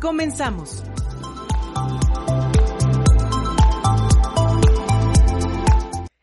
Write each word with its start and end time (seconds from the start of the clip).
Comenzamos. 0.00 0.82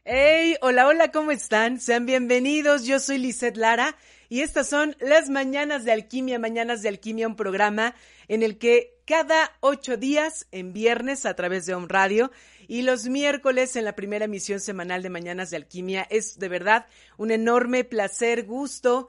Hey, 0.03 0.55
hola, 0.61 0.88
hola, 0.88 1.11
¿cómo 1.11 1.29
están? 1.29 1.79
Sean 1.79 2.07
bienvenidos. 2.07 2.85
Yo 2.85 2.99
soy 2.99 3.19
Lisette 3.19 3.55
Lara 3.55 3.95
y 4.29 4.41
estas 4.41 4.67
son 4.67 4.95
las 4.99 5.29
Mañanas 5.29 5.85
de 5.85 5.91
Alquimia, 5.91 6.39
Mañanas 6.39 6.81
de 6.81 6.89
Alquimia, 6.89 7.27
un 7.27 7.35
programa 7.35 7.93
en 8.27 8.41
el 8.41 8.57
que 8.57 8.97
cada 9.05 9.55
ocho 9.59 9.95
días, 9.95 10.47
en 10.51 10.73
viernes 10.73 11.27
a 11.27 11.35
través 11.35 11.67
de 11.67 11.75
Home 11.75 11.85
Radio 11.88 12.31
y 12.67 12.81
los 12.81 13.05
miércoles 13.05 13.75
en 13.75 13.85
la 13.85 13.95
primera 13.95 14.25
emisión 14.25 14.59
semanal 14.59 15.03
de 15.03 15.11
Mañanas 15.11 15.51
de 15.51 15.57
Alquimia, 15.57 16.07
es 16.09 16.39
de 16.39 16.49
verdad 16.49 16.88
un 17.17 17.29
enorme 17.29 17.83
placer, 17.83 18.44
gusto. 18.44 19.07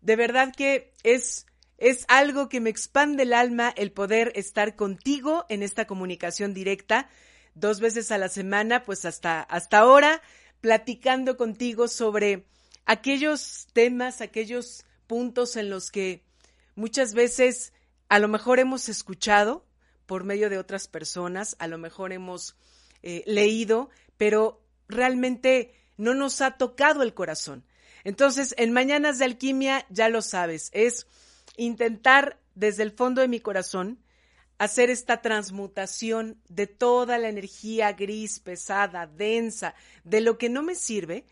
De 0.00 0.16
verdad 0.16 0.54
que 0.56 0.94
es 1.02 1.44
es 1.78 2.04
algo 2.08 2.48
que 2.48 2.60
me 2.60 2.70
expande 2.70 3.22
el 3.22 3.32
alma 3.32 3.72
el 3.76 3.92
poder 3.92 4.32
estar 4.34 4.76
contigo 4.76 5.46
en 5.48 5.62
esta 5.62 5.86
comunicación 5.86 6.52
directa 6.52 7.08
dos 7.54 7.80
veces 7.80 8.10
a 8.12 8.18
la 8.18 8.28
semana, 8.28 8.84
pues 8.84 9.04
hasta, 9.04 9.40
hasta 9.42 9.78
ahora, 9.78 10.22
platicando 10.60 11.36
contigo 11.36 11.88
sobre 11.88 12.46
aquellos 12.84 13.68
temas, 13.72 14.20
aquellos 14.20 14.84
puntos 15.06 15.56
en 15.56 15.70
los 15.70 15.90
que 15.90 16.22
muchas 16.74 17.14
veces 17.14 17.72
a 18.08 18.18
lo 18.18 18.28
mejor 18.28 18.58
hemos 18.58 18.88
escuchado 18.88 19.64
por 20.06 20.24
medio 20.24 20.50
de 20.50 20.58
otras 20.58 20.88
personas, 20.88 21.56
a 21.58 21.66
lo 21.66 21.78
mejor 21.78 22.12
hemos 22.12 22.56
eh, 23.02 23.22
leído, 23.26 23.90
pero 24.16 24.62
realmente 24.88 25.74
no 25.96 26.14
nos 26.14 26.40
ha 26.40 26.52
tocado 26.52 27.02
el 27.02 27.14
corazón. 27.14 27.64
Entonces, 28.04 28.54
en 28.56 28.72
Mañanas 28.72 29.18
de 29.18 29.26
Alquimia, 29.26 29.84
ya 29.90 30.08
lo 30.08 30.22
sabes, 30.22 30.70
es 30.72 31.06
intentar 31.58 32.40
desde 32.54 32.84
el 32.84 32.92
fondo 32.92 33.20
de 33.20 33.28
mi 33.28 33.40
corazón 33.40 33.98
hacer 34.56 34.90
esta 34.90 35.20
transmutación 35.22 36.40
de 36.48 36.66
toda 36.66 37.18
la 37.18 37.28
energía 37.28 37.92
gris, 37.92 38.40
pesada, 38.40 39.06
densa, 39.06 39.74
de 40.04 40.20
lo 40.20 40.38
que 40.38 40.48
no 40.48 40.62
me 40.62 40.74
sirve 40.74 41.24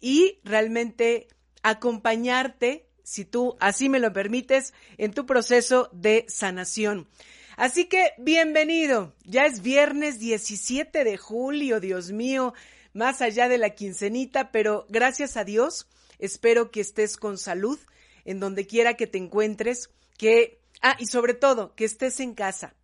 y 0.00 0.40
realmente 0.44 1.28
acompañarte, 1.62 2.86
si 3.02 3.24
tú 3.24 3.56
así 3.60 3.88
me 3.88 4.00
lo 4.00 4.12
permites, 4.12 4.74
en 4.98 5.12
tu 5.12 5.24
proceso 5.24 5.88
de 5.92 6.26
sanación. 6.28 7.08
Así 7.56 7.86
que 7.86 8.12
bienvenido, 8.18 9.14
ya 9.24 9.46
es 9.46 9.62
viernes 9.62 10.18
17 10.18 11.04
de 11.04 11.16
julio, 11.16 11.80
Dios 11.80 12.10
mío, 12.10 12.52
más 12.92 13.22
allá 13.22 13.48
de 13.48 13.58
la 13.58 13.70
quincenita, 13.70 14.50
pero 14.50 14.86
gracias 14.88 15.36
a 15.36 15.44
Dios, 15.44 15.86
espero 16.18 16.70
que 16.70 16.80
estés 16.80 17.16
con 17.16 17.38
salud, 17.38 17.78
en 18.24 18.40
donde 18.40 18.66
quiera 18.66 18.94
que 18.94 19.06
te 19.06 19.18
encuentres, 19.18 19.90
que, 20.18 20.60
ah, 20.82 20.96
y 20.98 21.06
sobre 21.06 21.34
todo, 21.34 21.74
que 21.74 21.84
estés 21.84 22.20
en 22.20 22.34
casa. 22.34 22.74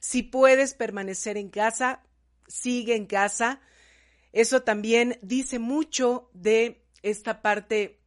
Si 0.00 0.22
puedes 0.22 0.74
permanecer 0.74 1.36
en 1.36 1.50
casa, 1.50 2.02
sigue 2.46 2.94
en 2.94 3.06
casa. 3.06 3.60
Eso 4.32 4.62
también 4.62 5.18
dice 5.22 5.58
mucho 5.58 6.30
de 6.32 6.84
esta 7.02 7.42
parte, 7.42 8.00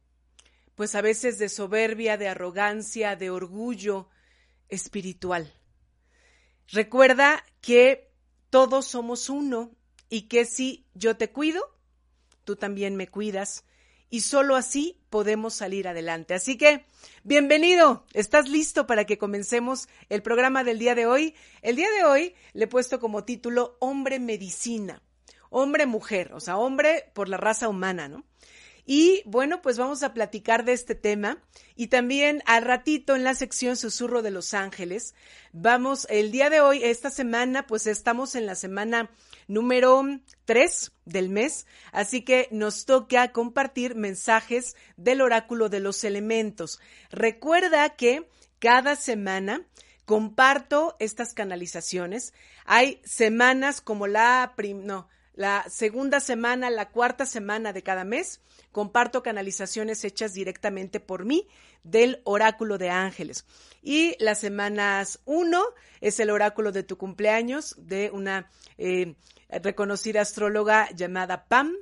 pues 0.74 0.94
a 0.94 1.00
veces 1.00 1.38
de 1.38 1.48
soberbia, 1.48 2.16
de 2.16 2.28
arrogancia, 2.28 3.16
de 3.16 3.30
orgullo 3.30 4.08
espiritual. 4.68 5.52
Recuerda 6.68 7.44
que 7.60 8.10
todos 8.50 8.86
somos 8.86 9.28
uno 9.28 9.74
y 10.08 10.22
que 10.22 10.44
si 10.44 10.86
yo 10.94 11.16
te 11.16 11.30
cuido, 11.30 11.62
tú 12.44 12.56
también 12.56 12.96
me 12.96 13.08
cuidas 13.08 13.64
y 14.12 14.20
solo 14.20 14.56
así 14.56 14.98
podemos 15.08 15.54
salir 15.54 15.88
adelante. 15.88 16.34
Así 16.34 16.58
que, 16.58 16.84
bienvenido, 17.24 18.04
¿estás 18.12 18.46
listo 18.46 18.86
para 18.86 19.06
que 19.06 19.16
comencemos 19.16 19.88
el 20.10 20.22
programa 20.22 20.64
del 20.64 20.78
día 20.78 20.94
de 20.94 21.06
hoy? 21.06 21.34
El 21.62 21.76
día 21.76 21.90
de 21.90 22.04
hoy 22.04 22.34
le 22.52 22.64
he 22.64 22.68
puesto 22.68 23.00
como 23.00 23.24
título 23.24 23.78
Hombre 23.80 24.18
Medicina, 24.18 25.00
hombre-mujer, 25.48 26.34
o 26.34 26.40
sea, 26.40 26.58
hombre 26.58 27.10
por 27.14 27.30
la 27.30 27.38
raza 27.38 27.70
humana, 27.70 28.06
¿no? 28.06 28.22
Y 28.84 29.22
bueno, 29.24 29.62
pues 29.62 29.78
vamos 29.78 30.02
a 30.02 30.12
platicar 30.12 30.66
de 30.66 30.74
este 30.74 30.94
tema 30.94 31.42
y 31.74 31.86
también 31.86 32.42
al 32.44 32.64
ratito 32.64 33.16
en 33.16 33.24
la 33.24 33.34
sección 33.34 33.78
Susurro 33.78 34.20
de 34.20 34.30
los 34.30 34.52
Ángeles. 34.52 35.14
Vamos, 35.52 36.06
el 36.10 36.32
día 36.32 36.50
de 36.50 36.60
hoy, 36.60 36.84
esta 36.84 37.08
semana, 37.08 37.66
pues 37.66 37.86
estamos 37.86 38.34
en 38.34 38.44
la 38.44 38.56
semana 38.56 39.10
número 39.52 40.02
3 40.44 40.92
del 41.04 41.28
mes, 41.28 41.66
así 41.92 42.22
que 42.22 42.48
nos 42.50 42.84
toca 42.84 43.32
compartir 43.32 43.94
mensajes 43.94 44.76
del 44.96 45.20
oráculo 45.20 45.68
de 45.68 45.80
los 45.80 46.04
elementos. 46.04 46.80
Recuerda 47.10 47.90
que 47.90 48.28
cada 48.58 48.96
semana 48.96 49.66
comparto 50.04 50.96
estas 50.98 51.34
canalizaciones. 51.34 52.32
Hay 52.64 53.00
semanas 53.04 53.80
como 53.80 54.06
la, 54.06 54.54
no, 54.74 55.08
la 55.34 55.64
segunda 55.68 56.20
semana, 56.20 56.70
la 56.70 56.90
cuarta 56.90 57.26
semana 57.26 57.72
de 57.72 57.82
cada 57.82 58.04
mes, 58.04 58.40
comparto 58.72 59.22
canalizaciones 59.22 60.04
hechas 60.04 60.34
directamente 60.34 61.00
por 61.00 61.24
mí 61.24 61.48
del 61.82 62.20
oráculo 62.24 62.78
de 62.78 62.90
ángeles. 62.90 63.46
Y 63.82 64.16
las 64.22 64.40
semanas 64.40 65.20
uno 65.24 65.62
es 66.00 66.20
el 66.20 66.30
oráculo 66.30 66.72
de 66.72 66.82
tu 66.82 66.98
cumpleaños 66.98 67.74
de 67.78 68.10
una 68.12 68.50
eh, 68.78 69.14
reconocida 69.62 70.20
astróloga 70.20 70.88
llamada 70.90 71.46
Pam. 71.46 71.74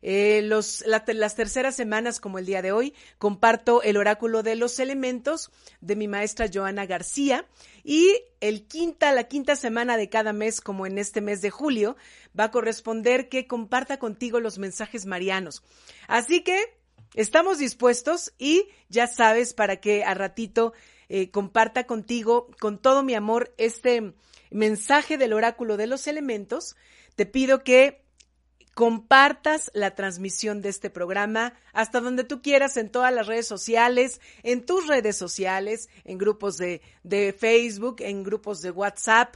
Eh, 0.00 0.42
las 0.42 1.34
terceras 1.34 1.74
semanas, 1.74 2.20
como 2.20 2.38
el 2.38 2.46
día 2.46 2.62
de 2.62 2.72
hoy, 2.72 2.94
comparto 3.18 3.82
el 3.82 3.96
oráculo 3.96 4.42
de 4.42 4.54
los 4.54 4.78
elementos 4.78 5.50
de 5.80 5.96
mi 5.96 6.08
maestra 6.08 6.48
Joana 6.52 6.86
García. 6.86 7.46
Y 7.84 8.12
el 8.40 8.66
quinta, 8.66 9.12
la 9.12 9.24
quinta 9.24 9.56
semana 9.56 9.96
de 9.96 10.08
cada 10.08 10.32
mes, 10.32 10.60
como 10.60 10.86
en 10.86 10.98
este 10.98 11.20
mes 11.20 11.40
de 11.40 11.50
julio, 11.50 11.96
va 12.38 12.44
a 12.44 12.50
corresponder 12.50 13.28
que 13.28 13.46
comparta 13.46 13.98
contigo 13.98 14.40
los 14.40 14.58
mensajes 14.58 15.06
marianos. 15.06 15.62
Así 16.06 16.42
que 16.42 16.58
estamos 17.14 17.58
dispuestos 17.58 18.32
y 18.38 18.68
ya 18.88 19.06
sabes 19.06 19.54
para 19.54 19.76
que 19.76 20.04
a 20.04 20.14
ratito 20.14 20.74
eh, 21.08 21.30
comparta 21.30 21.84
contigo 21.84 22.50
con 22.60 22.78
todo 22.78 23.02
mi 23.02 23.14
amor 23.14 23.54
este 23.56 24.12
mensaje 24.50 25.18
del 25.18 25.32
oráculo 25.32 25.76
de 25.76 25.86
los 25.86 26.06
elementos. 26.06 26.76
Te 27.18 27.26
pido 27.26 27.64
que 27.64 28.04
compartas 28.74 29.72
la 29.74 29.96
transmisión 29.96 30.62
de 30.62 30.68
este 30.68 30.88
programa 30.88 31.52
hasta 31.72 31.98
donde 31.98 32.22
tú 32.22 32.42
quieras 32.42 32.76
en 32.76 32.90
todas 32.90 33.12
las 33.12 33.26
redes 33.26 33.48
sociales, 33.48 34.20
en 34.44 34.64
tus 34.64 34.86
redes 34.86 35.16
sociales, 35.16 35.88
en 36.04 36.16
grupos 36.16 36.58
de, 36.58 36.80
Facebook, 37.36 37.96
en 38.02 38.22
grupos 38.22 38.62
de 38.62 38.70
WhatsApp. 38.70 39.34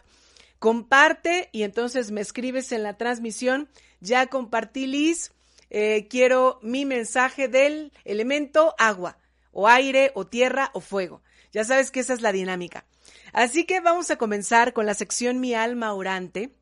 Comparte 0.61 1.49
y 1.51 1.65
entonces 1.65 2.13
me 2.13 2.21
escribes 2.21 2.71
en 2.71 2.85
la 2.85 2.97
transmisión. 2.97 3.69
Ya 3.99 4.29
compartí, 4.29 4.87
Liz. 4.87 5.33
Eh, 5.69 6.07
quiero 6.09 6.61
mi 6.63 6.85
mensaje 6.85 7.49
del 7.49 7.93
elemento 8.05 8.77
agua, 8.79 9.19
o 9.51 9.67
aire, 9.67 10.13
o 10.15 10.25
tierra, 10.25 10.71
o 10.73 10.81
fuego. 10.81 11.21
Ya 11.51 11.65
sabes 11.65 11.91
que 11.91 11.99
esa 11.99 12.13
es 12.15 12.21
la 12.21 12.31
dinámica. 12.31 12.87
Así 13.33 13.65
que 13.65 13.81
vamos 13.81 14.13
a 14.13 14.19
comenzar 14.19 14.73
con 14.73 14.87
la 14.87 14.95
sección 14.95 15.41
Mi 15.41 15.55
alma 15.55 15.95
orante 15.95 16.55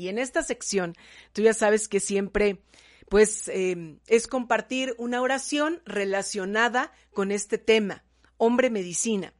y 0.00 0.08
en 0.08 0.18
esta 0.18 0.42
sección, 0.42 0.94
tú 1.34 1.42
ya 1.42 1.52
sabes 1.52 1.86
que 1.86 2.00
siempre, 2.00 2.62
pues, 3.10 3.48
eh, 3.48 3.98
es 4.06 4.26
compartir 4.26 4.94
una 4.96 5.20
oración 5.20 5.82
relacionada 5.84 6.90
con 7.12 7.30
este 7.32 7.58
tema, 7.58 8.02
hombre 8.38 8.70
medicina. 8.70 9.34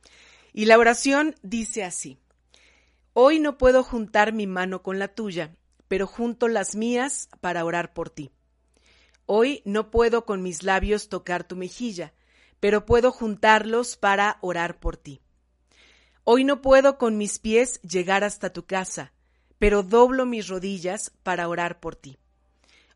Y 0.52 0.66
la 0.66 0.76
oración 0.76 1.34
dice 1.42 1.82
así, 1.82 2.18
hoy 3.14 3.40
no 3.40 3.56
puedo 3.56 3.82
juntar 3.82 4.34
mi 4.34 4.46
mano 4.46 4.82
con 4.82 4.98
la 4.98 5.08
tuya, 5.08 5.56
pero 5.88 6.06
junto 6.06 6.46
las 6.46 6.76
mías 6.76 7.30
para 7.40 7.64
orar 7.64 7.94
por 7.94 8.10
ti. 8.10 8.30
Hoy 9.24 9.62
no 9.64 9.90
puedo 9.90 10.26
con 10.26 10.42
mis 10.42 10.62
labios 10.62 11.08
tocar 11.08 11.44
tu 11.44 11.56
mejilla, 11.56 12.12
pero 12.60 12.84
puedo 12.84 13.12
juntarlos 13.12 13.96
para 13.96 14.36
orar 14.42 14.78
por 14.78 14.98
ti. 14.98 15.22
Hoy 16.24 16.44
no 16.44 16.60
puedo 16.60 16.98
con 16.98 17.16
mis 17.16 17.38
pies 17.38 17.80
llegar 17.80 18.24
hasta 18.24 18.52
tu 18.52 18.66
casa, 18.66 19.14
pero 19.60 19.82
doblo 19.82 20.24
mis 20.24 20.48
rodillas 20.48 21.12
para 21.22 21.46
orar 21.46 21.80
por 21.80 21.94
ti. 21.94 22.16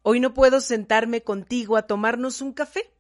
Hoy 0.01 0.19
no 0.19 0.33
puedo 0.33 0.63
sentarme 0.63 1.23
contigo 1.23 1.77
a 1.77 1.87
tomarnos 1.87 2.41
un 2.41 2.55
café, 2.55 2.91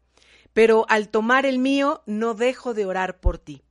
pero 0.52 0.84
al 0.90 1.08
tomar 1.08 1.46
el 1.46 1.58
mío 1.58 2.02
no 2.04 2.34
dejo 2.34 2.74
de 2.74 2.84
orar 2.84 3.20
por 3.20 3.38
ti. 3.38 3.62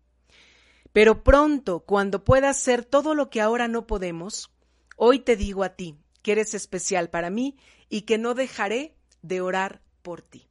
Pero 0.94 1.24
pronto, 1.24 1.82
cuando 1.82 2.24
pueda 2.24 2.50
hacer 2.50 2.84
todo 2.84 3.14
lo 3.14 3.30
que 3.30 3.40
ahora 3.40 3.68
no 3.68 3.86
podemos, 3.86 4.52
hoy 4.96 5.20
te 5.20 5.36
digo 5.36 5.64
a 5.64 5.76
ti 5.76 5.96
que 6.24 6.32
eres 6.32 6.56
especial 6.56 7.12
para 7.12 7.30
mí 7.30 7.56
y 7.88 8.02
que 8.02 8.18
no 8.18 8.34
dejaré 8.34 8.96
de 9.22 9.42
orar 9.42 9.84
por 10.02 10.24
ti. 10.24 10.48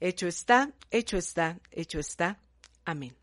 Hecho 0.00 0.26
está, 0.26 0.72
hecho 0.90 1.18
está, 1.18 1.60
hecho 1.70 1.98
está. 1.98 2.40
Amén. 2.86 3.14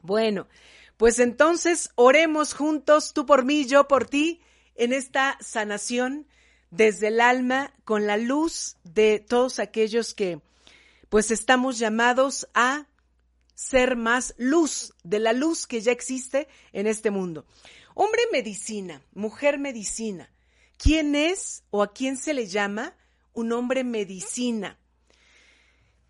Bueno, 0.00 0.48
pues 0.96 1.18
entonces 1.18 1.90
oremos 1.96 2.54
juntos, 2.54 3.12
tú 3.12 3.26
por 3.26 3.44
mí, 3.44 3.66
yo 3.66 3.86
por 3.88 4.06
ti, 4.06 4.40
en 4.74 4.92
esta 4.92 5.38
sanación 5.40 6.26
desde 6.70 7.08
el 7.08 7.20
alma 7.20 7.72
con 7.84 8.06
la 8.06 8.16
luz 8.16 8.76
de 8.82 9.20
todos 9.20 9.58
aquellos 9.58 10.14
que 10.14 10.40
pues 11.08 11.30
estamos 11.30 11.78
llamados 11.78 12.48
a 12.54 12.88
ser 13.54 13.96
más 13.96 14.34
luz 14.36 14.92
de 15.04 15.20
la 15.20 15.32
luz 15.32 15.66
que 15.66 15.80
ya 15.80 15.92
existe 15.92 16.48
en 16.72 16.86
este 16.86 17.10
mundo. 17.10 17.46
Hombre 17.94 18.22
medicina, 18.32 19.02
mujer 19.12 19.58
medicina. 19.58 20.30
¿Quién 20.76 21.14
es 21.14 21.62
o 21.70 21.82
a 21.82 21.92
quién 21.92 22.16
se 22.16 22.34
le 22.34 22.48
llama 22.48 22.96
un 23.32 23.52
hombre 23.52 23.84
medicina? 23.84 24.76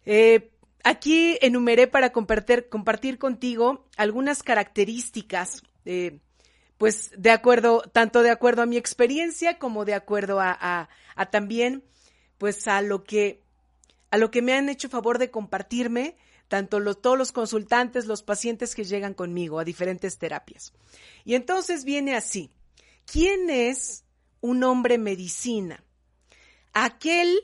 Eh, 0.06 0.50
aquí 0.82 1.38
enumeré 1.42 1.86
para 1.86 2.10
compartir, 2.10 2.70
compartir, 2.70 3.18
contigo 3.18 3.86
algunas 3.96 4.42
características 4.42 5.62
eh, 5.84 6.20
pues 6.84 7.12
de 7.16 7.30
acuerdo, 7.30 7.80
tanto 7.94 8.22
de 8.22 8.28
acuerdo 8.28 8.60
a 8.60 8.66
mi 8.66 8.76
experiencia 8.76 9.58
como 9.58 9.86
de 9.86 9.94
acuerdo 9.94 10.38
a, 10.38 10.90
también, 11.30 11.82
pues 12.36 12.68
a 12.68 12.82
lo 12.82 13.04
que, 13.04 13.42
a 14.10 14.18
lo 14.18 14.30
que 14.30 14.42
me 14.42 14.52
han 14.52 14.68
hecho 14.68 14.90
favor 14.90 15.16
de 15.16 15.30
compartirme, 15.30 16.18
tanto 16.46 16.80
los, 16.80 17.00
todos 17.00 17.16
los 17.16 17.32
consultantes, 17.32 18.04
los 18.04 18.22
pacientes 18.22 18.74
que 18.74 18.84
llegan 18.84 19.14
conmigo 19.14 19.58
a 19.58 19.64
diferentes 19.64 20.18
terapias. 20.18 20.74
Y 21.24 21.36
entonces 21.36 21.84
viene 21.84 22.16
así, 22.16 22.50
¿quién 23.10 23.48
es 23.48 24.04
un 24.42 24.62
hombre 24.62 24.98
medicina? 24.98 25.82
Aquel 26.74 27.34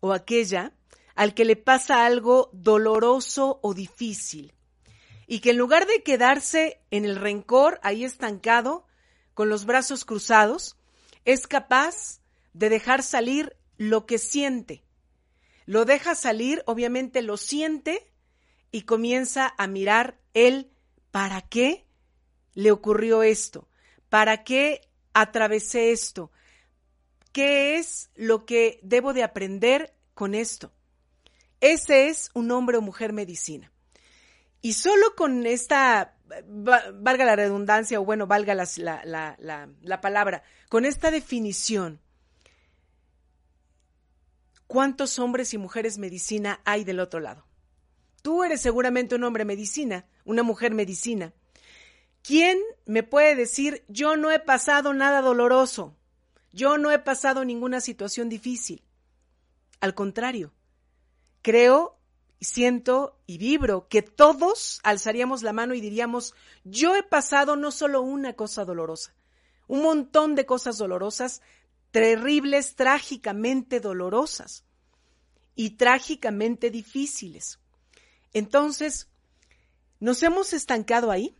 o 0.00 0.12
aquella 0.12 0.72
al 1.14 1.34
que 1.34 1.44
le 1.44 1.54
pasa 1.54 2.06
algo 2.06 2.50
doloroso 2.52 3.60
o 3.62 3.72
difícil 3.72 4.52
y 5.30 5.38
que 5.38 5.50
en 5.50 5.58
lugar 5.58 5.86
de 5.86 6.02
quedarse 6.02 6.80
en 6.90 7.04
el 7.04 7.14
rencor 7.14 7.78
ahí 7.84 8.04
estancado, 8.04 8.84
con 9.32 9.48
los 9.48 9.64
brazos 9.64 10.04
cruzados, 10.04 10.76
es 11.24 11.46
capaz 11.46 12.20
de 12.52 12.68
dejar 12.68 13.04
salir 13.04 13.56
lo 13.76 14.06
que 14.06 14.18
siente. 14.18 14.82
Lo 15.66 15.84
deja 15.84 16.16
salir, 16.16 16.64
obviamente 16.66 17.22
lo 17.22 17.36
siente 17.36 18.12
y 18.72 18.82
comienza 18.82 19.54
a 19.56 19.68
mirar 19.68 20.18
él 20.34 20.72
para 21.12 21.42
qué 21.42 21.86
le 22.54 22.72
ocurrió 22.72 23.22
esto, 23.22 23.68
para 24.08 24.42
qué 24.42 24.80
atravesé 25.12 25.92
esto, 25.92 26.32
qué 27.30 27.78
es 27.78 28.10
lo 28.16 28.46
que 28.46 28.80
debo 28.82 29.12
de 29.12 29.22
aprender 29.22 29.94
con 30.12 30.34
esto. 30.34 30.72
Ese 31.60 32.08
es 32.08 32.32
un 32.34 32.50
hombre 32.50 32.78
o 32.78 32.82
mujer 32.82 33.12
medicina. 33.12 33.70
Y 34.62 34.74
solo 34.74 35.14
con 35.16 35.46
esta, 35.46 36.16
valga 36.92 37.24
la 37.24 37.36
redundancia, 37.36 38.00
o 38.00 38.04
bueno, 38.04 38.26
valga 38.26 38.54
la, 38.54 38.68
la, 38.76 39.36
la, 39.38 39.68
la 39.80 40.00
palabra, 40.00 40.42
con 40.68 40.84
esta 40.84 41.10
definición, 41.10 42.00
¿cuántos 44.66 45.18
hombres 45.18 45.54
y 45.54 45.58
mujeres 45.58 45.98
medicina 45.98 46.60
hay 46.64 46.84
del 46.84 47.00
otro 47.00 47.20
lado? 47.20 47.46
Tú 48.22 48.44
eres 48.44 48.60
seguramente 48.60 49.14
un 49.14 49.24
hombre 49.24 49.44
medicina, 49.44 50.06
una 50.24 50.42
mujer 50.42 50.74
medicina. 50.74 51.32
¿Quién 52.22 52.58
me 52.84 53.02
puede 53.02 53.34
decir, 53.34 53.84
yo 53.88 54.16
no 54.16 54.30
he 54.30 54.38
pasado 54.38 54.92
nada 54.92 55.22
doloroso, 55.22 55.96
yo 56.52 56.76
no 56.76 56.90
he 56.90 56.98
pasado 56.98 57.44
ninguna 57.44 57.80
situación 57.80 58.28
difícil? 58.28 58.84
Al 59.80 59.94
contrario, 59.94 60.52
creo 61.40 61.99
siento 62.40 63.18
y 63.26 63.38
vibro 63.38 63.88
que 63.88 64.02
todos 64.02 64.80
alzaríamos 64.82 65.42
la 65.42 65.52
mano 65.52 65.74
y 65.74 65.80
diríamos, 65.80 66.34
yo 66.64 66.96
he 66.96 67.02
pasado 67.02 67.56
no 67.56 67.70
solo 67.70 68.00
una 68.02 68.34
cosa 68.34 68.64
dolorosa, 68.64 69.14
un 69.68 69.82
montón 69.82 70.34
de 70.34 70.46
cosas 70.46 70.78
dolorosas, 70.78 71.42
terribles, 71.90 72.76
trágicamente 72.76 73.80
dolorosas 73.80 74.64
y 75.54 75.70
trágicamente 75.70 76.70
difíciles. 76.70 77.58
Entonces, 78.32 79.08
nos 79.98 80.22
hemos 80.22 80.52
estancado 80.52 81.10
ahí. 81.10 81.36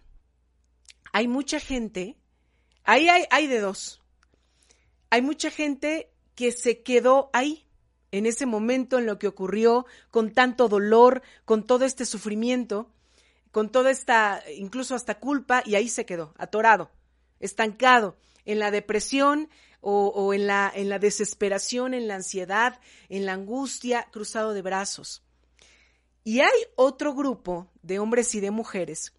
Hay 1.12 1.28
mucha 1.28 1.60
gente, 1.60 2.16
ahí 2.84 3.08
hay, 3.08 3.24
hay 3.30 3.46
de 3.46 3.60
dos. 3.60 4.02
Hay 5.08 5.22
mucha 5.22 5.50
gente 5.50 6.12
que 6.34 6.52
se 6.52 6.82
quedó 6.82 7.30
ahí 7.32 7.66
en 8.12 8.26
ese 8.26 8.46
momento 8.46 8.98
en 8.98 9.06
lo 9.06 9.18
que 9.18 9.28
ocurrió, 9.28 9.86
con 10.10 10.32
tanto 10.32 10.68
dolor, 10.68 11.22
con 11.44 11.64
todo 11.64 11.84
este 11.84 12.04
sufrimiento, 12.04 12.90
con 13.52 13.70
toda 13.70 13.90
esta, 13.90 14.42
incluso 14.56 14.94
hasta 14.94 15.18
culpa, 15.18 15.62
y 15.64 15.74
ahí 15.74 15.88
se 15.88 16.06
quedó, 16.06 16.34
atorado, 16.38 16.90
estancado, 17.40 18.16
en 18.44 18.58
la 18.58 18.70
depresión 18.70 19.48
o, 19.80 20.34
en, 20.34 20.46
la, 20.46 20.70
en 20.74 20.88
la 20.88 20.98
desesperación, 20.98 21.94
en 21.94 22.06
la 22.08 22.16
ansiedad, 22.16 22.80
en 23.08 23.24
la 23.26 23.32
angustia, 23.32 24.08
cruzado 24.10 24.52
de 24.52 24.62
brazos. 24.62 25.22
Y 26.22 26.40
hay 26.40 26.58
otro 26.76 27.14
grupo 27.14 27.70
de 27.82 27.98
hombres 27.98 28.34
y 28.34 28.40
de 28.40 28.50
mujeres 28.50 29.14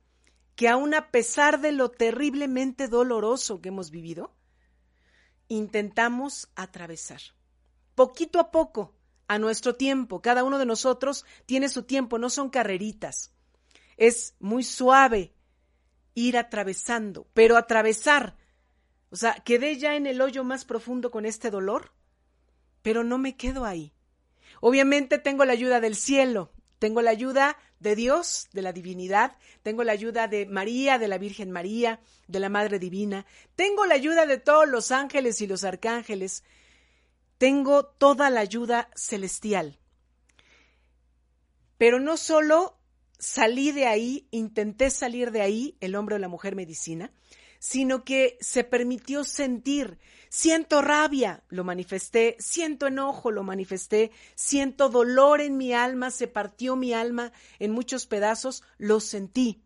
que 0.56 0.70
aun 0.70 0.94
a 0.94 1.10
pesar 1.10 1.62
de 1.62 1.72
lo 1.72 1.90
terriblemente 1.90 2.88
doloroso 2.88 3.62
que 3.62 3.70
hemos 3.70 3.90
vivido, 3.90 4.36
intentamos 5.48 6.50
atravesar. 6.56 7.22
Poquito 8.02 8.40
a 8.40 8.50
poco, 8.50 8.96
a 9.28 9.38
nuestro 9.38 9.76
tiempo. 9.76 10.24
Cada 10.24 10.44
uno 10.44 10.58
de 10.58 10.66
nosotros 10.66 11.24
tiene 11.46 11.70
su 11.70 11.84
tiempo, 11.84 12.18
no 12.18 12.32
son 12.32 12.50
carreritas. 12.50 13.32
Es 13.96 14.34
muy 14.40 14.64
suave 14.64 15.36
ir 16.16 16.36
atravesando, 16.36 17.28
pero 17.36 17.58
atravesar. 17.58 18.38
O 19.12 19.18
sea, 19.18 19.36
quedé 19.36 19.78
ya 19.78 19.96
en 19.96 20.08
el 20.08 20.20
hoyo 20.20 20.44
más 20.44 20.66
profundo 20.66 21.12
con 21.12 21.28
este 21.28 21.52
dolor, 21.52 21.92
pero 22.82 23.04
no 23.04 23.20
me 23.20 23.38
quedo 23.38 23.66
ahí. 23.66 23.94
Obviamente 24.62 25.20
tengo 25.20 25.46
la 25.46 25.54
ayuda 25.54 25.80
del 25.80 25.96
cielo, 25.96 26.52
tengo 26.80 27.04
la 27.04 27.12
ayuda 27.12 27.56
de 27.80 27.96
Dios, 27.96 28.50
de 28.52 28.64
la 28.64 28.74
divinidad, 28.74 29.38
tengo 29.62 29.84
la 29.84 29.92
ayuda 29.92 30.28
de 30.28 30.48
María, 30.48 30.98
de 30.98 31.08
la 31.08 31.20
Virgen 31.20 31.52
María, 31.52 32.00
de 32.28 32.40
la 32.40 32.50
Madre 32.50 32.80
Divina, 32.80 33.28
tengo 33.56 33.86
la 33.86 33.94
ayuda 33.94 34.26
de 34.26 34.40
todos 34.40 34.68
los 34.68 34.92
ángeles 34.92 35.40
y 35.42 35.46
los 35.46 35.64
arcángeles, 35.64 36.44
tengo 37.42 37.86
toda 37.86 38.30
la 38.30 38.42
ayuda 38.42 38.92
celestial. 38.96 39.80
Pero 41.80 42.00
no 42.00 42.16
solo 42.16 42.78
salí 43.18 43.72
de 43.72 43.88
ahí, 43.88 44.28
intenté 44.30 44.92
salir 44.92 45.32
de 45.32 45.42
ahí, 45.42 45.76
el 45.80 45.96
hombre 45.96 46.18
o 46.18 46.20
la 46.20 46.28
mujer 46.28 46.56
medicina, 46.56 47.12
sino 47.58 48.04
que 48.04 48.38
se 48.42 48.64
permitió 48.64 49.24
sentir. 49.24 49.98
Siento 50.30 50.84
rabia, 50.84 51.44
lo 51.50 51.64
manifesté, 51.64 52.36
siento 52.38 52.86
enojo, 52.86 53.32
lo 53.32 53.42
manifesté, 53.42 54.12
siento 54.36 54.90
dolor 54.90 55.42
en 55.42 55.58
mi 55.58 55.74
alma, 55.74 56.12
se 56.12 56.28
partió 56.28 56.76
mi 56.76 56.94
alma 56.94 57.32
en 57.58 57.72
muchos 57.72 58.06
pedazos, 58.06 58.62
lo 58.78 59.00
sentí. 59.00 59.64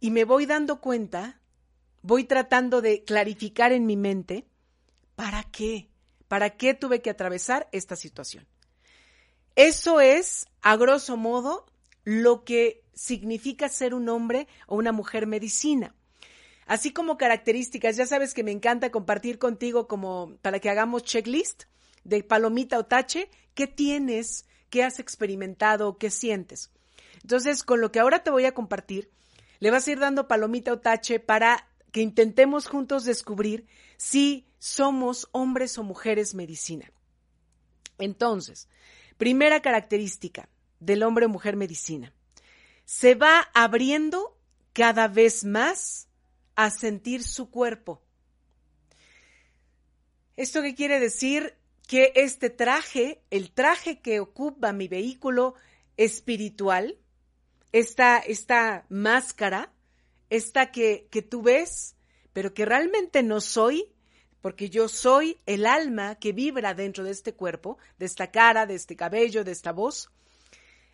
Y 0.00 0.12
me 0.12 0.24
voy 0.24 0.46
dando 0.46 0.80
cuenta, 0.80 1.42
voy 2.00 2.24
tratando 2.24 2.80
de 2.80 3.04
clarificar 3.04 3.72
en 3.72 3.84
mi 3.84 3.98
mente, 3.98 4.49
¿para 5.20 5.42
qué? 5.42 5.90
¿Para 6.28 6.48
qué 6.48 6.72
tuve 6.72 7.02
que 7.02 7.10
atravesar 7.10 7.68
esta 7.72 7.94
situación? 7.94 8.46
Eso 9.54 10.00
es, 10.00 10.46
a 10.62 10.76
grosso 10.76 11.18
modo, 11.18 11.66
lo 12.04 12.42
que 12.42 12.84
significa 12.94 13.68
ser 13.68 13.92
un 13.92 14.08
hombre 14.08 14.48
o 14.66 14.76
una 14.76 14.92
mujer 14.92 15.26
medicina 15.26 15.94
así 16.64 16.92
como 16.92 17.18
características. 17.18 17.96
Ya 17.96 18.06
sabes 18.06 18.32
que 18.32 18.44
me 18.44 18.52
encanta 18.52 18.90
compartir 18.90 19.38
contigo 19.38 19.88
como 19.88 20.36
para 20.40 20.60
que 20.60 20.70
hagamos 20.70 21.02
checklist 21.02 21.64
de 22.04 22.22
palomita 22.22 22.78
o 22.78 22.86
tache, 22.86 23.28
qué 23.54 23.66
tienes, 23.66 24.46
qué 24.70 24.84
has 24.84 25.00
experimentado, 25.00 25.98
qué 25.98 26.10
sientes. 26.10 26.70
Entonces, 27.22 27.64
con 27.64 27.82
lo 27.82 27.90
que 27.92 27.98
ahora 27.98 28.22
te 28.22 28.30
voy 28.30 28.46
a 28.46 28.54
compartir, 28.54 29.10
le 29.58 29.70
vas 29.70 29.86
a 29.86 29.90
ir 29.90 29.98
dando 29.98 30.28
palomita 30.28 30.72
o 30.72 30.78
tache 30.78 31.20
para 31.20 31.66
que 31.90 32.00
intentemos 32.00 32.68
juntos 32.68 33.04
descubrir 33.04 33.66
si 34.00 34.46
somos 34.58 35.28
hombres 35.30 35.76
o 35.76 35.82
mujeres 35.82 36.34
medicina. 36.34 36.90
Entonces, 37.98 38.66
primera 39.18 39.60
característica 39.60 40.48
del 40.78 41.02
hombre 41.02 41.26
o 41.26 41.28
mujer 41.28 41.54
medicina. 41.54 42.10
Se 42.86 43.14
va 43.14 43.50
abriendo 43.52 44.38
cada 44.72 45.06
vez 45.06 45.44
más 45.44 46.08
a 46.56 46.70
sentir 46.70 47.22
su 47.22 47.50
cuerpo. 47.50 48.00
¿Esto 50.34 50.62
qué 50.62 50.74
quiere 50.74 50.98
decir? 50.98 51.58
Que 51.86 52.14
este 52.14 52.48
traje, 52.48 53.20
el 53.28 53.52
traje 53.52 54.00
que 54.00 54.18
ocupa 54.18 54.72
mi 54.72 54.88
vehículo 54.88 55.56
espiritual, 55.98 56.96
esta, 57.72 58.16
esta 58.16 58.86
máscara, 58.88 59.74
esta 60.30 60.72
que, 60.72 61.06
que 61.10 61.20
tú 61.20 61.42
ves, 61.42 61.96
pero 62.32 62.54
que 62.54 62.64
realmente 62.64 63.22
no 63.22 63.40
soy, 63.40 63.92
porque 64.40 64.70
yo 64.70 64.88
soy 64.88 65.38
el 65.46 65.66
alma 65.66 66.14
que 66.16 66.32
vibra 66.32 66.74
dentro 66.74 67.04
de 67.04 67.10
este 67.10 67.34
cuerpo, 67.34 67.78
de 67.98 68.06
esta 68.06 68.30
cara, 68.30 68.66
de 68.66 68.74
este 68.74 68.96
cabello, 68.96 69.44
de 69.44 69.52
esta 69.52 69.72
voz. 69.72 70.10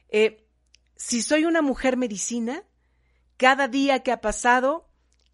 Eh, 0.08 0.44
si 0.96 1.22
soy 1.22 1.44
una 1.44 1.62
mujer 1.62 1.96
medicina, 1.96 2.64
cada 3.36 3.68
día 3.68 4.02
que 4.02 4.12
ha 4.12 4.20
pasado 4.20 4.88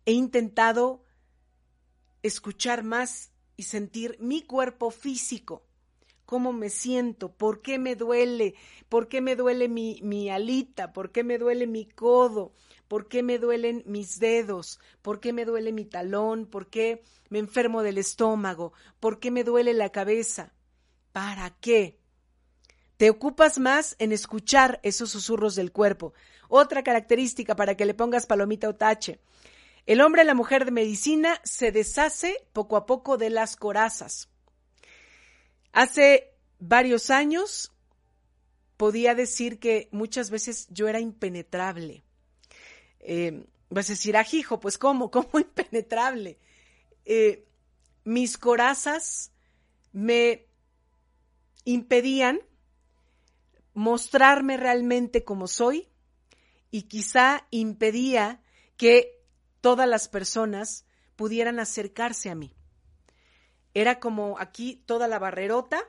he 0.04 0.12
intentado 0.12 1.04
escuchar 2.22 2.82
más 2.82 3.30
y 3.56 3.64
sentir 3.64 4.16
mi 4.20 4.42
cuerpo 4.42 4.90
físico, 4.90 5.62
cómo 6.24 6.52
me 6.52 6.70
siento, 6.70 7.32
por 7.32 7.62
qué 7.62 7.78
me 7.78 7.94
duele, 7.94 8.54
por 8.88 9.08
qué 9.08 9.20
me 9.20 9.36
duele 9.36 9.68
mi, 9.68 10.00
mi 10.02 10.30
alita, 10.30 10.92
por 10.92 11.12
qué 11.12 11.24
me 11.24 11.38
duele 11.38 11.66
mi 11.66 11.86
codo, 11.86 12.52
por 12.92 13.08
qué 13.08 13.22
me 13.22 13.38
duelen 13.38 13.82
mis 13.86 14.18
dedos, 14.18 14.78
por 15.00 15.18
qué 15.18 15.32
me 15.32 15.46
duele 15.46 15.72
mi 15.72 15.86
talón, 15.86 16.44
por 16.44 16.68
qué 16.68 17.02
me 17.30 17.38
enfermo 17.38 17.82
del 17.82 17.96
estómago, 17.96 18.74
por 19.00 19.18
qué 19.18 19.30
me 19.30 19.44
duele 19.44 19.72
la 19.72 19.88
cabeza. 19.88 20.52
¿Para 21.10 21.56
qué? 21.58 21.98
Te 22.98 23.08
ocupas 23.08 23.58
más 23.58 23.96
en 23.98 24.12
escuchar 24.12 24.78
esos 24.82 25.08
susurros 25.08 25.54
del 25.54 25.72
cuerpo. 25.72 26.12
Otra 26.50 26.82
característica 26.82 27.56
para 27.56 27.78
que 27.78 27.86
le 27.86 27.94
pongas 27.94 28.26
palomita 28.26 28.68
o 28.68 28.74
tache. 28.74 29.20
El 29.86 30.02
hombre 30.02 30.20
y 30.20 30.26
la 30.26 30.34
mujer 30.34 30.66
de 30.66 30.72
medicina 30.72 31.40
se 31.44 31.72
deshace 31.72 32.46
poco 32.52 32.76
a 32.76 32.84
poco 32.84 33.16
de 33.16 33.30
las 33.30 33.56
corazas. 33.56 34.28
Hace 35.72 36.34
varios 36.58 37.08
años 37.08 37.72
podía 38.76 39.14
decir 39.14 39.58
que 39.60 39.88
muchas 39.92 40.28
veces 40.28 40.66
yo 40.68 40.88
era 40.88 41.00
impenetrable. 41.00 42.04
Eh, 43.02 43.44
vas 43.68 43.88
a 43.90 43.92
decir, 43.92 44.16
ajijo, 44.16 44.60
pues 44.60 44.78
¿cómo? 44.78 45.10
¿Cómo 45.10 45.38
impenetrable? 45.38 46.38
Eh, 47.04 47.46
mis 48.04 48.38
corazas 48.38 49.32
me 49.92 50.46
impedían 51.64 52.40
mostrarme 53.74 54.56
realmente 54.56 55.24
como 55.24 55.46
soy 55.46 55.88
y 56.70 56.82
quizá 56.82 57.46
impedía 57.50 58.42
que 58.76 59.22
todas 59.60 59.88
las 59.88 60.08
personas 60.08 60.84
pudieran 61.16 61.60
acercarse 61.60 62.30
a 62.30 62.34
mí. 62.34 62.54
Era 63.74 64.00
como 64.00 64.38
aquí 64.38 64.82
toda 64.86 65.08
la 65.08 65.18
barrerota 65.18 65.80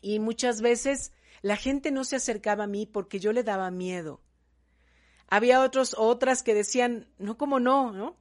y 0.00 0.18
muchas 0.18 0.60
veces 0.60 1.12
la 1.42 1.56
gente 1.56 1.90
no 1.90 2.04
se 2.04 2.16
acercaba 2.16 2.64
a 2.64 2.68
mí 2.68 2.86
porque 2.86 3.20
yo 3.20 3.32
le 3.32 3.42
daba 3.42 3.70
miedo. 3.70 4.20
Había 5.28 5.62
otros 5.62 5.94
otras 5.98 6.42
que 6.42 6.54
decían, 6.54 7.08
no, 7.18 7.36
como 7.36 7.60
no, 7.60 7.92
¿no? 7.92 8.16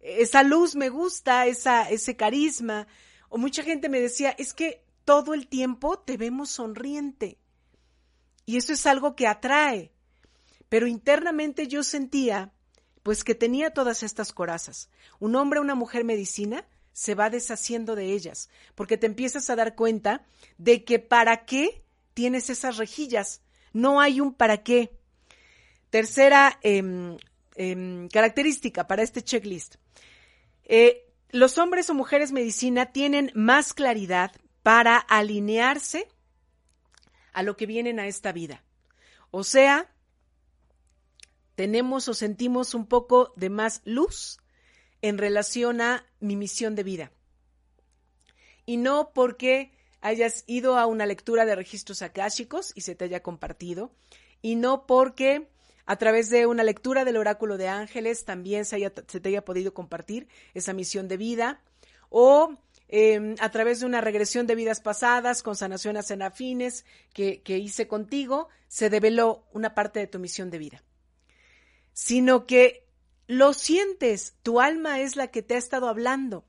Esa 0.00 0.42
luz 0.42 0.76
me 0.76 0.88
gusta, 0.88 1.46
esa, 1.46 1.88
ese 1.88 2.16
carisma. 2.16 2.86
O 3.28 3.38
mucha 3.38 3.62
gente 3.62 3.88
me 3.88 4.00
decía, 4.00 4.30
es 4.30 4.54
que 4.54 4.84
todo 5.04 5.34
el 5.34 5.46
tiempo 5.48 5.98
te 5.98 6.16
vemos 6.16 6.50
sonriente. 6.50 7.38
Y 8.46 8.56
eso 8.56 8.72
es 8.72 8.86
algo 8.86 9.16
que 9.16 9.26
atrae. 9.26 9.92
Pero 10.68 10.86
internamente 10.86 11.68
yo 11.68 11.82
sentía 11.82 12.52
pues 13.04 13.22
que 13.22 13.34
tenía 13.34 13.70
todas 13.70 14.02
estas 14.02 14.32
corazas. 14.32 14.88
Un 15.20 15.36
hombre 15.36 15.60
una 15.60 15.74
mujer 15.74 16.04
medicina 16.04 16.66
se 16.94 17.14
va 17.14 17.28
deshaciendo 17.28 17.96
de 17.96 18.12
ellas, 18.12 18.48
porque 18.74 18.96
te 18.96 19.06
empiezas 19.06 19.50
a 19.50 19.56
dar 19.56 19.74
cuenta 19.74 20.24
de 20.56 20.84
que 20.84 20.98
para 20.98 21.44
qué 21.44 21.84
tienes 22.14 22.48
esas 22.48 22.78
rejillas. 22.78 23.42
No 23.72 24.00
hay 24.00 24.20
un 24.20 24.32
para 24.32 24.62
qué. 24.62 24.96
Tercera 25.94 26.58
em, 26.64 27.16
em, 27.54 28.08
característica 28.08 28.84
para 28.88 29.04
este 29.04 29.22
checklist. 29.22 29.76
Eh, 30.64 31.06
los 31.30 31.56
hombres 31.56 31.88
o 31.88 31.94
mujeres 31.94 32.32
medicina 32.32 32.86
tienen 32.86 33.30
más 33.36 33.72
claridad 33.72 34.32
para 34.64 34.96
alinearse 34.96 36.08
a 37.32 37.44
lo 37.44 37.56
que 37.56 37.66
vienen 37.66 38.00
a 38.00 38.08
esta 38.08 38.32
vida. 38.32 38.64
O 39.30 39.44
sea, 39.44 39.88
tenemos 41.54 42.08
o 42.08 42.14
sentimos 42.14 42.74
un 42.74 42.86
poco 42.86 43.32
de 43.36 43.50
más 43.50 43.80
luz 43.84 44.40
en 45.00 45.16
relación 45.16 45.80
a 45.80 46.04
mi 46.18 46.34
misión 46.34 46.74
de 46.74 46.82
vida. 46.82 47.12
Y 48.66 48.78
no 48.78 49.12
porque 49.14 49.70
hayas 50.00 50.42
ido 50.48 50.76
a 50.76 50.86
una 50.86 51.06
lectura 51.06 51.44
de 51.44 51.54
registros 51.54 52.02
akáshicos 52.02 52.72
y 52.74 52.80
se 52.80 52.96
te 52.96 53.04
haya 53.04 53.22
compartido, 53.22 53.94
y 54.42 54.56
no 54.56 54.86
porque 54.86 55.53
a 55.86 55.96
través 55.96 56.30
de 56.30 56.46
una 56.46 56.62
lectura 56.62 57.04
del 57.04 57.16
oráculo 57.16 57.56
de 57.56 57.68
ángeles 57.68 58.24
también 58.24 58.64
se, 58.64 58.90
te 58.90 59.28
haya 59.28 59.44
podido 59.44 59.74
compartir 59.74 60.28
esa 60.54 60.72
misión 60.72 61.08
de 61.08 61.16
vida, 61.16 61.62
o 62.08 62.56
em, 62.88 63.34
a 63.40 63.50
través 63.50 63.80
de 63.80 63.86
una 63.86 64.00
regresión 64.00 64.46
de 64.46 64.54
vidas 64.54 64.80
pasadas 64.80 65.42
con 65.42 65.56
sanaciones 65.56 66.10
en 66.10 66.22
afines 66.22 66.84
que 67.12 67.58
hice 67.58 67.86
contigo, 67.88 68.48
se 68.68 68.90
develó 68.90 69.46
una 69.52 69.74
parte 69.74 70.00
de 70.00 70.06
tu 70.06 70.18
misión 70.18 70.50
de 70.50 70.58
vida 70.58 70.82
sino 71.94 72.44
que 72.46 72.86
lo 73.26 73.54
sientes, 73.54 74.34
tu 74.42 74.60
alma 74.60 75.00
es 75.00 75.16
la 75.16 75.28
que 75.28 75.42
te 75.42 75.54
ha 75.54 75.58
estado 75.58 75.88
hablando. 75.88 76.44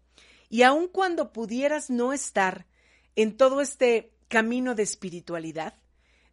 Y 0.49 0.63
aun 0.63 0.89
cuando 0.89 1.31
pudieras 1.31 1.89
no 1.89 2.11
estar 2.11 2.67
en 3.15 3.37
todo 3.37 3.61
este 3.61 4.11
camino 4.27 4.75
de 4.75 4.83
espiritualidad, 4.83 5.75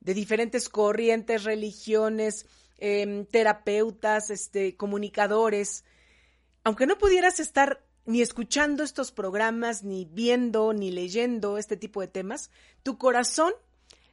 de 0.00 0.14
diferentes 0.14 0.68
corrientes, 0.68 1.44
religiones, 1.44 2.46
em, 2.84 3.24
terapeutas, 3.24 4.28
este, 4.30 4.76
comunicadores, 4.76 5.84
aunque 6.64 6.84
no 6.84 6.98
pudieras 6.98 7.38
estar 7.38 7.80
ni 8.06 8.22
escuchando 8.22 8.82
estos 8.82 9.12
programas, 9.12 9.84
ni 9.84 10.04
viendo, 10.04 10.72
ni 10.72 10.90
leyendo 10.90 11.58
este 11.58 11.76
tipo 11.76 12.00
de 12.00 12.08
temas, 12.08 12.50
tu 12.82 12.98
corazón, 12.98 13.52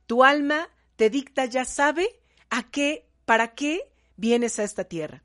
tu 0.05 0.23
alma 0.23 0.69
te 0.97 1.09
dicta, 1.09 1.45
ya 1.45 1.65
sabe 1.65 2.19
a 2.51 2.69
qué, 2.69 3.07
para 3.25 3.55
qué 3.55 3.91
vienes 4.17 4.59
a 4.59 4.63
esta 4.63 4.83
tierra. 4.83 5.23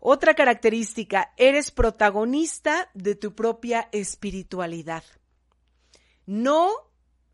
Otra 0.00 0.34
característica, 0.34 1.32
eres 1.36 1.70
protagonista 1.70 2.90
de 2.94 3.14
tu 3.14 3.36
propia 3.36 3.88
espiritualidad. 3.92 5.04
No 6.26 6.68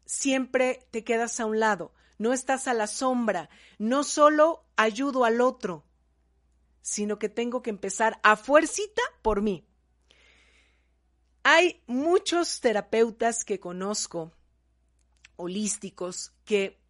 siempre 0.05 0.87
te 0.91 1.05
quedas 1.05 1.41
a 1.41 1.47
un 1.47 1.59
lado, 1.59 1.93
no 2.19 2.33
estás 2.33 2.69
a 2.69 2.75
la 2.75 2.87
sombra, 2.87 3.49
no 3.79 4.05
solo 4.05 4.65
ayudo 4.77 5.25
al 5.25 5.41
otro, 5.41 5.85
sino 6.83 7.19
que 7.19 7.29
tengo 7.29 7.63
que 7.63 7.71
empezar 7.71 8.21
a 8.23 8.37
fuercita 8.37 9.03
por 9.23 9.43
mí. 9.43 9.67
Hay 11.43 11.83
muchos 11.87 12.61
terapeutas 12.61 13.45
que 13.45 13.61
conozco, 13.61 14.33
holísticos, 15.37 16.33
que 16.45 16.81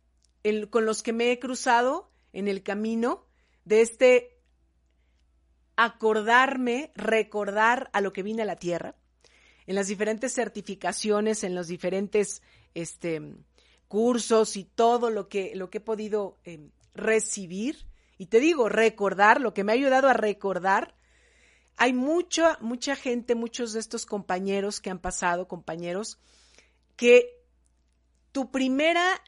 con 0.70 0.86
los 0.86 1.02
que 1.02 1.12
me 1.12 1.32
he 1.32 1.38
cruzado 1.38 2.10
en 2.32 2.46
el 2.48 2.62
camino 2.62 3.26
de 3.64 3.80
este 3.82 4.36
acordarme, 5.76 6.92
recordar 6.94 7.90
a 7.92 8.00
lo 8.00 8.12
que 8.12 8.22
vine 8.22 8.42
a 8.42 8.46
la 8.46 8.56
tierra, 8.56 8.96
en 9.66 9.74
las 9.74 9.88
diferentes 9.88 10.32
certificaciones, 10.32 11.44
en 11.44 11.54
los 11.54 11.68
diferentes 11.68 12.42
este, 12.74 13.20
cursos 13.88 14.56
y 14.56 14.64
todo 14.64 15.10
lo 15.10 15.28
que, 15.28 15.52
lo 15.54 15.70
que 15.70 15.78
he 15.78 15.80
podido 15.80 16.38
em, 16.44 16.70
recibir. 16.94 17.86
Y 18.18 18.26
te 18.26 18.40
digo, 18.40 18.68
recordar, 18.68 19.40
lo 19.40 19.54
que 19.54 19.64
me 19.64 19.72
ha 19.72 19.74
ayudado 19.74 20.08
a 20.08 20.14
recordar 20.14 20.94
hay 21.76 21.92
mucha, 21.92 22.58
mucha 22.60 22.96
gente, 22.96 23.34
muchos 23.34 23.72
de 23.72 23.80
estos 23.80 24.06
compañeros 24.06 24.80
que 24.80 24.90
han 24.90 24.98
pasado, 24.98 25.46
compañeros, 25.46 26.18
que 26.96 27.42
tu 28.32 28.50
primera, 28.50 29.22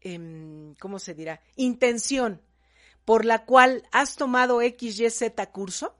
em, 0.00 0.74
¿cómo 0.76 0.98
se 0.98 1.14
dirá? 1.14 1.40
Intención 1.56 2.40
por 3.04 3.24
la 3.24 3.44
cual 3.44 3.86
has 3.92 4.16
tomado 4.16 4.60
XYZ 4.60 5.32
curso, 5.52 5.94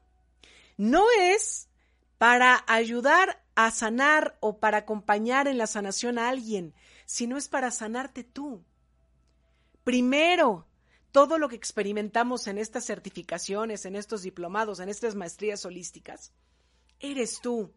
no 0.76 1.04
es 1.18 1.68
para 2.18 2.64
ayudar 2.66 3.42
a 3.54 3.70
sanar 3.70 4.36
o 4.40 4.58
para 4.58 4.78
acompañar 4.78 5.48
en 5.48 5.58
la 5.58 5.66
sanación 5.66 6.18
a 6.18 6.28
alguien, 6.28 6.74
sino 7.14 7.36
es 7.36 7.46
para 7.46 7.70
sanarte 7.70 8.24
tú. 8.24 8.64
Primero, 9.84 10.66
todo 11.12 11.38
lo 11.38 11.48
que 11.48 11.54
experimentamos 11.54 12.48
en 12.48 12.58
estas 12.58 12.86
certificaciones, 12.86 13.84
en 13.84 13.94
estos 13.94 14.22
diplomados, 14.22 14.80
en 14.80 14.88
estas 14.88 15.14
maestrías 15.14 15.64
holísticas, 15.64 16.32
eres 16.98 17.38
tú. 17.40 17.70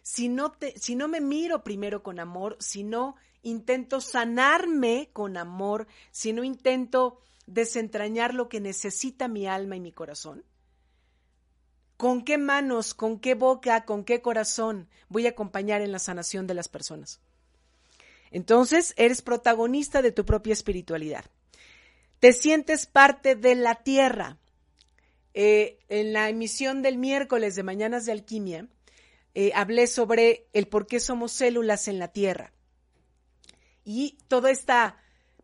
Si 0.00 0.30
no, 0.30 0.54
si 0.76 0.96
no 0.96 1.06
me 1.06 1.20
miro 1.20 1.64
primero 1.64 2.02
con 2.02 2.18
amor, 2.18 2.56
si 2.58 2.82
no 2.82 3.16
intento 3.42 4.00
sanarme 4.00 5.10
con 5.12 5.36
amor, 5.36 5.86
si 6.10 6.32
no 6.32 6.42
intento 6.42 7.20
desentrañar 7.44 8.32
lo 8.32 8.48
que 8.48 8.62
necesita 8.62 9.28
mi 9.28 9.46
alma 9.46 9.76
y 9.76 9.80
mi 9.80 9.92
corazón, 9.92 10.46
¿con 11.98 12.24
qué 12.24 12.38
manos, 12.38 12.94
con 12.94 13.20
qué 13.20 13.34
boca, 13.34 13.84
con 13.84 14.02
qué 14.02 14.22
corazón 14.22 14.88
voy 15.10 15.26
a 15.26 15.30
acompañar 15.32 15.82
en 15.82 15.92
la 15.92 15.98
sanación 15.98 16.46
de 16.46 16.54
las 16.54 16.68
personas? 16.68 17.20
Entonces, 18.30 18.94
eres 18.96 19.22
protagonista 19.22 20.02
de 20.02 20.12
tu 20.12 20.24
propia 20.24 20.52
espiritualidad 20.52 21.24
te 22.20 22.32
sientes 22.32 22.86
parte 22.86 23.34
de 23.34 23.54
la 23.54 23.76
tierra. 23.76 24.38
Eh, 25.34 25.78
en 25.88 26.12
la 26.12 26.28
emisión 26.30 26.80
del 26.82 26.96
miércoles 26.96 27.54
de 27.56 27.62
Mañanas 27.62 28.06
de 28.06 28.12
Alquimia, 28.12 28.68
eh, 29.34 29.52
hablé 29.54 29.86
sobre 29.86 30.48
el 30.54 30.66
por 30.66 30.86
qué 30.86 30.98
somos 30.98 31.32
células 31.32 31.88
en 31.88 31.98
la 31.98 32.08
tierra 32.08 32.52
y 33.84 34.16
toda 34.28 34.50
esta 34.50 34.96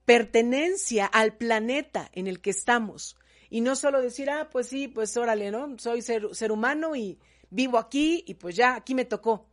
pertenencia 0.07 1.05
al 1.05 1.37
planeta 1.37 2.09
en 2.15 2.27
el 2.27 2.41
que 2.41 2.51
estamos. 2.51 3.17
Y 3.51 3.61
no 3.61 3.77
solo 3.77 4.01
decir, 4.01 4.31
ah, 4.31 4.49
pues 4.51 4.69
sí, 4.69 4.89
pues 4.89 5.15
órale, 5.19 5.51
¿no? 5.51 5.79
Soy 5.79 6.01
ser, 6.01 6.35
ser 6.35 6.53
humano 6.53 6.97
y 6.97 7.19
vivo 7.51 7.77
aquí 7.77 8.25
y 8.27 8.35
pues 8.35 8.57
ya, 8.57 8.77
aquí 8.77 8.95
me 8.95 9.05
tocó. 9.05 9.47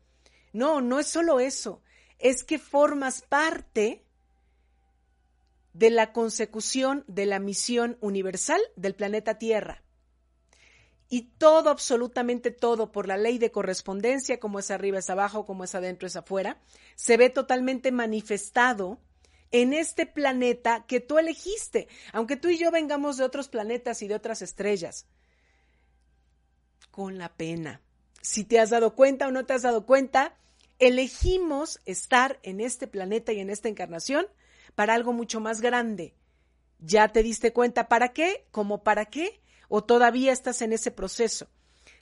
No, 0.53 0.79
no 0.79 0.99
es 0.99 1.07
solo 1.07 1.41
eso, 1.41 1.81
es 2.19 2.43
que 2.43 2.59
formas 2.59 3.21
parte 3.21 4.03
de 5.73 5.89
la 5.89 6.11
consecución 6.11 7.05
de 7.07 7.25
la 7.25 7.39
misión 7.39 7.97
universal 8.01 8.61
del 8.75 8.95
planeta 8.95 9.37
Tierra. 9.37 9.81
Y 11.07 11.31
todo, 11.37 11.71
absolutamente 11.71 12.51
todo, 12.51 12.91
por 12.91 13.07
la 13.07 13.17
ley 13.17 13.39
de 13.39 13.51
correspondencia, 13.51 14.39
como 14.39 14.59
es 14.59 14.69
arriba 14.69 14.99
es 14.99 15.09
abajo, 15.09 15.45
como 15.45 15.63
es 15.63 15.73
adentro 15.73 16.07
es 16.07 16.15
afuera, 16.15 16.61
se 16.95 17.17
ve 17.17 17.29
totalmente 17.29 17.91
manifestado 17.91 18.99
en 19.51 19.73
este 19.73 20.05
planeta 20.05 20.85
que 20.87 20.99
tú 20.99 21.17
elegiste, 21.17 21.87
aunque 22.13 22.35
tú 22.35 22.49
y 22.49 22.59
yo 22.59 22.69
vengamos 22.69 23.17
de 23.17 23.23
otros 23.23 23.47
planetas 23.47 24.03
y 24.03 24.07
de 24.07 24.13
otras 24.13 24.43
estrellas. 24.43 25.07
Con 26.91 27.17
la 27.17 27.33
pena. 27.33 27.81
Si 28.21 28.43
te 28.43 28.59
has 28.59 28.69
dado 28.69 28.93
cuenta 28.93 29.27
o 29.27 29.31
no 29.31 29.45
te 29.45 29.53
has 29.53 29.63
dado 29.63 29.87
cuenta, 29.87 30.37
elegimos 30.79 31.79
estar 31.85 32.39
en 32.43 32.61
este 32.61 32.87
planeta 32.87 33.33
y 33.33 33.39
en 33.39 33.49
esta 33.49 33.69
encarnación 33.69 34.27
para 34.75 34.93
algo 34.93 35.13
mucho 35.13 35.39
más 35.39 35.61
grande. 35.61 36.15
¿Ya 36.79 37.09
te 37.09 37.21
diste 37.21 37.51
cuenta 37.51 37.89
para 37.89 38.13
qué? 38.13 38.45
¿Cómo 38.51 38.83
para 38.83 39.05
qué? 39.05 39.41
¿O 39.67 39.83
todavía 39.83 40.31
estás 40.31 40.61
en 40.61 40.73
ese 40.73 40.91
proceso? 40.91 41.47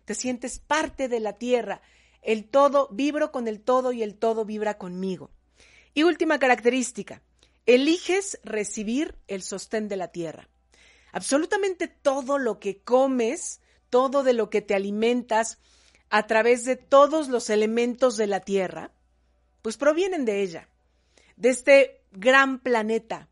Te 0.05 0.13
sientes 0.13 0.59
parte 0.59 1.09
de 1.09 1.19
la 1.19 1.33
tierra. 1.33 1.81
El 2.21 2.45
todo, 2.45 2.87
vibro 2.91 3.31
con 3.31 3.47
el 3.47 3.61
todo 3.61 3.91
y 3.91 4.03
el 4.03 4.15
todo 4.15 4.45
vibra 4.45 4.77
conmigo. 4.77 5.31
Y 5.93 6.03
última 6.03 6.37
característica, 6.37 7.23
eliges 7.65 8.39
recibir 8.43 9.15
el 9.27 9.41
sostén 9.41 9.87
de 9.87 9.97
la 9.97 10.09
tierra. 10.09 10.47
Absolutamente 11.11 11.87
todo 11.87 12.37
lo 12.37 12.59
que 12.59 12.83
comes, 12.83 13.59
todo 13.89 14.23
de 14.23 14.33
lo 14.33 14.49
que 14.49 14.61
te 14.61 14.75
alimentas 14.75 15.57
a 16.10 16.28
través 16.28 16.65
de 16.65 16.76
todos 16.76 17.28
los 17.28 17.50
elementos 17.50 18.17
de 18.17 18.28
la 18.28 18.39
tierra, 18.39 18.91
pues 19.62 19.78
provienen 19.78 20.26
de 20.26 20.41
ella, 20.41 20.70
de 21.36 21.50
este 21.50 22.02
gran 22.12 22.60
planeta, 22.60 23.28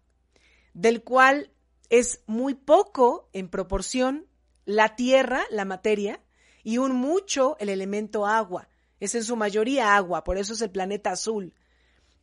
del 0.74 1.04
cual 1.04 1.52
es 1.90 2.22
muy 2.26 2.54
poco 2.54 3.30
en 3.34 3.50
proporción 3.50 4.28
la 4.66 4.96
tierra, 4.96 5.46
la 5.50 5.66
materia, 5.66 6.20
y 6.64 6.80
un 6.80 6.94
mucho 6.94 7.56
el 7.60 7.70
elemento 7.70 8.26
agua. 8.26 8.68
Es 9.00 9.14
en 9.16 9.24
su 9.24 9.36
mayoría 9.36 9.96
agua, 9.96 10.24
por 10.24 10.38
eso 10.38 10.54
es 10.54 10.62
el 10.62 10.72
planeta 10.72 11.12
azul, 11.12 11.54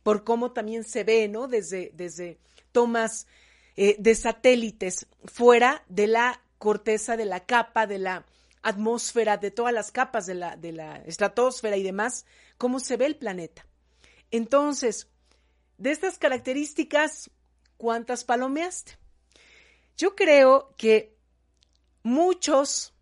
por 0.03 0.23
cómo 0.23 0.51
también 0.51 0.83
se 0.83 1.03
ve, 1.03 1.27
¿no? 1.29 1.47
Desde, 1.47 1.91
desde 1.93 2.39
tomas 2.71 3.25
eh, 3.77 3.95
de 3.99 4.15
satélites 4.15 5.07
fuera 5.25 5.83
de 5.87 6.07
la 6.07 6.41
corteza, 6.57 7.15
de 7.15 7.25
la 7.25 7.39
capa, 7.45 7.87
de 7.87 7.99
la 7.99 8.25
atmósfera, 8.63 9.37
de 9.37 9.51
todas 9.51 9.73
las 9.73 9.91
capas 9.91 10.25
de 10.25 10.35
la, 10.35 10.55
de 10.55 10.71
la 10.71 10.95
estratosfera 10.97 11.77
y 11.77 11.83
demás, 11.83 12.25
cómo 12.57 12.79
se 12.79 12.97
ve 12.97 13.05
el 13.05 13.17
planeta. 13.17 13.67
Entonces, 14.31 15.09
de 15.77 15.91
estas 15.91 16.17
características, 16.17 17.29
¿cuántas 17.77 18.23
palomeaste? 18.23 18.97
Yo 19.97 20.15
creo 20.15 20.73
que 20.77 21.15
muchos 22.01 22.93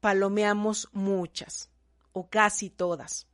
palomeamos 0.00 0.88
muchas 0.92 1.70
o 2.12 2.28
casi 2.28 2.70
todas, 2.70 3.28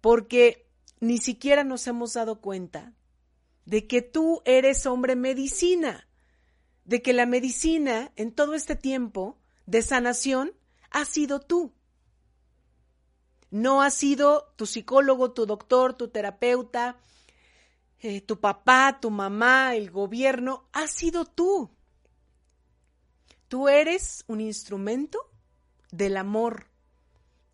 porque 0.00 0.66
ni 1.00 1.18
siquiera 1.18 1.64
nos 1.64 1.86
hemos 1.86 2.14
dado 2.14 2.40
cuenta 2.40 2.94
de 3.64 3.86
que 3.86 4.02
tú 4.02 4.42
eres 4.44 4.86
hombre 4.86 5.16
medicina, 5.16 6.08
de 6.84 7.02
que 7.02 7.12
la 7.12 7.26
medicina 7.26 8.12
en 8.16 8.32
todo 8.32 8.54
este 8.54 8.76
tiempo 8.76 9.38
de 9.66 9.82
sanación 9.82 10.52
ha 10.90 11.04
sido 11.04 11.40
tú. 11.40 11.72
No 13.50 13.82
ha 13.82 13.90
sido 13.90 14.52
tu 14.56 14.66
psicólogo, 14.66 15.32
tu 15.32 15.46
doctor, 15.46 15.94
tu 15.94 16.08
terapeuta, 16.08 16.96
eh, 18.00 18.20
tu 18.20 18.40
papá, 18.40 18.98
tu 19.00 19.10
mamá, 19.10 19.76
el 19.76 19.90
gobierno, 19.90 20.68
ha 20.72 20.88
sido 20.88 21.24
tú. 21.24 21.70
Tú 23.48 23.68
eres 23.68 24.24
un 24.26 24.40
instrumento 24.40 25.30
del 25.92 26.16
amor. 26.16 26.66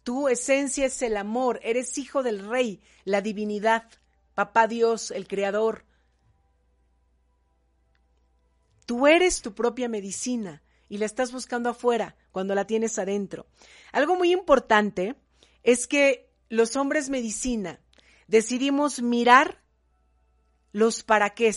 Tu 0.02 0.28
esencia 0.28 0.86
es 0.86 1.02
el 1.02 1.16
amor. 1.16 1.60
Eres 1.62 1.98
hijo 1.98 2.22
del 2.22 2.48
rey, 2.48 2.80
la 3.04 3.20
divinidad, 3.20 3.84
papá 4.34 4.66
Dios, 4.66 5.10
el 5.10 5.28
creador. 5.28 5.84
Tú 8.86 9.06
eres 9.06 9.42
tu 9.42 9.54
propia 9.54 9.88
medicina 9.88 10.62
y 10.90 10.98
la 10.98 11.06
estás 11.06 11.32
buscando 11.32 11.70
afuera 11.70 12.16
cuando 12.32 12.54
la 12.54 12.66
tienes 12.66 12.98
adentro. 12.98 13.46
Algo 13.92 14.16
muy 14.16 14.32
importante 14.32 15.14
es 15.62 15.86
que 15.86 16.28
los 16.50 16.76
hombres 16.76 17.08
medicina 17.08 17.80
decidimos 18.26 19.00
mirar 19.00 19.62
los 20.72 21.02
para 21.04 21.30
qué 21.30 21.54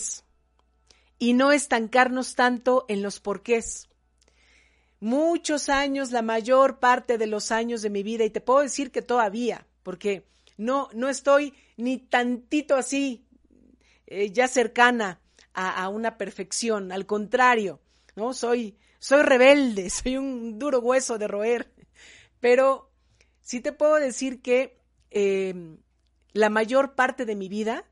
y 1.18 1.32
no 1.32 1.52
estancarnos 1.52 2.36
tanto 2.36 2.86
en 2.88 3.02
los 3.02 3.20
porqués. 3.20 3.88
muchos 5.00 5.68
años, 5.68 6.12
la 6.12 6.22
mayor 6.22 6.78
parte 6.78 7.18
de 7.18 7.26
los 7.26 7.50
años 7.50 7.82
de 7.82 7.90
mi 7.90 8.02
vida, 8.02 8.24
y 8.24 8.30
te 8.30 8.40
puedo 8.40 8.60
decir 8.60 8.90
que 8.90 9.02
todavía, 9.02 9.66
porque 9.82 10.26
no, 10.56 10.88
no 10.94 11.08
estoy 11.08 11.52
ni 11.76 11.98
tantito 11.98 12.76
así, 12.76 13.26
eh, 14.06 14.30
ya 14.30 14.48
cercana 14.48 15.20
a, 15.52 15.82
a, 15.82 15.88
una 15.88 16.16
perfección, 16.16 16.90
al 16.90 17.04
contrario, 17.04 17.80
¿no? 18.16 18.32
Soy, 18.32 18.78
soy 19.04 19.20
rebelde, 19.20 19.90
soy 19.90 20.16
un 20.16 20.58
duro 20.58 20.78
hueso 20.80 21.18
de 21.18 21.28
roer, 21.28 21.70
pero 22.40 22.90
sí 23.42 23.60
te 23.60 23.72
puedo 23.72 23.96
decir 23.96 24.40
que 24.40 24.78
eh, 25.10 25.76
la 26.32 26.48
mayor 26.48 26.94
parte 26.94 27.26
de 27.26 27.36
mi 27.36 27.50
vida 27.50 27.84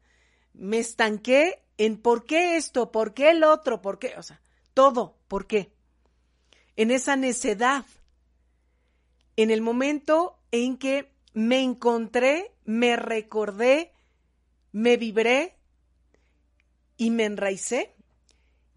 me 0.55 0.79
estanqué 0.79 1.63
en 1.77 1.99
por 1.99 2.25
qué 2.25 2.57
esto, 2.57 2.91
por 2.91 3.13
qué 3.13 3.31
el 3.31 3.45
otro, 3.45 3.83
por 3.83 3.99
qué, 3.99 4.15
o 4.17 4.23
sea, 4.23 4.41
todo, 4.73 5.19
por 5.29 5.47
qué. 5.47 5.75
En 6.77 6.91
esa 6.91 7.15
necedad, 7.15 7.85
en 9.37 9.51
el 9.51 9.61
momento 9.61 10.39
en 10.51 10.79
que 10.79 11.13
me 11.35 11.61
encontré, 11.61 12.55
me 12.65 12.97
recordé, 12.97 13.93
me 14.73 14.97
vibré 14.97 15.59
y 16.97 17.11
me 17.11 17.27
enraicé 17.27 17.95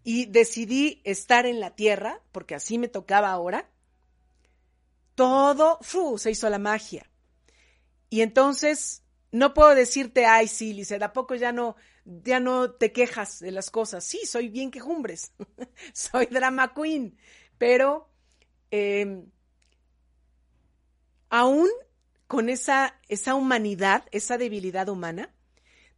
y 0.08 0.26
decidí 0.26 1.00
estar 1.02 1.46
en 1.46 1.58
la 1.58 1.74
tierra, 1.74 2.22
porque 2.30 2.54
así 2.54 2.78
me 2.78 2.86
tocaba 2.86 3.32
ahora, 3.32 3.68
todo 5.16 5.80
fu, 5.82 6.16
se 6.16 6.30
hizo 6.30 6.48
la 6.48 6.60
magia. 6.60 7.10
Y 8.08 8.20
entonces 8.20 9.02
no 9.32 9.52
puedo 9.52 9.74
decirte, 9.74 10.24
ay, 10.24 10.46
sí, 10.46 10.74
Lice, 10.74 10.94
¿a 11.02 11.12
poco 11.12 11.34
ya 11.34 11.50
no, 11.50 11.74
ya 12.04 12.38
no 12.38 12.70
te 12.70 12.92
quejas 12.92 13.40
de 13.40 13.50
las 13.50 13.68
cosas? 13.68 14.04
Sí, 14.04 14.20
soy 14.26 14.48
bien 14.48 14.70
quejumbres, 14.70 15.32
soy 15.92 16.26
drama 16.26 16.72
queen, 16.72 17.18
pero 17.58 18.08
eh, 18.70 19.24
aún 21.30 21.68
con 22.28 22.48
esa, 22.48 23.00
esa 23.08 23.34
humanidad, 23.34 24.04
esa 24.12 24.38
debilidad 24.38 24.88
humana, 24.88 25.34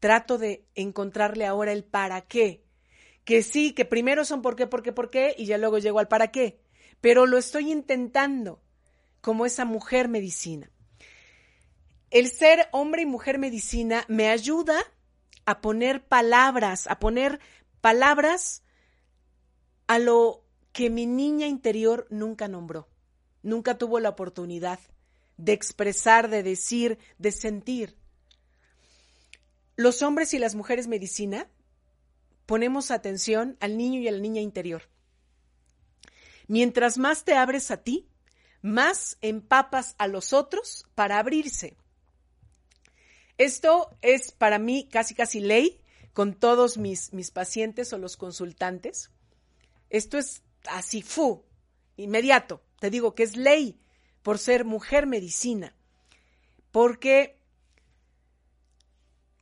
trato 0.01 0.39
de 0.39 0.67
encontrarle 0.75 1.45
ahora 1.45 1.73
el 1.73 1.85
para 1.85 2.23
qué. 2.23 2.65
Que 3.29 3.43
sí, 3.43 3.75
que 3.75 3.85
primero 3.85 4.25
son 4.25 4.41
por 4.41 4.57
qué, 4.57 4.67
por 4.67 4.83
qué, 4.83 4.91
por 4.91 5.11
qué, 5.11 5.35
y 5.37 5.45
ya 5.45 5.59
luego 5.59 5.77
llego 5.77 5.99
al 5.99 6.09
para 6.09 6.29
qué. 6.29 6.63
Pero 7.03 7.27
lo 7.27 7.37
estoy 7.37 7.71
intentando 7.71 8.63
como 9.21 9.45
esa 9.45 9.67
mujer 9.67 10.09
medicina. 10.09 10.71
El 12.09 12.31
ser 12.31 12.71
hombre 12.73 13.03
y 13.03 13.05
mujer 13.05 13.39
medicina 13.39 14.07
me 14.09 14.31
ayuda 14.31 14.79
a 15.45 15.61
poner 15.61 16.03
palabras, 16.07 16.87
a 16.87 16.99
poner 16.99 17.39
palabras 17.83 18.63
a 19.89 19.99
lo 19.99 20.43
que 20.73 20.89
mi 20.89 21.05
niña 21.05 21.49
interior 21.49 22.07
nunca 22.09 22.49
nombró, 22.49 22.89
nunca 23.43 23.77
tuvo 23.77 24.01
la 24.01 24.09
oportunidad 24.09 24.81
de 25.37 25.53
expresar, 25.53 26.31
de 26.31 26.43
decir, 26.43 26.99
de 27.19 27.33
sentir. 27.33 27.95
Los 29.77 30.01
hombres 30.01 30.33
y 30.33 30.39
las 30.39 30.55
mujeres 30.55 30.89
medicina 30.89 31.47
ponemos 32.49 32.91
atención 32.91 33.59
al 33.61 33.77
niño 33.77 34.01
y 34.01 34.09
a 34.09 34.11
la 34.11 34.21
niña 34.21 34.41
interior. 34.41 34.85
Mientras 36.47 36.97
más 36.97 37.27
te 37.27 37.35
abres 37.35 37.71
a 37.71 37.83
ti, 37.83 38.09
más 38.63 39.19
empapas 39.21 39.95
a 39.99 40.07
los 40.07 40.33
otros 40.33 40.87
para 40.95 41.19
abrirse. 41.19 41.77
Esto 43.37 43.95
es 44.01 44.33
para 44.33 44.59
mí 44.59 44.89
casi 44.91 45.15
casi 45.15 45.41
ley 45.41 45.83
con 46.15 46.33
todos 46.33 46.79
mis, 46.79 47.13
mis 47.13 47.31
pacientes 47.31 47.93
o 47.93 47.99
los 47.99 48.17
consultantes. 48.17 49.11
Esto 49.91 50.17
es 50.17 50.43
así, 50.71 51.03
fu, 51.03 51.45
inmediato. 51.99 52.63
Te 52.81 52.89
digo 52.89 53.15
que 53.15 53.25
es 53.25 53.37
ley 53.37 53.79
por 54.23 54.39
ser 54.39 54.65
mujer 54.65 55.07
medicina. 55.07 55.77
Porque 56.73 57.37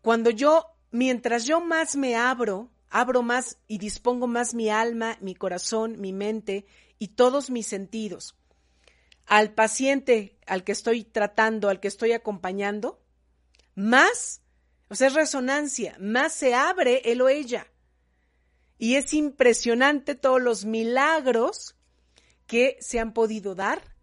cuando 0.02 0.30
yo, 0.30 0.66
mientras 0.90 1.44
yo 1.44 1.60
más 1.60 1.94
me 1.94 2.16
abro, 2.16 2.72
abro 3.00 3.22
más 3.22 3.58
y 3.66 3.78
dispongo 3.78 4.26
más 4.26 4.54
mi 4.54 4.70
alma, 4.70 5.18
mi 5.20 5.34
corazón, 5.34 6.00
mi 6.00 6.12
mente 6.12 6.66
y 6.98 7.08
todos 7.08 7.50
mis 7.50 7.66
sentidos 7.66 8.36
al 9.26 9.52
paciente 9.52 10.38
al 10.46 10.64
que 10.64 10.72
estoy 10.72 11.04
tratando, 11.04 11.68
al 11.68 11.80
que 11.80 11.88
estoy 11.88 12.12
acompañando, 12.12 13.02
más, 13.74 14.40
o 14.88 14.94
sea, 14.94 15.08
es 15.08 15.14
resonancia, 15.14 15.96
más 16.00 16.32
se 16.32 16.54
abre 16.54 17.02
él 17.04 17.20
o 17.20 17.28
ella. 17.28 17.66
Y 18.78 18.94
es 18.94 19.12
impresionante 19.14 20.14
todos 20.14 20.40
los 20.40 20.64
milagros 20.64 21.76
que 22.46 22.76
se 22.80 23.00
han 23.00 23.12
podido 23.12 23.54
dar 23.54 23.96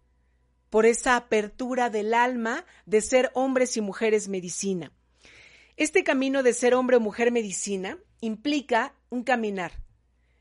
por 0.68 0.84
esa 0.84 1.16
apertura 1.16 1.88
del 1.88 2.12
alma 2.12 2.66
de 2.84 3.00
ser 3.00 3.30
hombres 3.34 3.76
y 3.76 3.80
mujeres 3.80 4.28
medicina. 4.28 4.92
Este 5.76 6.04
camino 6.04 6.42
de 6.42 6.52
ser 6.52 6.74
hombre 6.74 6.96
o 6.96 7.00
mujer 7.00 7.32
medicina 7.32 7.98
implica 8.24 8.94
un 9.10 9.22
caminar. 9.22 9.72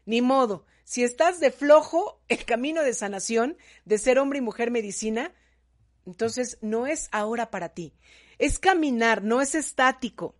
Ni 0.06 0.22
modo, 0.22 0.66
si 0.84 1.04
estás 1.04 1.40
de 1.40 1.52
flojo, 1.52 2.22
el 2.28 2.46
camino 2.46 2.84
de 2.84 2.94
sanación, 2.94 3.58
de 3.86 3.98
ser 3.98 4.20
hombre 4.20 4.40
y 4.40 4.42
mujer 4.42 4.72
medicina, 4.72 5.34
entonces 6.06 6.58
no 6.62 6.88
es 6.88 7.10
ahora 7.12 7.50
para 7.52 7.70
ti. 7.70 7.94
Es 8.38 8.60
caminar, 8.60 9.24
no 9.24 9.42
es 9.42 9.56
estático. 9.56 10.36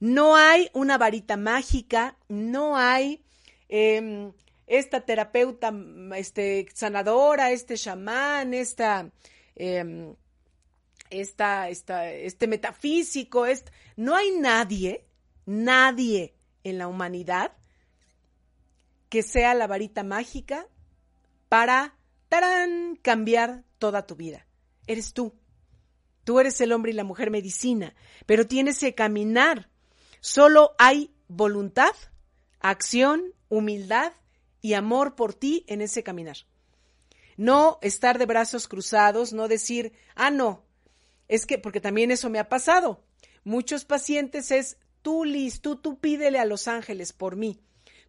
No 0.00 0.36
hay 0.36 0.70
una 0.72 0.96
varita 0.96 1.36
mágica, 1.36 2.16
no 2.28 2.76
hay 2.76 3.24
eh, 3.68 4.32
esta 4.66 5.00
terapeuta 5.00 5.74
este, 6.16 6.66
sanadora, 6.72 7.50
este 7.50 7.76
chamán, 7.76 8.54
esta, 8.54 9.10
eh, 9.56 10.14
esta, 11.10 11.68
esta, 11.68 12.10
este 12.10 12.46
metafísico. 12.46 13.44
No 13.96 14.14
hay 14.14 14.30
nadie, 14.30 15.04
nadie 15.44 16.37
en 16.68 16.78
la 16.78 16.88
humanidad 16.88 17.52
que 19.08 19.22
sea 19.22 19.54
la 19.54 19.66
varita 19.66 20.02
mágica 20.02 20.66
para, 21.48 21.94
cambiar 23.02 23.64
toda 23.78 24.06
tu 24.06 24.14
vida. 24.16 24.46
Eres 24.86 25.14
tú. 25.14 25.34
Tú 26.24 26.40
eres 26.40 26.60
el 26.60 26.72
hombre 26.72 26.92
y 26.92 26.94
la 26.94 27.04
mujer 27.04 27.30
medicina, 27.30 27.94
pero 28.26 28.46
tienes 28.46 28.80
que 28.80 28.94
caminar. 28.94 29.70
Solo 30.20 30.72
hay 30.78 31.14
voluntad, 31.26 31.92
acción, 32.60 33.32
humildad 33.48 34.12
y 34.60 34.74
amor 34.74 35.14
por 35.14 35.32
ti 35.32 35.64
en 35.68 35.80
ese 35.80 36.02
caminar. 36.02 36.36
No 37.38 37.78
estar 37.80 38.18
de 38.18 38.26
brazos 38.26 38.68
cruzados, 38.68 39.32
no 39.32 39.48
decir, 39.48 39.92
ah, 40.16 40.30
no, 40.30 40.66
es 41.28 41.46
que, 41.46 41.58
porque 41.58 41.80
también 41.80 42.10
eso 42.10 42.28
me 42.28 42.38
ha 42.38 42.48
pasado. 42.48 43.04
Muchos 43.44 43.86
pacientes 43.86 44.50
es, 44.50 44.76
tú, 45.02 45.24
Liz, 45.24 45.60
tú, 45.60 45.76
tú 45.76 45.98
pídele 45.98 46.38
a 46.38 46.44
los 46.44 46.68
ángeles 46.68 47.12
por 47.12 47.36
mí. 47.36 47.60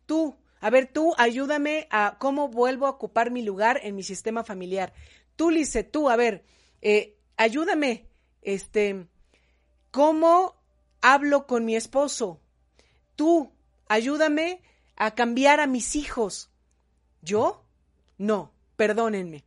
Tú, 0.06 0.36
a 0.60 0.70
ver, 0.70 0.92
tú 0.92 1.14
ayúdame 1.18 1.88
a 1.92 2.18
cómo 2.20 2.50
vuelvo 2.50 2.88
a 2.88 2.92
ocupar 2.92 3.32
mi 3.32 3.42
lugar 3.42 3.80
en 3.84 3.96
mi 3.96 4.04
sistema 4.04 4.44
familiar. 4.44 4.94
Tú, 5.36 5.52
Lice, 5.52 5.84
tú, 5.84 6.10
a 6.10 6.16
ver, 6.16 6.44
eh, 6.82 7.18
ayúdame, 7.38 8.08
este, 8.42 9.08
cómo 9.92 10.56
hablo 11.02 11.48
con 11.48 11.66
mi 11.66 11.76
esposo. 11.76 12.42
Tú, 13.16 13.54
ayúdame 13.88 14.62
a 14.96 15.16
cambiar 15.16 15.60
a 15.60 15.68
mis 15.68 15.96
hijos. 15.96 16.50
¿Yo? 17.22 17.66
No, 18.18 18.54
perdónenme. 18.76 19.46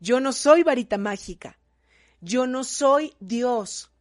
Yo 0.00 0.20
no 0.20 0.32
soy 0.32 0.62
varita 0.62 0.98
mágica. 0.98 1.58
Yo 2.20 2.46
no 2.46 2.64
soy 2.64 3.14
Dios. 3.20 3.91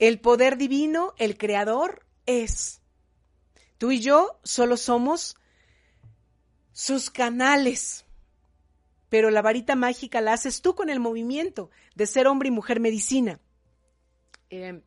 El 0.00 0.18
poder 0.18 0.56
divino, 0.56 1.14
el 1.18 1.38
creador, 1.38 2.04
es. 2.26 2.80
Tú 3.78 3.92
y 3.92 4.00
yo 4.00 4.40
solo 4.42 4.76
somos 4.76 5.36
sus 6.72 7.10
canales. 7.10 8.06
Pero 9.10 9.30
la 9.30 9.42
varita 9.42 9.76
mágica 9.76 10.20
la 10.20 10.32
haces 10.32 10.62
tú 10.62 10.74
con 10.74 10.88
el 10.88 11.00
movimiento 11.00 11.70
de 11.94 12.06
ser 12.06 12.26
hombre 12.26 12.48
y 12.48 12.50
mujer 12.50 12.80
medicina. 12.80 13.40
Eh, 14.48 14.80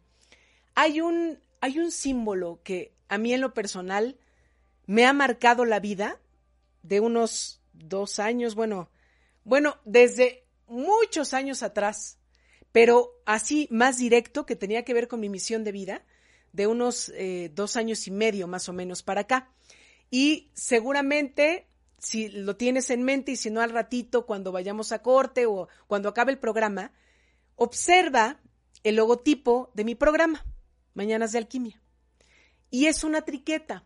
hay, 0.74 1.00
un, 1.00 1.40
hay 1.62 1.78
un 1.78 1.92
símbolo 1.92 2.60
que 2.64 2.92
a 3.08 3.18
mí 3.18 3.34
en 3.34 3.42
lo 3.42 3.54
personal 3.54 4.18
me 4.88 5.06
ha 5.06 5.14
marcado 5.14 5.64
la 5.64 5.80
vida 5.80 6.20
de 6.82 7.00
unos 7.00 7.62
dos 7.74 8.18
años, 8.18 8.56
bueno, 8.56 8.90
bueno, 9.44 9.78
desde 9.86 10.44
muchos 10.68 11.34
años 11.34 11.62
atrás, 11.64 12.18
pero 12.74 13.22
así 13.26 13.70
más 13.72 13.98
directo 13.98 14.46
que 14.46 14.58
tenía 14.58 14.84
que 14.84 14.94
ver 14.94 15.08
con 15.08 15.22
mi 15.22 15.30
misión 15.30 15.64
de 15.64 15.72
vida, 15.72 16.06
de 16.52 16.68
unos 16.68 17.08
eh, 17.16 17.50
dos 17.56 17.78
años 17.78 18.06
y 18.08 18.12
medio 18.12 18.48
más 18.48 18.68
o 18.68 18.74
menos 18.74 19.02
para 19.02 19.22
acá. 19.22 19.50
Y 20.12 20.52
seguramente 20.54 21.68
si 21.98 22.28
lo 22.28 22.58
tienes 22.58 22.90
en 22.90 23.04
mente 23.04 23.32
y 23.32 23.36
si 23.38 23.50
no 23.50 23.62
al 23.62 23.70
ratito 23.70 24.26
cuando 24.26 24.52
vayamos 24.52 24.92
a 24.92 25.02
corte 25.02 25.46
o 25.46 25.70
cuando 25.88 26.10
acabe 26.10 26.34
el 26.34 26.40
programa, 26.40 26.92
observa 27.56 28.42
el 28.84 28.98
logotipo 28.98 29.72
de 29.74 29.86
mi 29.86 29.96
programa, 29.96 30.46
Mañanas 30.94 31.32
de 31.32 31.38
Alquimia. 31.38 31.82
Y 32.70 32.88
es 32.88 33.06
una 33.06 33.22
triqueta 33.22 33.86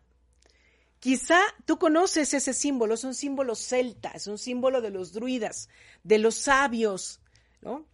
Quizá 1.00 1.38
tú 1.64 1.78
conoces 1.78 2.34
ese 2.34 2.52
símbolo, 2.52 2.94
es 2.94 3.04
un 3.04 3.14
símbolo 3.14 3.54
celta, 3.54 4.10
es 4.10 4.26
un 4.26 4.36
símbolo 4.36 4.80
de 4.80 4.90
los 4.90 5.12
druidas, 5.12 5.68
de 6.02 6.18
los 6.18 6.34
sabios, 6.34 7.20
¿no? 7.60 7.86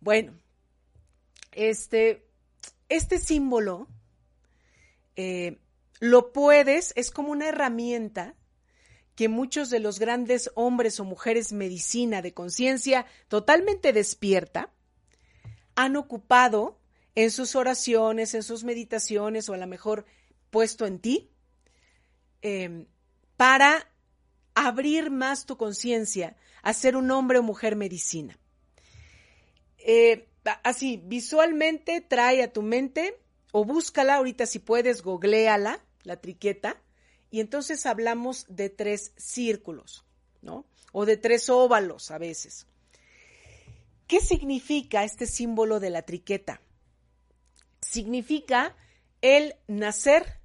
Bueno, 0.00 0.38
este, 1.52 2.26
este 2.88 3.18
símbolo 3.18 3.88
eh, 5.16 5.58
lo 6.00 6.32
puedes, 6.32 6.92
es 6.96 7.10
como 7.10 7.30
una 7.32 7.48
herramienta 7.48 8.34
que 9.14 9.28
muchos 9.28 9.70
de 9.70 9.80
los 9.80 9.98
grandes 9.98 10.50
hombres 10.54 11.00
o 11.00 11.04
mujeres 11.04 11.52
medicina 11.52 12.20
de 12.20 12.34
conciencia 12.34 13.06
totalmente 13.28 13.92
despierta 13.92 14.70
han 15.74 15.96
ocupado 15.96 16.78
en 17.14 17.30
sus 17.30 17.56
oraciones, 17.56 18.34
en 18.34 18.42
sus 18.42 18.62
meditaciones 18.62 19.48
o 19.48 19.54
a 19.54 19.56
lo 19.56 19.66
mejor 19.66 20.04
puesto 20.50 20.86
en 20.86 20.98
ti 20.98 21.30
em, 22.42 22.86
para 23.38 23.90
abrir 24.54 25.10
más 25.10 25.46
tu 25.46 25.56
conciencia 25.56 26.36
a 26.62 26.74
ser 26.74 26.96
un 26.96 27.10
hombre 27.10 27.38
o 27.38 27.42
mujer 27.42 27.74
medicina. 27.74 28.38
Eh, 29.88 30.28
así, 30.64 31.00
visualmente 31.04 32.00
trae 32.00 32.42
a 32.42 32.52
tu 32.52 32.62
mente 32.62 33.16
o 33.52 33.64
búscala 33.64 34.16
ahorita 34.16 34.44
si 34.44 34.58
puedes, 34.58 35.00
googleala, 35.00 35.80
la 36.02 36.20
triqueta, 36.20 36.82
y 37.30 37.38
entonces 37.38 37.86
hablamos 37.86 38.46
de 38.48 38.68
tres 38.68 39.12
círculos, 39.16 40.04
¿no? 40.42 40.66
O 40.90 41.06
de 41.06 41.16
tres 41.16 41.48
óvalos 41.50 42.10
a 42.10 42.18
veces. 42.18 42.66
¿Qué 44.08 44.18
significa 44.18 45.04
este 45.04 45.26
símbolo 45.26 45.78
de 45.78 45.90
la 45.90 46.02
triqueta? 46.02 46.60
Significa 47.80 48.74
el 49.20 49.54
nacer, 49.68 50.40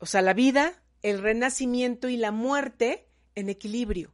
o 0.00 0.06
sea, 0.06 0.20
la 0.20 0.34
vida, 0.34 0.82
el 1.02 1.22
renacimiento 1.22 2.08
y 2.08 2.16
la 2.16 2.32
muerte 2.32 3.06
en 3.36 3.50
equilibrio. 3.50 4.12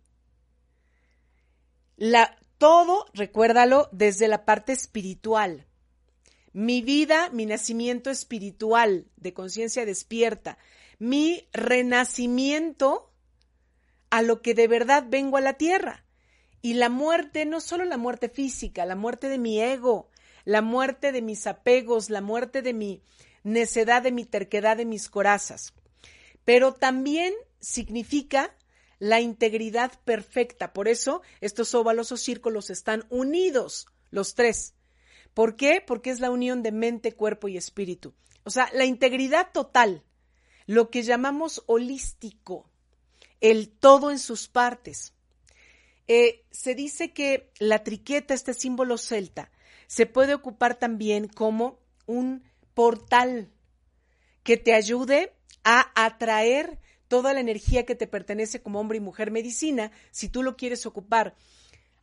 La, 1.96 2.38
todo, 2.58 3.06
recuérdalo, 3.14 3.88
desde 3.92 4.28
la 4.28 4.44
parte 4.44 4.72
espiritual 4.72 5.66
mi 6.56 6.80
vida, 6.80 7.28
mi 7.34 7.44
nacimiento 7.44 8.08
espiritual 8.08 9.04
de 9.16 9.34
conciencia 9.34 9.84
despierta, 9.84 10.56
mi 10.98 11.46
renacimiento 11.52 13.12
a 14.08 14.22
lo 14.22 14.40
que 14.40 14.54
de 14.54 14.66
verdad 14.66 15.04
vengo 15.06 15.36
a 15.36 15.42
la 15.42 15.58
tierra. 15.58 16.06
Y 16.62 16.72
la 16.72 16.88
muerte, 16.88 17.44
no 17.44 17.60
solo 17.60 17.84
la 17.84 17.98
muerte 17.98 18.30
física, 18.30 18.86
la 18.86 18.96
muerte 18.96 19.28
de 19.28 19.36
mi 19.36 19.60
ego, 19.60 20.08
la 20.46 20.62
muerte 20.62 21.12
de 21.12 21.20
mis 21.20 21.46
apegos, 21.46 22.08
la 22.08 22.22
muerte 22.22 22.62
de 22.62 22.72
mi 22.72 23.02
necedad, 23.42 24.00
de 24.00 24.12
mi 24.12 24.24
terquedad, 24.24 24.78
de 24.78 24.86
mis 24.86 25.10
corazas. 25.10 25.74
Pero 26.46 26.72
también 26.72 27.34
significa 27.60 28.56
la 28.98 29.20
integridad 29.20 29.92
perfecta. 30.04 30.72
Por 30.72 30.88
eso 30.88 31.22
estos 31.40 31.74
óvalos 31.74 32.12
o 32.12 32.16
círculos 32.16 32.70
están 32.70 33.04
unidos, 33.10 33.86
los 34.10 34.34
tres. 34.34 34.74
¿Por 35.34 35.56
qué? 35.56 35.82
Porque 35.86 36.10
es 36.10 36.20
la 36.20 36.30
unión 36.30 36.62
de 36.62 36.72
mente, 36.72 37.12
cuerpo 37.12 37.48
y 37.48 37.56
espíritu. 37.56 38.14
O 38.44 38.50
sea, 38.50 38.70
la 38.72 38.84
integridad 38.84 39.50
total, 39.52 40.02
lo 40.66 40.90
que 40.90 41.02
llamamos 41.02 41.62
holístico, 41.66 42.70
el 43.40 43.68
todo 43.68 44.10
en 44.10 44.18
sus 44.18 44.48
partes. 44.48 45.12
Eh, 46.08 46.44
se 46.50 46.74
dice 46.74 47.12
que 47.12 47.50
la 47.58 47.82
triqueta, 47.82 48.32
este 48.32 48.54
símbolo 48.54 48.96
celta, 48.96 49.50
se 49.88 50.06
puede 50.06 50.34
ocupar 50.34 50.78
también 50.78 51.28
como 51.28 51.80
un 52.06 52.44
portal 52.74 53.50
que 54.42 54.56
te 54.56 54.74
ayude 54.74 55.32
a 55.64 55.90
atraer 55.96 56.78
toda 57.08 57.32
la 57.32 57.40
energía 57.40 57.86
que 57.86 57.94
te 57.94 58.06
pertenece 58.06 58.62
como 58.62 58.80
hombre 58.80 58.98
y 58.98 59.00
mujer 59.00 59.30
medicina, 59.30 59.92
si 60.10 60.28
tú 60.28 60.42
lo 60.42 60.56
quieres 60.56 60.86
ocupar. 60.86 61.34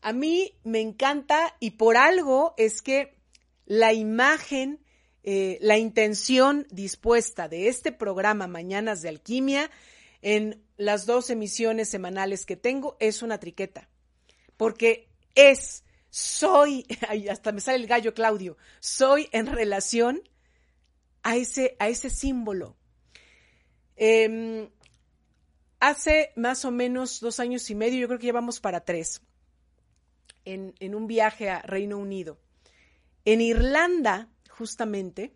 A 0.01 0.13
mí 0.13 0.53
me 0.63 0.81
encanta 0.81 1.55
y 1.59 1.71
por 1.71 1.97
algo 1.97 2.53
es 2.57 2.81
que 2.81 3.15
la 3.65 3.93
imagen, 3.93 4.79
eh, 5.23 5.57
la 5.61 5.77
intención 5.77 6.67
dispuesta 6.69 7.47
de 7.47 7.67
este 7.67 7.91
programa 7.91 8.47
Mañanas 8.47 9.01
de 9.01 9.09
Alquimia 9.09 9.71
en 10.21 10.63
las 10.77 11.05
dos 11.05 11.29
emisiones 11.29 11.89
semanales 11.89 12.45
que 12.45 12.55
tengo 12.55 12.97
es 12.99 13.21
una 13.21 13.39
triqueta. 13.39 13.89
Porque 14.57 15.09
es, 15.35 15.83
soy, 16.09 16.85
hasta 17.29 17.51
me 17.51 17.61
sale 17.61 17.77
el 17.77 17.87
gallo 17.87 18.13
Claudio, 18.13 18.57
soy 18.79 19.29
en 19.31 19.47
relación 19.47 20.21
a 21.23 21.35
ese, 21.37 21.75
a 21.79 21.89
ese 21.89 22.09
símbolo. 22.09 22.77
Em, 23.95 24.69
hace 25.83 26.31
más 26.37 26.63
o 26.63 26.71
menos 26.71 27.19
dos 27.19 27.41
años 27.41 27.69
y 27.69 27.75
medio, 27.75 27.99
yo 27.99 28.07
creo 28.07 28.19
que 28.19 28.27
llevamos 28.27 28.61
para 28.61 28.85
tres, 28.85 29.21
en, 30.45 30.73
en 30.79 30.95
un 30.95 31.07
viaje 31.07 31.49
a 31.49 31.61
Reino 31.61 31.97
Unido. 31.97 32.37
En 33.25 33.41
Irlanda, 33.41 34.29
justamente, 34.49 35.33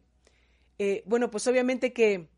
eh, 0.79 1.03
bueno, 1.05 1.29
pues 1.29 1.47
obviamente 1.47 1.91
que 1.91 2.29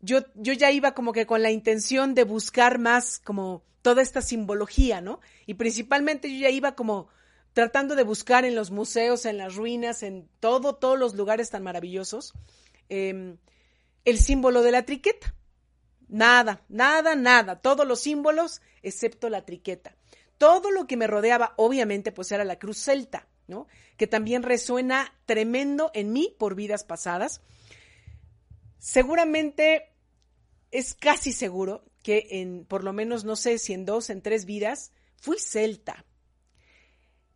yo, 0.00 0.20
yo 0.34 0.54
ya 0.54 0.70
iba 0.70 0.94
como 0.94 1.12
que 1.12 1.26
con 1.26 1.42
la 1.42 1.50
intención 1.50 2.14
de 2.14 2.24
buscar 2.24 2.78
más 2.78 3.18
como 3.18 3.62
toda 3.82 4.00
esta 4.00 4.22
simbología, 4.22 5.02
¿no? 5.02 5.20
Y 5.44 5.54
principalmente 5.54 6.32
yo 6.32 6.40
ya 6.40 6.50
iba 6.50 6.74
como 6.74 7.08
tratando 7.52 7.96
de 7.96 8.02
buscar 8.02 8.46
en 8.46 8.54
los 8.54 8.70
museos, 8.70 9.26
en 9.26 9.36
las 9.36 9.56
ruinas, 9.56 10.02
en 10.02 10.26
todo, 10.40 10.74
todos 10.76 10.98
los 10.98 11.14
lugares 11.14 11.50
tan 11.50 11.64
maravillosos, 11.64 12.32
em, 12.88 13.36
el 14.06 14.18
símbolo 14.18 14.62
de 14.62 14.72
la 14.72 14.84
triqueta. 14.84 15.34
Nada, 16.10 16.64
nada, 16.68 17.14
nada, 17.14 17.62
todos 17.62 17.86
los 17.86 18.00
símbolos 18.00 18.60
excepto 18.82 19.30
la 19.30 19.46
triqueta. 19.46 19.96
Todo 20.36 20.70
lo 20.70 20.86
que 20.86 20.96
me 20.96 21.06
rodeaba, 21.06 21.54
obviamente, 21.56 22.12
pues 22.12 22.30
era 22.32 22.44
la 22.44 22.58
cruz 22.58 22.78
celta. 22.78 23.26
Que 23.96 24.06
también 24.06 24.42
resuena 24.42 25.12
tremendo 25.26 25.90
en 25.94 26.12
mí 26.12 26.34
por 26.38 26.54
vidas 26.54 26.84
pasadas. 26.84 27.40
Seguramente 28.78 29.92
es 30.70 30.94
casi 30.94 31.32
seguro 31.32 31.84
que 32.02 32.28
en, 32.30 32.64
por 32.64 32.84
lo 32.84 32.92
menos, 32.92 33.24
no 33.24 33.36
sé 33.36 33.58
si 33.58 33.72
en 33.72 33.84
dos, 33.84 34.08
en 34.08 34.22
tres 34.22 34.44
vidas, 34.44 34.92
fui 35.16 35.38
celta. 35.38 36.06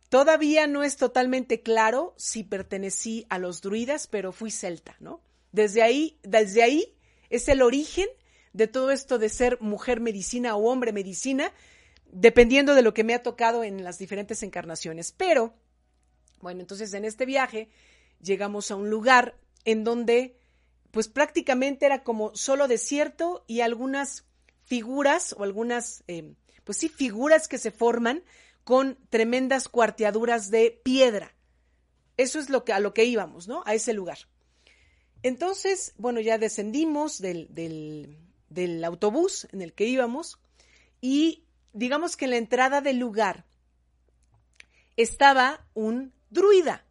Todavía 0.09 0.67
no 0.67 0.83
es 0.83 0.97
totalmente 0.97 1.61
claro 1.61 2.13
si 2.17 2.43
pertenecí 2.43 3.25
a 3.29 3.37
los 3.37 3.61
druidas, 3.61 4.07
pero 4.07 4.31
fui 4.31 4.51
celta, 4.51 4.95
¿no? 4.99 5.21
Desde 5.51 5.83
ahí, 5.83 6.19
desde 6.23 6.63
ahí 6.63 6.95
es 7.29 7.47
el 7.47 7.61
origen 7.61 8.07
de 8.55 8.67
todo 8.67 8.91
esto 8.91 9.19
de 9.19 9.27
ser 9.27 9.59
mujer 9.59 9.99
medicina 9.99 10.55
o 10.55 10.71
hombre 10.71 10.93
medicina, 10.93 11.51
dependiendo 12.09 12.73
de 12.73 12.83
lo 12.83 12.93
que 12.93 13.03
me 13.03 13.13
ha 13.13 13.21
tocado 13.21 13.65
en 13.65 13.83
las 13.83 13.97
diferentes 13.97 14.43
encarnaciones. 14.43 15.11
Pero 15.11 15.53
bueno, 16.39 16.61
entonces 16.61 16.93
en 16.93 17.03
este 17.03 17.25
viaje 17.25 17.67
llegamos 18.21 18.71
a 18.71 18.77
un 18.77 18.89
lugar 18.89 19.37
en 19.65 19.83
donde 19.83 20.37
pues 20.91 21.09
prácticamente 21.09 21.85
era 21.85 22.03
como 22.03 22.33
solo 22.33 22.69
desierto 22.69 23.43
y 23.45 23.59
algunas 23.59 24.23
figuras 24.63 25.35
o 25.37 25.43
algunas, 25.43 26.05
eh, 26.07 26.33
pues 26.63 26.77
sí, 26.77 26.87
figuras 26.87 27.49
que 27.49 27.57
se 27.57 27.71
forman 27.71 28.23
con 28.63 28.97
tremendas 29.09 29.67
cuarteaduras 29.67 30.49
de 30.49 30.79
piedra. 30.81 31.35
Eso 32.15 32.39
es 32.39 32.49
lo 32.49 32.63
que, 32.63 32.71
a 32.71 32.79
lo 32.79 32.93
que 32.93 33.03
íbamos, 33.03 33.49
¿no? 33.49 33.63
A 33.65 33.73
ese 33.73 33.91
lugar. 33.91 34.19
Entonces, 35.23 35.93
bueno, 35.97 36.21
ya 36.21 36.37
descendimos 36.37 37.19
del, 37.19 37.47
del, 37.53 38.24
del 38.55 38.83
autobús 38.83 39.47
en 39.51 39.61
el 39.61 39.73
que 39.73 39.85
íbamos 39.85 40.39
y 41.01 41.43
digamos 41.73 42.17
que 42.17 42.25
en 42.25 42.31
la 42.31 42.37
entrada 42.37 42.81
del 42.81 42.97
lugar 42.97 43.45
estaba 44.97 45.67
un 45.73 46.13
druida, 46.29 46.85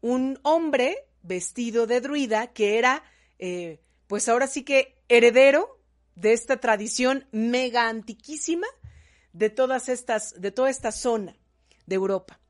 un 0.00 0.40
hombre 0.42 1.06
vestido 1.22 1.86
de 1.86 2.00
druida 2.00 2.48
que 2.48 2.78
era, 2.78 3.04
eh, 3.38 3.78
pues 4.08 4.28
ahora 4.28 4.46
sí 4.46 4.64
que 4.64 4.96
heredero 5.08 5.78
de 6.16 6.32
esta 6.32 6.58
tradición 6.58 7.26
mega 7.30 7.88
antiquísima 7.88 8.66
de 9.32 9.50
todas 9.50 9.88
estas, 9.88 10.40
de 10.40 10.50
toda 10.50 10.70
esta 10.70 10.92
zona 10.92 11.36
de 11.86 11.94
Europa. 11.94 12.40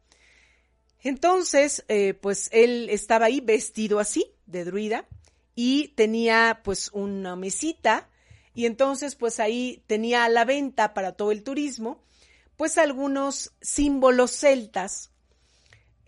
Entonces, 1.00 1.84
eh, 1.88 2.14
pues 2.14 2.48
él 2.52 2.88
estaba 2.90 3.26
ahí 3.26 3.40
vestido 3.40 3.98
así, 3.98 4.32
de 4.46 4.64
druida, 4.64 5.08
y 5.54 5.88
tenía 5.88 6.60
pues 6.62 6.90
una 6.92 7.36
mesita, 7.36 8.08
y 8.54 8.66
entonces 8.66 9.16
pues 9.16 9.40
ahí 9.40 9.82
tenía 9.86 10.24
a 10.24 10.28
la 10.28 10.44
venta 10.44 10.94
para 10.94 11.12
todo 11.12 11.32
el 11.32 11.42
turismo, 11.42 12.02
pues 12.56 12.78
algunos 12.78 13.52
símbolos 13.60 14.32
celtas 14.32 15.10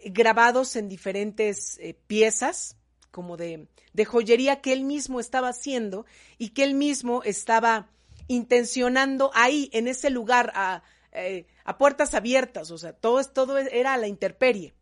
grabados 0.05 0.77
en 0.77 0.89
diferentes 0.89 1.79
eh, 1.79 1.99
piezas, 2.07 2.77
como 3.11 3.37
de, 3.37 3.69
de 3.93 4.05
joyería 4.05 4.61
que 4.61 4.73
él 4.73 4.85
mismo 4.85 5.21
estaba 5.21 5.49
haciendo 5.49 6.05
y 6.37 6.51
que 6.51 6.65
él 6.65 6.75
mismo 6.75 7.23
estaba 7.23 7.91
intencionando 8.29 9.31
ahí, 9.35 9.71
en 9.73 9.89
ese 9.89 10.11
lugar, 10.11 10.53
a, 10.55 10.83
eh, 11.13 11.47
a 11.65 11.79
puertas 11.79 12.15
abiertas, 12.15 12.71
o 12.71 12.79
sea, 12.79 12.93
todo, 12.93 13.23
todo 13.25 13.59
era 13.59 13.95
a 13.95 13.99
la 13.99 14.09
interperie. 14.09 14.75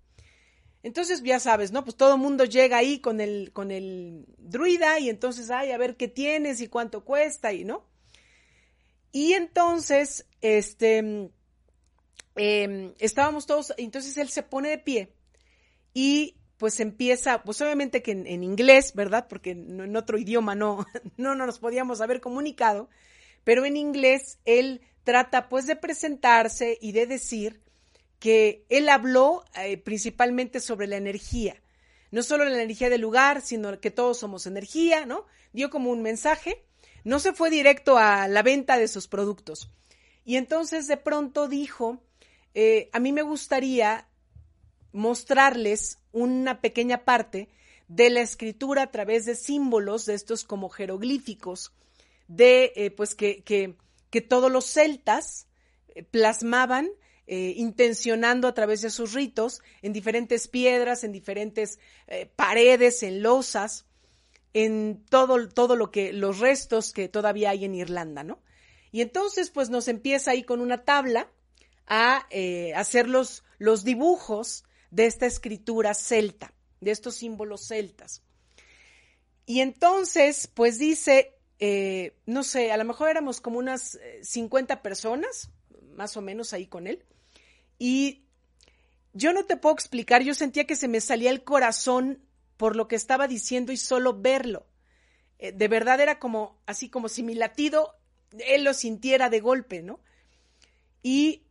Entonces, 0.82 1.22
ya 1.22 1.38
sabes, 1.38 1.70
¿no? 1.70 1.84
Pues 1.84 1.96
todo 1.96 2.14
el 2.14 2.20
mundo 2.20 2.44
llega 2.44 2.76
ahí 2.76 2.98
con 2.98 3.20
el, 3.20 3.52
con 3.52 3.70
el 3.70 4.26
druida 4.38 4.98
y 4.98 5.08
entonces, 5.08 5.50
ay, 5.50 5.70
a 5.70 5.78
ver 5.78 5.96
qué 5.96 6.08
tienes 6.08 6.60
y 6.60 6.66
cuánto 6.66 7.04
cuesta 7.04 7.52
y, 7.52 7.64
¿no? 7.64 7.86
Y 9.12 9.34
entonces, 9.34 10.26
este, 10.40 11.30
em, 12.34 12.94
estábamos 12.98 13.46
todos, 13.46 13.72
entonces 13.76 14.16
él 14.16 14.28
se 14.28 14.42
pone 14.42 14.70
de 14.70 14.78
pie 14.78 15.14
y 15.94 16.36
pues 16.56 16.80
empieza, 16.80 17.42
pues 17.42 17.60
obviamente 17.60 18.02
que 18.02 18.12
en, 18.12 18.42
inglés, 18.42 18.94
¿verdad? 18.94 19.26
Porque 19.28 19.50
en, 19.50 19.96
otro 19.96 20.18
idioma 20.18 20.54
no, 20.54 20.86
no, 21.16 21.34
no 21.34 21.46
nos 21.46 21.58
podíamos 21.58 22.00
haber 22.00 22.20
comunicado, 22.20 22.88
pero 23.44 23.64
en 23.64 23.76
inglés 23.76 24.38
él 24.44 24.80
trata 25.04 25.48
pues 25.48 25.66
de 25.66 25.76
presentarse 25.76 26.78
y 26.80 26.92
de 26.92 27.06
decir 27.06 27.60
que 28.22 28.64
él 28.68 28.88
habló 28.88 29.44
eh, 29.56 29.78
principalmente 29.78 30.60
sobre 30.60 30.86
la 30.86 30.96
energía, 30.96 31.60
no 32.12 32.22
solo 32.22 32.44
la 32.44 32.54
energía 32.54 32.88
del 32.88 33.00
lugar, 33.00 33.42
sino 33.42 33.80
que 33.80 33.90
todos 33.90 34.18
somos 34.20 34.46
energía, 34.46 35.06
¿no? 35.06 35.26
Dio 35.52 35.70
como 35.70 35.90
un 35.90 36.02
mensaje, 36.02 36.64
no 37.02 37.18
se 37.18 37.32
fue 37.32 37.50
directo 37.50 37.98
a 37.98 38.28
la 38.28 38.44
venta 38.44 38.78
de 38.78 38.86
sus 38.86 39.08
productos. 39.08 39.72
Y 40.24 40.36
entonces 40.36 40.86
de 40.86 40.98
pronto 40.98 41.48
dijo, 41.48 42.00
eh, 42.54 42.90
a 42.92 43.00
mí 43.00 43.10
me 43.10 43.22
gustaría 43.22 44.06
mostrarles 44.92 45.98
una 46.12 46.60
pequeña 46.60 47.04
parte 47.04 47.48
de 47.88 48.08
la 48.08 48.20
escritura 48.20 48.84
a 48.84 48.90
través 48.92 49.24
de 49.24 49.34
símbolos, 49.34 50.06
de 50.06 50.14
estos 50.14 50.44
como 50.44 50.68
jeroglíficos, 50.68 51.72
de 52.28 52.72
eh, 52.76 52.92
pues 52.92 53.16
que, 53.16 53.42
que, 53.42 53.74
que, 54.10 54.20
todos 54.20 54.52
los 54.52 54.66
celtas 54.66 55.48
plasmaban 56.12 56.88
eh, 57.26 57.54
intencionando 57.56 58.48
a 58.48 58.54
través 58.54 58.82
de 58.82 58.90
sus 58.90 59.12
ritos 59.12 59.60
en 59.80 59.92
diferentes 59.92 60.48
piedras, 60.48 61.04
en 61.04 61.12
diferentes 61.12 61.78
paredes, 62.36 63.02
en 63.02 63.22
losas, 63.22 63.86
en 64.52 65.04
todo, 65.08 65.48
todo 65.48 65.76
lo 65.76 65.90
que, 65.90 66.12
los 66.12 66.40
restos 66.40 66.92
que 66.92 67.08
todavía 67.08 67.50
hay 67.50 67.64
en 67.64 67.74
Irlanda, 67.74 68.22
¿no? 68.22 68.42
Y 68.90 69.00
entonces, 69.00 69.50
pues 69.50 69.70
nos 69.70 69.88
empieza 69.88 70.32
ahí 70.32 70.42
con 70.42 70.60
una 70.60 70.84
tabla 70.84 71.30
a 71.86 72.26
hacer 72.76 73.08
los, 73.08 73.44
los 73.58 73.84
dibujos 73.84 74.64
de 74.90 75.06
esta 75.06 75.26
escritura 75.26 75.94
celta, 75.94 76.52
de 76.80 76.90
estos 76.90 77.14
símbolos 77.16 77.66
celtas. 77.66 78.22
Y 79.46 79.60
entonces, 79.60 80.48
pues 80.52 80.78
dice, 80.78 81.34
eh, 81.58 82.16
no 82.26 82.42
sé, 82.42 82.72
a 82.72 82.76
lo 82.76 82.84
mejor 82.84 83.10
éramos 83.10 83.40
como 83.40 83.58
unas 83.58 83.98
50 84.22 84.74
eh, 84.74 84.76
personas, 84.78 85.50
más 85.92 86.16
o 86.16 86.22
menos 86.22 86.52
ahí 86.52 86.66
con 86.66 86.86
él. 86.86 87.04
Y 87.78 88.24
yo 89.12 89.32
no 89.32 89.44
te 89.44 89.56
puedo 89.56 89.74
explicar, 89.74 90.22
yo 90.22 90.34
sentía 90.34 90.66
que 90.66 90.76
se 90.76 90.88
me 90.88 91.00
salía 91.00 91.30
el 91.30 91.44
corazón 91.44 92.22
por 92.56 92.76
lo 92.76 92.88
que 92.88 92.96
estaba 92.96 93.28
diciendo 93.28 93.72
y 93.72 93.76
solo 93.76 94.20
verlo. 94.20 94.66
Eh, 95.38 95.52
de 95.52 95.68
verdad 95.68 96.00
era 96.00 96.18
como, 96.18 96.60
así 96.66 96.88
como 96.88 97.08
si 97.08 97.22
mi 97.22 97.34
latido, 97.34 97.94
él 98.46 98.64
lo 98.64 98.74
sintiera 98.74 99.28
de 99.28 99.40
golpe, 99.40 99.82
¿no? 99.82 100.00
Y 101.02 101.42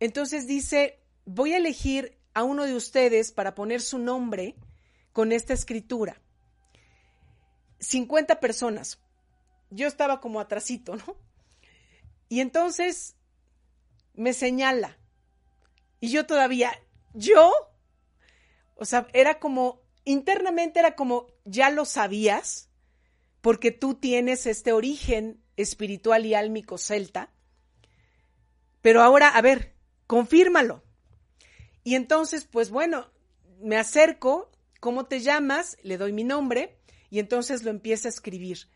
entonces 0.00 0.46
dice, 0.46 1.00
voy 1.24 1.52
a 1.52 1.56
elegir 1.56 2.16
a 2.32 2.42
uno 2.42 2.64
de 2.64 2.74
ustedes 2.74 3.32
para 3.32 3.54
poner 3.54 3.80
su 3.80 3.98
nombre 3.98 4.54
con 5.12 5.32
esta 5.32 5.52
escritura. 5.52 6.20
50 7.80 8.40
personas. 8.40 9.00
Yo 9.70 9.86
estaba 9.86 10.20
como 10.20 10.40
atrasito, 10.40 10.96
¿no? 10.96 11.16
Y 12.28 12.40
entonces 12.40 13.13
me 14.14 14.32
señala. 14.32 14.98
Y 16.00 16.10
yo 16.10 16.26
todavía, 16.26 16.72
¿yo? 17.12 17.52
O 18.74 18.84
sea, 18.84 19.06
era 19.12 19.38
como, 19.38 19.82
internamente 20.04 20.80
era 20.80 20.96
como, 20.96 21.26
ya 21.44 21.70
lo 21.70 21.84
sabías, 21.84 22.68
porque 23.40 23.70
tú 23.70 23.94
tienes 23.94 24.46
este 24.46 24.72
origen 24.72 25.42
espiritual 25.56 26.26
y 26.26 26.34
álmico 26.34 26.78
celta. 26.78 27.30
Pero 28.80 29.02
ahora, 29.02 29.28
a 29.28 29.42
ver, 29.42 29.74
confírmalo. 30.06 30.82
Y 31.84 31.94
entonces, 31.94 32.46
pues 32.50 32.70
bueno, 32.70 33.10
me 33.60 33.76
acerco, 33.76 34.50
¿cómo 34.80 35.06
te 35.06 35.20
llamas? 35.20 35.76
Le 35.82 35.98
doy 35.98 36.12
mi 36.12 36.24
nombre 36.24 36.78
y 37.10 37.18
entonces 37.18 37.62
lo 37.62 37.70
empieza 37.70 38.08
a 38.08 38.10
escribir. 38.10 38.68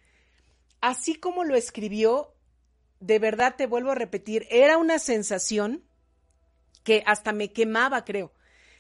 Así 0.81 1.15
como 1.15 1.45
lo 1.45 1.57
escribió, 1.57 2.35
de 3.01 3.19
verdad 3.19 3.55
te 3.57 3.67
vuelvo 3.67 3.93
a 3.93 3.95
repetir, 3.95 4.47
era 4.51 4.77
una 4.77 4.99
sensación 4.99 5.85
que 6.83 7.03
hasta 7.07 7.33
me 7.33 7.53
quemaba, 7.53 8.05
creo. 8.05 8.33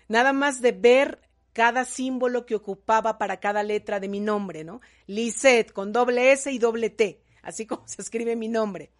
Nada 0.08 0.32
más 0.32 0.60
de 0.60 0.72
ver 0.72 1.20
cada 1.52 1.84
símbolo 1.84 2.46
que 2.46 2.54
ocupaba 2.54 3.18
para 3.18 3.40
cada 3.40 3.62
letra 3.62 4.00
de 4.00 4.08
mi 4.08 4.20
nombre, 4.20 4.64
¿no? 4.64 4.80
Lisette 5.06 5.72
con 5.72 5.92
doble 5.92 6.32
S 6.32 6.50
y 6.50 6.58
doble 6.58 6.90
T, 6.90 7.20
así 7.42 7.66
como 7.66 7.86
se 7.86 8.00
escribe 8.00 8.36
mi 8.36 8.48
nombre. 8.48 8.90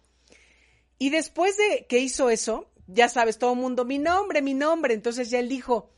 Y 0.97 1.09
después 1.09 1.55
de 1.57 1.85
que 1.87 1.99
hizo 1.99 2.29
eso, 2.29 2.69
ya 2.87 3.07
sabes, 3.07 3.37
todo 3.37 3.53
el 3.53 3.59
mundo, 3.59 3.85
mi 3.85 3.97
nombre, 3.97 4.41
mi 4.41 4.53
nombre. 4.53 4.93
Entonces 4.93 5.29
ya 5.29 5.39
él 5.39 5.47
dijo, 5.47 5.89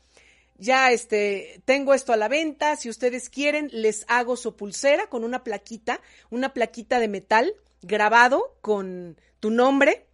ya 0.56 0.92
este, 0.92 1.60
tengo 1.64 1.94
esto 1.94 2.12
a 2.12 2.16
la 2.16 2.28
venta, 2.28 2.76
si 2.76 2.88
ustedes 2.88 3.28
quieren, 3.28 3.68
les 3.72 4.04
hago 4.06 4.36
su 4.36 4.54
pulsera 4.54 5.08
con 5.08 5.24
una 5.24 5.42
plaquita, 5.42 6.00
una 6.30 6.54
plaquita 6.54 7.00
de 7.00 7.08
metal 7.08 7.54
grabado 7.82 8.56
con 8.60 9.20
tu 9.40 9.50
nombre 9.50 10.06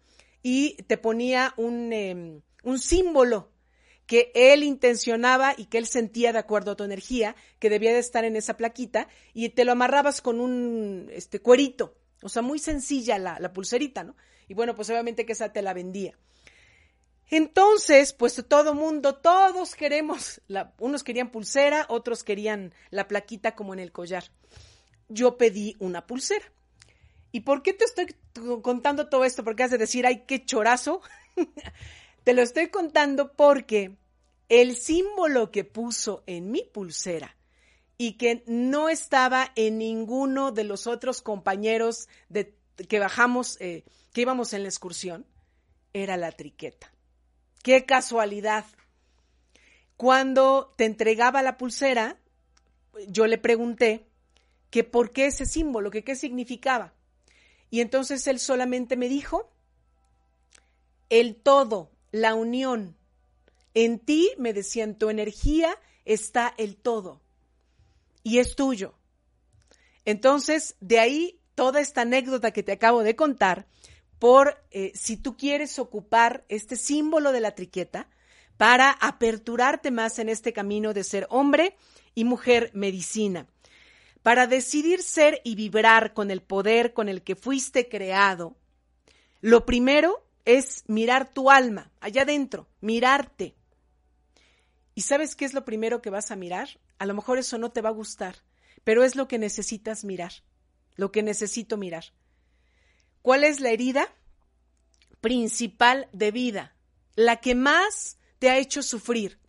y 0.43 0.75
te 0.83 0.97
ponía 0.97 1.53
un, 1.57 1.93
em, 1.93 2.41
un 2.63 2.79
símbolo 2.79 3.51
que 4.05 4.31
él 4.33 4.63
intencionaba 4.63 5.53
y 5.55 5.65
que 5.65 5.77
él 5.77 5.85
sentía 5.85 6.33
de 6.33 6.39
acuerdo 6.39 6.71
a 6.71 6.75
tu 6.75 6.83
energía 6.83 7.35
que 7.59 7.69
debía 7.69 7.93
de 7.93 7.99
estar 7.99 8.25
en 8.25 8.35
esa 8.35 8.57
plaquita 8.57 9.07
y 9.33 9.49
te 9.49 9.65
lo 9.65 9.73
amarrabas 9.73 10.21
con 10.21 10.39
un 10.39 11.09
este, 11.11 11.39
cuerito. 11.39 11.95
O 12.23 12.29
sea, 12.29 12.41
muy 12.41 12.57
sencilla 12.57 13.19
la, 13.19 13.37
la 13.39 13.53
pulserita, 13.53 14.03
¿no? 14.03 14.15
Y 14.47 14.55
bueno, 14.55 14.75
pues 14.75 14.89
obviamente 14.89 15.27
que 15.27 15.33
esa 15.33 15.53
te 15.53 15.61
la 15.61 15.75
vendía. 15.75 16.17
Entonces, 17.29 18.13
pues 18.13 18.43
todo 18.47 18.73
mundo, 18.73 19.15
todos 19.15 19.75
queremos, 19.75 20.41
unos 20.79 21.03
querían 21.03 21.31
pulsera, 21.31 21.85
otros 21.87 22.23
querían 22.23 22.73
la 22.89 23.07
plaquita 23.07 23.55
como 23.55 23.73
en 23.73 23.79
el 23.79 23.91
collar. 23.91 24.23
Yo 25.07 25.37
pedí 25.37 25.75
una 25.79 26.07
pulsera. 26.07 26.51
¿Y 27.31 27.41
por 27.41 27.61
qué 27.61 27.73
te 27.73 27.85
estoy 27.85 28.15
contando 28.61 29.07
todo 29.07 29.23
esto? 29.23 29.43
Porque 29.43 29.63
has 29.63 29.71
de 29.71 29.77
decir, 29.77 30.05
ay, 30.05 30.23
qué 30.27 30.45
chorazo. 30.45 31.01
te 32.23 32.33
lo 32.33 32.41
estoy 32.41 32.69
contando 32.69 33.33
porque 33.33 33.95
el 34.49 34.75
símbolo 34.75 35.51
que 35.51 35.63
puso 35.63 36.23
en 36.25 36.51
mi 36.51 36.63
pulsera 36.63 37.35
y 37.97 38.13
que 38.13 38.43
no 38.47 38.89
estaba 38.89 39.51
en 39.55 39.77
ninguno 39.77 40.51
de 40.51 40.63
los 40.63 40.87
otros 40.87 41.21
compañeros 41.21 42.07
que 42.87 42.99
bajamos, 42.99 43.57
eh, 43.59 43.83
que 44.13 44.21
íbamos 44.21 44.53
en 44.53 44.63
la 44.63 44.69
excursión, 44.69 45.25
era 45.93 46.17
la 46.17 46.31
triqueta. 46.31 46.91
Qué 47.61 47.85
casualidad. 47.85 48.65
Cuando 49.97 50.73
te 50.77 50.85
entregaba 50.85 51.41
la 51.41 51.57
pulsera, 51.57 52.17
yo 53.07 53.27
le 53.27 53.37
pregunté 53.37 54.07
que 54.69 54.83
por 54.83 55.11
qué 55.11 55.25
ese 55.25 55.45
símbolo, 55.45 55.91
que 55.91 56.03
qué 56.03 56.15
significaba. 56.15 56.93
Y 57.69 57.81
entonces 57.81 58.25
él 58.27 58.39
solamente 58.39 58.97
me 58.97 59.09
dijo, 59.09 59.51
el 61.09 61.35
todo, 61.35 61.91
la 62.11 62.35
unión. 62.35 62.95
En 63.73 63.99
ti, 63.99 64.31
me 64.37 64.53
decía, 64.53 64.83
en 64.83 64.95
tu 64.95 65.09
energía 65.09 65.77
está 66.05 66.53
el 66.57 66.75
todo. 66.75 67.21
Y 68.23 68.39
es 68.39 68.55
tuyo. 68.55 68.95
Entonces, 70.05 70.75
de 70.79 70.99
ahí 70.99 71.39
toda 71.55 71.79
esta 71.81 72.01
anécdota 72.01 72.51
que 72.51 72.63
te 72.63 72.71
acabo 72.71 73.03
de 73.03 73.15
contar, 73.15 73.67
por 74.17 74.61
eh, 74.71 74.91
si 74.95 75.17
tú 75.17 75.37
quieres 75.37 75.79
ocupar 75.79 76.45
este 76.49 76.75
símbolo 76.75 77.31
de 77.31 77.39
la 77.39 77.55
triqueta 77.55 78.09
para 78.57 78.91
aperturarte 78.91 79.91
más 79.91 80.19
en 80.19 80.29
este 80.29 80.51
camino 80.51 80.93
de 80.93 81.03
ser 81.03 81.25
hombre 81.29 81.75
y 82.15 82.25
mujer 82.25 82.71
medicina, 82.73 83.47
para 84.23 84.47
decidir 84.47 85.01
ser 85.01 85.41
y 85.43 85.55
vibrar 85.55 86.13
con 86.13 86.31
el 86.31 86.41
poder 86.41 86.93
con 86.93 87.09
el 87.09 87.23
que 87.23 87.35
fuiste 87.35 87.87
creado. 87.87 88.57
Lo 89.41 89.65
primero 89.65 90.25
es 90.45 90.83
mirar 90.87 91.33
tu 91.33 91.49
alma, 91.49 91.91
allá 91.99 92.23
adentro, 92.23 92.67
mirarte. 92.81 93.55
¿Y 94.95 95.01
sabes 95.01 95.35
qué 95.35 95.45
es 95.45 95.53
lo 95.53 95.63
primero 95.63 96.01
que 96.01 96.09
vas 96.09 96.31
a 96.31 96.35
mirar? 96.35 96.79
A 96.97 97.05
lo 97.05 97.13
mejor 97.13 97.37
eso 97.37 97.57
no 97.57 97.71
te 97.71 97.81
va 97.81 97.89
a 97.89 97.93
gustar, 97.93 98.35
pero 98.83 99.03
es 99.03 99.15
lo 99.15 99.27
que 99.27 99.37
necesitas 99.37 100.03
mirar, 100.03 100.33
lo 100.95 101.11
que 101.11 101.23
necesito 101.23 101.77
mirar. 101.77 102.05
¿Cuál 103.21 103.43
es 103.43 103.59
la 103.59 103.69
herida 103.69 104.13
principal 105.21 106.09
de 106.11 106.31
vida? 106.31 106.75
La 107.15 107.37
que 107.37 107.55
más 107.55 108.17
te 108.39 108.49
ha 108.49 108.57
hecho 108.57 108.81
sufrir. 108.81 109.39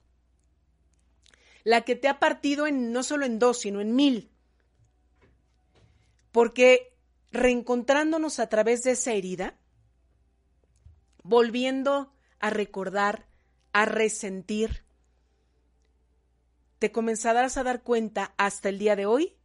La 1.64 1.82
que 1.82 1.96
te 1.96 2.08
ha 2.08 2.18
partido 2.18 2.66
en 2.66 2.92
no 2.92 3.02
solo 3.02 3.26
en 3.26 3.38
dos, 3.38 3.60
sino 3.60 3.80
en 3.80 3.94
mil. 3.94 4.30
Porque 6.32 6.94
reencontrándonos 7.32 8.38
a 8.38 8.48
través 8.48 8.82
de 8.82 8.92
esa 8.92 9.12
herida, 9.12 9.56
volviendo 11.22 12.12
a 12.38 12.50
recordar, 12.50 13.26
a 13.72 13.84
resentir, 13.84 14.84
te 16.78 16.90
comenzarás 16.92 17.56
a 17.56 17.62
dar 17.62 17.82
cuenta 17.82 18.34
hasta 18.38 18.68
el 18.68 18.78
día 18.78 18.96
de 18.96 19.06
hoy 19.06 19.36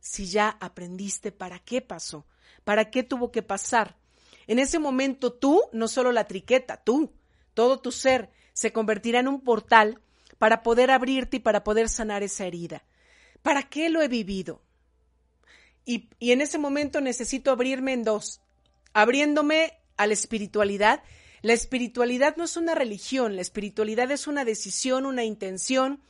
si 0.00 0.26
ya 0.26 0.48
aprendiste 0.60 1.30
para 1.30 1.58
qué 1.60 1.80
pasó, 1.80 2.26
para 2.64 2.90
qué 2.90 3.02
tuvo 3.02 3.30
que 3.30 3.42
pasar. 3.42 3.96
En 4.46 4.58
ese 4.58 4.78
momento 4.78 5.32
tú, 5.32 5.62
no 5.72 5.86
solo 5.86 6.10
la 6.10 6.26
triqueta, 6.26 6.78
tú, 6.78 7.12
todo 7.54 7.80
tu 7.80 7.92
ser 7.92 8.30
se 8.52 8.72
convertirá 8.72 9.20
en 9.20 9.28
un 9.28 9.40
portal 9.42 10.00
para 10.38 10.62
poder 10.62 10.90
abrirte 10.90 11.36
y 11.36 11.40
para 11.40 11.62
poder 11.62 11.88
sanar 11.88 12.22
esa 12.22 12.46
herida. 12.46 12.82
¿Para 13.42 13.62
qué 13.62 13.88
lo 13.88 14.02
he 14.02 14.08
vivido? 14.08 14.62
Y, 15.90 16.08
en 16.20 16.40
ese 16.40 16.56
momento 16.56 17.00
necesito 17.00 17.50
abrirme 17.50 17.92
en 17.92 18.04
dos, 18.04 18.40
abriéndome 18.92 19.72
a 19.96 20.06
la 20.06 20.12
espiritualidad. 20.12 21.02
La 21.42 21.52
espiritualidad 21.52 22.36
no 22.36 22.44
es 22.44 22.56
una 22.56 22.76
religión, 22.76 23.34
la 23.34 23.42
espiritualidad 23.42 24.08
es 24.12 24.28
una 24.28 24.44
decisión, 24.44 25.04
una 25.04 25.24
intención, 25.24 26.00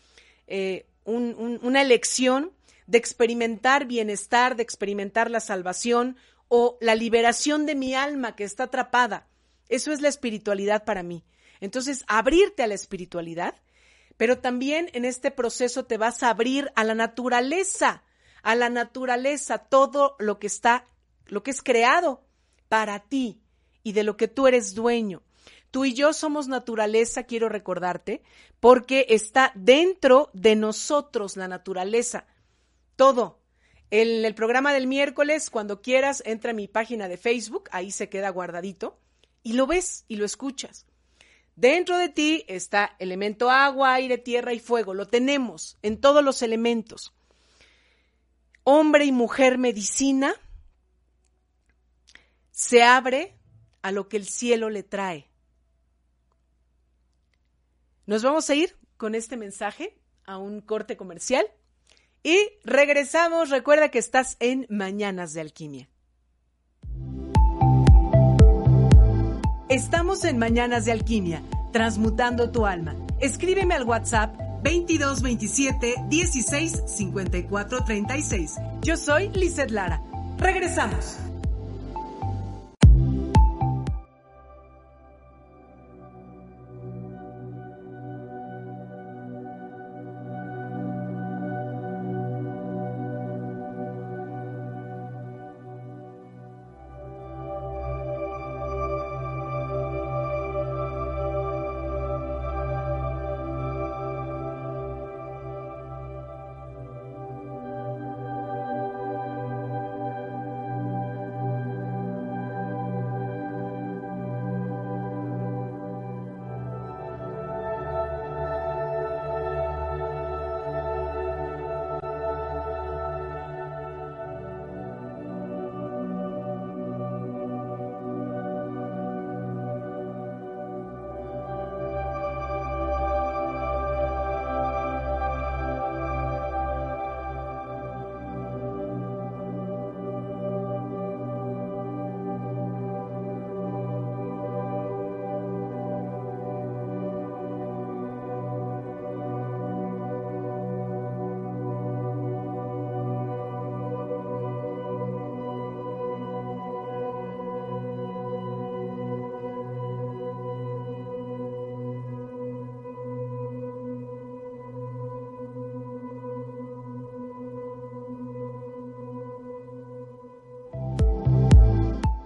eh, 0.48 0.84
una 1.06 1.80
elección 1.80 2.52
de 2.88 2.98
experimentar 2.98 3.86
bienestar, 3.86 4.54
de 4.54 4.64
experimentar 4.64 5.30
la 5.30 5.40
salvación 5.40 6.18
o 6.48 6.76
la 6.82 6.94
liberación 6.94 7.64
de 7.64 7.74
mi 7.74 7.94
alma 7.94 8.36
que 8.36 8.44
está 8.44 8.64
atrapada. 8.64 9.28
Eso 9.70 9.92
es 9.92 10.02
la 10.02 10.08
espiritualidad 10.08 10.84
para 10.84 11.02
mí. 11.02 11.24
Entonces, 11.62 12.04
abrirte 12.06 12.62
a 12.62 12.66
la 12.66 12.74
espiritualidad, 12.74 13.54
pero 14.18 14.40
también 14.40 14.90
en 14.92 15.06
este 15.06 15.30
proceso 15.30 15.86
te 15.86 15.96
vas 15.96 16.22
a 16.22 16.28
abrir 16.28 16.70
a 16.74 16.84
la 16.84 16.94
naturaleza, 16.94 18.02
a 18.42 18.54
la 18.54 18.68
naturaleza, 18.70 19.58
todo 19.58 20.16
lo 20.18 20.38
que 20.38 20.46
está, 20.46 20.86
lo 21.26 21.42
que 21.42 21.50
es 21.50 21.62
creado 21.62 22.24
para 22.68 23.00
ti 23.00 23.40
y 23.82 23.92
de 23.92 24.04
lo 24.04 24.16
que 24.16 24.28
tú 24.28 24.46
eres 24.46 24.74
dueño. 24.74 25.22
Tú 25.70 25.84
y 25.84 25.94
yo 25.94 26.12
somos 26.12 26.48
naturaleza, 26.48 27.24
quiero 27.24 27.48
recordarte, 27.48 28.22
porque 28.58 29.06
está 29.08 29.52
dentro 29.54 30.30
de 30.32 30.56
nosotros 30.56 31.36
la 31.36 31.48
naturaleza. 31.48 32.26
Todo. 32.96 33.40
En 33.90 34.24
el 34.24 34.34
programa 34.34 34.72
del 34.72 34.86
miércoles, 34.86 35.50
cuando 35.50 35.80
quieras, 35.80 36.22
entra 36.26 36.50
a 36.50 36.54
mi 36.54 36.68
página 36.68 37.08
de 37.08 37.16
Facebook, 37.16 37.68
ahí 37.72 37.90
se 37.90 38.08
queda 38.08 38.30
guardadito, 38.30 38.98
y 39.42 39.54
lo 39.54 39.66
ves 39.66 40.04
y 40.08 40.16
lo 40.16 40.24
escuchas. 40.24 40.86
Dentro 41.56 41.98
de 41.98 42.08
ti 42.08 42.44
está 42.48 42.96
elemento 42.98 43.50
agua, 43.50 43.94
aire, 43.94 44.18
tierra 44.18 44.52
y 44.52 44.60
fuego. 44.60 44.94
Lo 44.94 45.06
tenemos 45.06 45.78
en 45.82 46.00
todos 46.00 46.24
los 46.24 46.42
elementos. 46.42 47.12
Hombre 48.64 49.04
y 49.04 49.12
mujer 49.12 49.58
medicina 49.58 50.34
se 52.50 52.82
abre 52.82 53.38
a 53.82 53.92
lo 53.92 54.08
que 54.08 54.16
el 54.16 54.26
cielo 54.26 54.68
le 54.68 54.82
trae. 54.82 55.30
Nos 58.06 58.22
vamos 58.22 58.50
a 58.50 58.54
ir 58.54 58.76
con 58.96 59.14
este 59.14 59.36
mensaje 59.36 59.98
a 60.26 60.36
un 60.36 60.60
corte 60.60 60.96
comercial 60.96 61.46
y 62.22 62.36
regresamos. 62.64 63.50
Recuerda 63.50 63.90
que 63.90 63.98
estás 63.98 64.36
en 64.40 64.66
Mañanas 64.68 65.32
de 65.32 65.40
Alquimia. 65.40 65.88
Estamos 69.70 70.24
en 70.24 70.36
Mañanas 70.36 70.84
de 70.84 70.92
Alquimia, 70.92 71.42
transmutando 71.72 72.50
tu 72.50 72.66
alma. 72.66 72.96
Escríbeme 73.20 73.74
al 73.74 73.84
WhatsApp 73.84 74.34
2227 74.62 75.94
16 76.10 76.82
54 76.86 77.84
36. 77.84 78.56
Yo 78.82 78.96
soy 78.96 79.30
Lizeth 79.34 79.70
Lara. 79.70 80.02
Regresamos. 80.38 81.29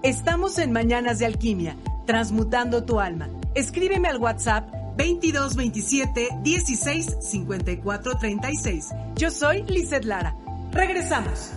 Estamos 0.04 0.58
en 0.58 0.70
Mañanas 0.70 1.18
de 1.18 1.24
Alquimia, 1.24 1.78
transmutando 2.04 2.84
tu 2.84 3.00
alma. 3.00 3.30
Escríbeme 3.54 4.06
al 4.06 4.18
WhatsApp 4.18 4.70
2227 4.98 6.28
16 6.42 7.16
54 7.22 8.18
36. 8.18 8.90
Yo 9.14 9.30
soy 9.30 9.62
Lizeth 9.62 10.04
Lara. 10.04 10.36
Regresamos. 10.72 11.52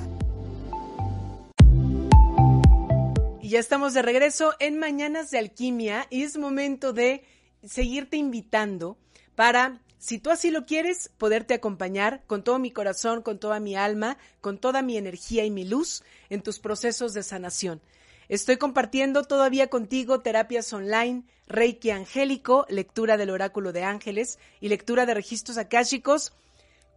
Y 3.41 3.49
ya 3.49 3.59
estamos 3.59 3.93
de 3.93 4.01
regreso 4.01 4.53
en 4.61 4.79
Mañanas 4.79 5.29
de 5.29 5.39
Alquimia 5.39 6.07
y 6.09 6.23
es 6.23 6.37
momento 6.37 6.93
de 6.93 7.25
seguirte 7.65 8.15
invitando 8.15 8.97
para, 9.35 9.81
si 9.97 10.19
tú 10.19 10.29
así 10.29 10.51
lo 10.51 10.65
quieres, 10.65 11.11
poderte 11.17 11.53
acompañar 11.53 12.23
con 12.27 12.45
todo 12.45 12.59
mi 12.59 12.71
corazón, 12.71 13.23
con 13.23 13.39
toda 13.39 13.59
mi 13.59 13.75
alma, 13.75 14.17
con 14.39 14.57
toda 14.57 14.81
mi 14.81 14.95
energía 14.95 15.43
y 15.43 15.51
mi 15.51 15.65
luz 15.65 16.01
en 16.29 16.41
tus 16.41 16.59
procesos 16.59 17.13
de 17.13 17.23
sanación. 17.23 17.81
Estoy 18.29 18.57
compartiendo 18.57 19.23
todavía 19.23 19.67
contigo 19.67 20.19
terapias 20.19 20.71
online, 20.73 21.23
Reiki 21.47 21.91
angélico, 21.91 22.65
lectura 22.69 23.15
del 23.15 23.29
oráculo 23.29 23.71
de 23.71 23.83
ángeles 23.83 24.37
y 24.59 24.67
lectura 24.67 25.05
de 25.05 25.13
registros 25.13 25.57
akáshicos 25.57 26.33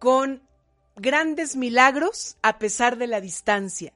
con 0.01 0.43
grandes 0.97 1.55
milagros 1.55 2.37
a 2.43 2.59
pesar 2.59 2.99
de 2.99 3.07
la 3.07 3.21
distancia. 3.21 3.93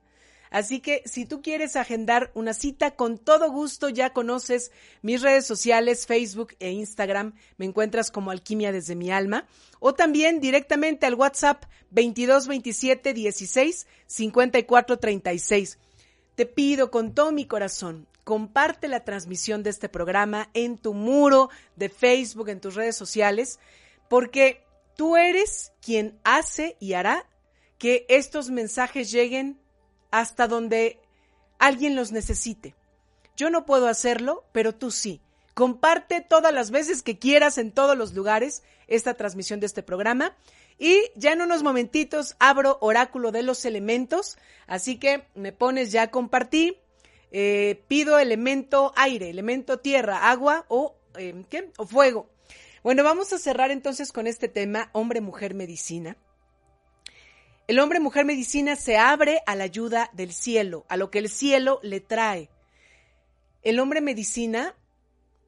Así 0.51 0.79
que 0.79 1.03
si 1.05 1.27
tú 1.27 1.43
quieres 1.43 1.75
agendar 1.75 2.31
una 2.35 2.55
cita, 2.55 2.93
con 2.93 3.19
todo 3.19 3.51
gusto 3.51 3.89
ya 3.89 4.13
conoces 4.13 4.71
mis 5.03 5.21
redes 5.21 5.45
sociales, 5.45 6.07
Facebook 6.07 6.55
e 6.61 6.71
Instagram. 6.71 7.35
Me 7.57 7.67
encuentras 7.67 8.13
como 8.13 8.31
Alquimia 8.31 8.71
desde 8.71 8.95
mi 8.95 9.11
alma. 9.11 9.49
O 9.81 9.95
también 9.95 10.39
directamente 10.39 11.07
al 11.07 11.17
WhatsApp 11.17 11.65
2227 11.91 13.13
16 13.15 13.89
54 14.07 14.99
36 15.01 15.79
te 16.35 16.47
pido 16.47 16.91
con 16.91 17.15
todo 17.15 17.33
mi 17.33 17.47
corazón, 17.47 18.07
comparte 18.25 18.89
la 18.89 19.05
transmisión 19.05 19.63
de 19.63 19.71
este 19.71 19.89
programa 19.89 20.51
en 20.55 20.79
tu 20.79 20.95
muro 20.95 21.51
de 21.77 21.89
Facebook, 21.89 22.49
en 22.49 22.61
tus 22.61 22.75
redes 22.75 22.97
sociales, 22.97 23.61
porque 24.09 24.65
tú 24.97 25.17
eres 25.17 25.73
quien 25.81 26.19
hace 26.25 26.77
y 26.81 26.95
hará 26.95 27.27
que 27.79 28.07
estos 28.09 28.51
mensajes 28.51 29.11
lleguen 29.11 29.59
hasta 30.11 30.49
donde 30.49 30.99
alguien 31.59 31.97
los 31.97 32.13
necesite. 32.13 32.75
Yo 33.37 33.51
no 33.51 33.67
puedo 33.67 33.89
hacerlo, 33.89 34.45
pero 34.53 34.75
tú 34.75 34.91
sí. 34.91 35.21
Comparte 35.55 36.21
todas 36.21 36.53
las 36.53 36.71
veces 36.71 37.03
que 37.03 37.19
quieras 37.19 37.59
en 37.59 37.73
todos 37.73 37.97
los 37.97 38.15
lugares 38.15 38.63
esta 38.89 39.15
transmisión 39.15 39.61
de 39.61 39.67
este 39.67 39.83
programa 39.83 40.37
y 40.79 41.11
ya 41.15 41.33
en 41.33 41.43
unos 41.43 41.63
momentitos 41.63 42.37
abro 42.39 42.79
oráculo 42.81 43.33
de 43.33 43.43
los 43.43 43.65
elementos, 43.65 44.37
así 44.67 44.99
que 44.99 45.25
me 45.35 45.53
pones 45.53 45.93
ya 45.93 46.03
a 46.03 46.11
compartir. 46.11 46.79
Eh, 47.37 47.83
pido 47.89 48.21
elemento 48.21 48.93
aire, 48.95 49.29
elemento 49.29 49.81
tierra, 49.81 50.31
agua 50.31 50.67
o, 50.69 50.97
eh, 51.17 51.45
¿qué? 51.51 51.73
o 51.79 51.87
fuego. 51.87 52.31
Bueno, 52.85 53.03
vamos 53.03 53.33
a 53.33 53.39
cerrar 53.39 53.71
entonces 53.71 54.13
con 54.13 54.27
este 54.27 54.47
tema, 54.47 54.91
hombre-mujer 54.93 55.55
medicina. 55.55 56.17
El 57.67 57.81
hombre-mujer 57.81 58.25
medicina 58.25 58.77
se 58.77 58.99
abre 58.99 59.41
a 59.47 59.57
la 59.57 59.65
ayuda 59.65 60.11
del 60.13 60.33
cielo, 60.33 60.85
a 60.89 60.97
lo 60.97 61.11
que 61.11 61.19
el 61.19 61.29
cielo 61.29 61.81
le 61.83 62.01
trae. 62.01 62.51
El 63.63 63.81
hombre 63.81 64.01
medicina 64.03 64.77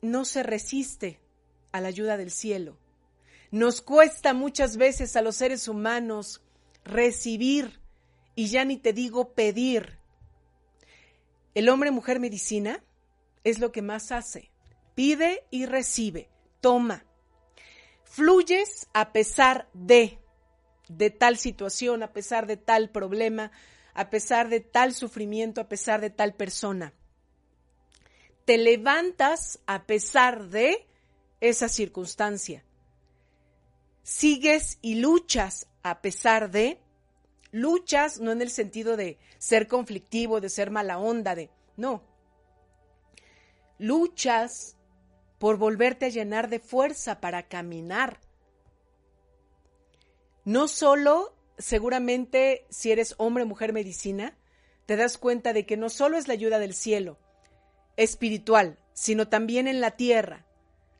no 0.00 0.24
se 0.24 0.42
resiste 0.42 1.20
a 1.72 1.80
la 1.80 1.88
ayuda 1.88 2.16
del 2.16 2.30
cielo. 2.30 2.78
Nos 3.50 3.80
cuesta 3.80 4.34
muchas 4.34 4.76
veces 4.76 5.16
a 5.16 5.22
los 5.22 5.36
seres 5.36 5.68
humanos 5.68 6.42
recibir 6.84 7.80
y 8.34 8.48
ya 8.48 8.64
ni 8.64 8.76
te 8.76 8.92
digo 8.92 9.32
pedir. 9.32 9.98
El 11.54 11.68
hombre-mujer 11.68 12.20
medicina 12.20 12.84
es 13.44 13.58
lo 13.58 13.72
que 13.72 13.82
más 13.82 14.12
hace. 14.12 14.50
Pide 14.94 15.44
y 15.50 15.66
recibe, 15.66 16.28
toma. 16.60 17.04
Fluyes 18.04 18.88
a 18.92 19.12
pesar 19.12 19.68
de, 19.72 20.18
de 20.88 21.10
tal 21.10 21.38
situación, 21.38 22.02
a 22.02 22.12
pesar 22.12 22.46
de 22.46 22.56
tal 22.56 22.90
problema, 22.90 23.52
a 23.94 24.10
pesar 24.10 24.48
de 24.48 24.60
tal 24.60 24.92
sufrimiento, 24.92 25.60
a 25.60 25.68
pesar 25.68 26.00
de 26.00 26.10
tal 26.10 26.34
persona. 26.34 26.92
Te 28.44 28.58
levantas 28.58 29.58
a 29.66 29.86
pesar 29.86 30.48
de 30.48 30.86
esa 31.40 31.68
circunstancia. 31.68 32.65
Sigues 34.06 34.78
y 34.82 34.94
luchas 35.00 35.66
a 35.82 36.00
pesar 36.00 36.52
de, 36.52 36.80
luchas 37.50 38.20
no 38.20 38.30
en 38.30 38.40
el 38.40 38.50
sentido 38.50 38.96
de 38.96 39.18
ser 39.38 39.66
conflictivo, 39.66 40.40
de 40.40 40.48
ser 40.48 40.70
mala 40.70 41.00
onda, 41.00 41.34
de, 41.34 41.50
no. 41.76 42.04
Luchas 43.78 44.76
por 45.38 45.56
volverte 45.56 46.06
a 46.06 46.10
llenar 46.10 46.48
de 46.48 46.60
fuerza 46.60 47.20
para 47.20 47.48
caminar. 47.48 48.20
No 50.44 50.68
solo, 50.68 51.34
seguramente, 51.58 52.64
si 52.70 52.92
eres 52.92 53.16
hombre 53.18 53.44
mujer 53.44 53.72
medicina, 53.72 54.38
te 54.86 54.94
das 54.94 55.18
cuenta 55.18 55.52
de 55.52 55.66
que 55.66 55.76
no 55.76 55.88
solo 55.88 56.16
es 56.16 56.28
la 56.28 56.34
ayuda 56.34 56.60
del 56.60 56.74
cielo, 56.74 57.18
espiritual, 57.96 58.78
sino 58.92 59.26
también 59.26 59.66
en 59.66 59.80
la 59.80 59.96
tierra. 59.96 60.45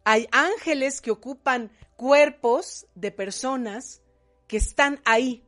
Hay 0.09 0.29
ángeles 0.31 1.01
que 1.01 1.11
ocupan 1.11 1.73
cuerpos 1.97 2.87
de 2.95 3.11
personas 3.11 4.03
que 4.47 4.57
están 4.57 5.01
ahí 5.05 5.45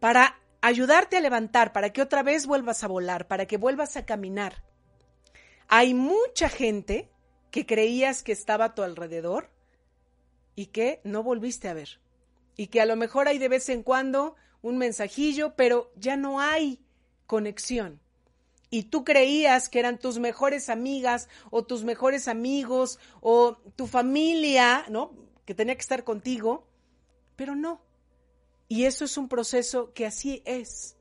para 0.00 0.40
ayudarte 0.62 1.18
a 1.18 1.20
levantar, 1.20 1.74
para 1.74 1.92
que 1.92 2.00
otra 2.00 2.22
vez 2.22 2.46
vuelvas 2.46 2.82
a 2.82 2.88
volar, 2.88 3.28
para 3.28 3.44
que 3.44 3.58
vuelvas 3.58 3.98
a 3.98 4.06
caminar. 4.06 4.64
Hay 5.68 5.92
mucha 5.92 6.48
gente 6.48 7.10
que 7.50 7.66
creías 7.66 8.22
que 8.22 8.32
estaba 8.32 8.64
a 8.64 8.74
tu 8.74 8.82
alrededor 8.82 9.50
y 10.54 10.68
que 10.68 11.02
no 11.04 11.22
volviste 11.22 11.68
a 11.68 11.74
ver. 11.74 12.00
Y 12.56 12.68
que 12.68 12.80
a 12.80 12.86
lo 12.86 12.96
mejor 12.96 13.28
hay 13.28 13.36
de 13.36 13.50
vez 13.50 13.68
en 13.68 13.82
cuando 13.82 14.34
un 14.62 14.78
mensajillo, 14.78 15.56
pero 15.56 15.92
ya 15.94 16.16
no 16.16 16.40
hay 16.40 16.80
conexión. 17.26 18.00
Y 18.76 18.82
tú 18.82 19.04
creías 19.04 19.70
que 19.70 19.78
eran 19.78 19.98
tus 19.98 20.18
mejores 20.18 20.68
amigas 20.68 21.30
o 21.50 21.64
tus 21.64 21.82
mejores 21.82 22.28
amigos 22.28 22.98
o 23.22 23.56
tu 23.74 23.86
familia, 23.86 24.84
¿no? 24.90 25.14
Que 25.46 25.54
tenía 25.54 25.74
que 25.76 25.80
estar 25.80 26.04
contigo, 26.04 26.68
pero 27.36 27.56
no. 27.56 27.80
Y 28.68 28.84
eso 28.84 29.06
es 29.06 29.16
un 29.16 29.30
proceso 29.30 29.94
que 29.94 30.04
así 30.04 30.42
es. 30.44 30.94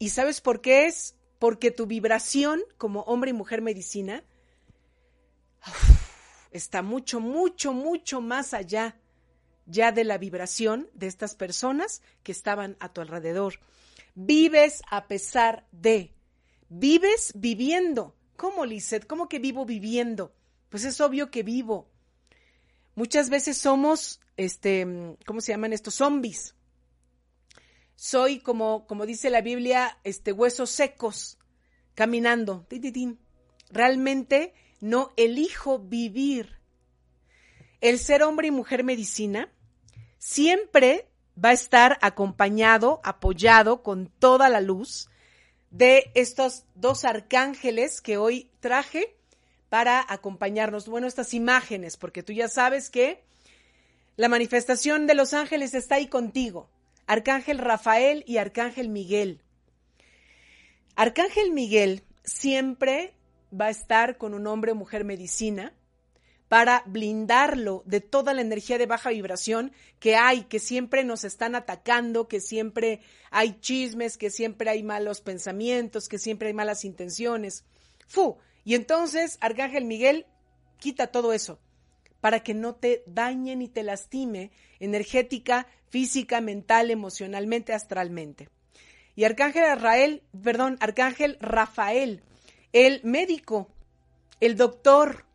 ¿Y 0.00 0.08
sabes 0.08 0.40
por 0.40 0.60
qué 0.60 0.86
es? 0.86 1.14
Porque 1.38 1.70
tu 1.70 1.86
vibración 1.86 2.60
como 2.76 3.02
hombre 3.02 3.30
y 3.30 3.34
mujer 3.34 3.62
medicina 3.62 4.24
está 6.50 6.82
mucho, 6.82 7.20
mucho, 7.20 7.72
mucho 7.72 8.20
más 8.20 8.52
allá 8.52 8.96
ya 9.66 9.92
de 9.92 10.02
la 10.02 10.18
vibración 10.18 10.90
de 10.92 11.06
estas 11.06 11.36
personas 11.36 12.02
que 12.24 12.32
estaban 12.32 12.76
a 12.80 12.92
tu 12.92 13.00
alrededor. 13.00 13.60
Vives 14.16 14.82
a 14.90 15.06
pesar 15.06 15.68
de, 15.70 16.12
vives 16.72 17.32
viviendo. 17.34 18.16
¿Cómo, 18.36 18.64
Lizeth? 18.64 19.06
¿Cómo 19.06 19.28
que 19.28 19.38
vivo 19.38 19.64
viviendo? 19.64 20.34
Pues 20.68 20.84
es 20.84 21.00
obvio 21.00 21.30
que 21.30 21.42
vivo. 21.42 21.90
Muchas 22.94 23.30
veces 23.30 23.58
somos, 23.58 24.20
este, 24.36 25.16
¿cómo 25.26 25.40
se 25.40 25.52
llaman 25.52 25.72
estos? 25.72 25.94
Zombies. 25.94 26.54
Soy 27.94 28.40
como, 28.40 28.86
como 28.86 29.06
dice 29.06 29.30
la 29.30 29.42
Biblia, 29.42 29.98
este, 30.02 30.32
huesos 30.32 30.70
secos, 30.70 31.38
caminando. 31.94 32.66
Realmente 33.70 34.54
no 34.80 35.12
elijo 35.16 35.78
vivir. 35.78 36.58
El 37.80 37.98
ser 37.98 38.22
hombre 38.22 38.48
y 38.48 38.50
mujer 38.50 38.82
medicina 38.82 39.52
siempre 40.18 41.08
va 41.42 41.50
a 41.50 41.54
estar 41.54 41.98
acompañado, 42.00 43.00
apoyado 43.04 43.82
con 43.82 44.06
toda 44.06 44.48
la 44.48 44.60
luz 44.60 45.08
de 45.72 46.12
estos 46.14 46.64
dos 46.74 47.04
arcángeles 47.04 48.00
que 48.00 48.18
hoy 48.18 48.48
traje 48.60 49.16
para 49.68 50.04
acompañarnos. 50.06 50.86
Bueno, 50.86 51.06
estas 51.06 51.34
imágenes, 51.34 51.96
porque 51.96 52.22
tú 52.22 52.32
ya 52.32 52.46
sabes 52.48 52.90
que 52.90 53.24
la 54.16 54.28
manifestación 54.28 55.06
de 55.06 55.14
los 55.14 55.32
ángeles 55.32 55.74
está 55.74 55.96
ahí 55.96 56.06
contigo. 56.06 56.68
Arcángel 57.06 57.58
Rafael 57.58 58.22
y 58.26 58.36
Arcángel 58.36 58.90
Miguel. 58.90 59.40
Arcángel 60.94 61.52
Miguel 61.52 62.04
siempre 62.22 63.14
va 63.58 63.66
a 63.66 63.70
estar 63.70 64.18
con 64.18 64.34
un 64.34 64.46
hombre 64.46 64.72
o 64.72 64.74
mujer 64.74 65.04
medicina 65.04 65.72
para 66.52 66.82
blindarlo 66.84 67.82
de 67.86 68.02
toda 68.02 68.34
la 68.34 68.42
energía 68.42 68.76
de 68.76 68.84
baja 68.84 69.08
vibración 69.08 69.72
que 69.98 70.16
hay, 70.16 70.42
que 70.42 70.58
siempre 70.58 71.02
nos 71.02 71.24
están 71.24 71.54
atacando, 71.54 72.28
que 72.28 72.42
siempre 72.42 73.00
hay 73.30 73.58
chismes, 73.60 74.18
que 74.18 74.28
siempre 74.28 74.68
hay 74.68 74.82
malos 74.82 75.22
pensamientos, 75.22 76.10
que 76.10 76.18
siempre 76.18 76.48
hay 76.48 76.52
malas 76.52 76.84
intenciones. 76.84 77.64
Fu. 78.06 78.36
Y 78.64 78.74
entonces, 78.74 79.38
Arcángel 79.40 79.86
Miguel 79.86 80.26
quita 80.78 81.06
todo 81.06 81.32
eso 81.32 81.58
para 82.20 82.42
que 82.42 82.52
no 82.52 82.74
te 82.74 83.02
dañe 83.06 83.56
ni 83.56 83.68
te 83.68 83.82
lastime 83.82 84.50
energética, 84.78 85.66
física, 85.88 86.42
mental, 86.42 86.90
emocionalmente, 86.90 87.72
astralmente. 87.72 88.50
Y 89.16 89.24
Arcángel 89.24 89.74
Israel, 89.74 90.22
perdón, 90.44 90.76
Arcángel 90.80 91.38
Rafael, 91.40 92.22
el 92.74 93.00
médico, 93.04 93.70
el 94.38 94.58
doctor, 94.58 95.31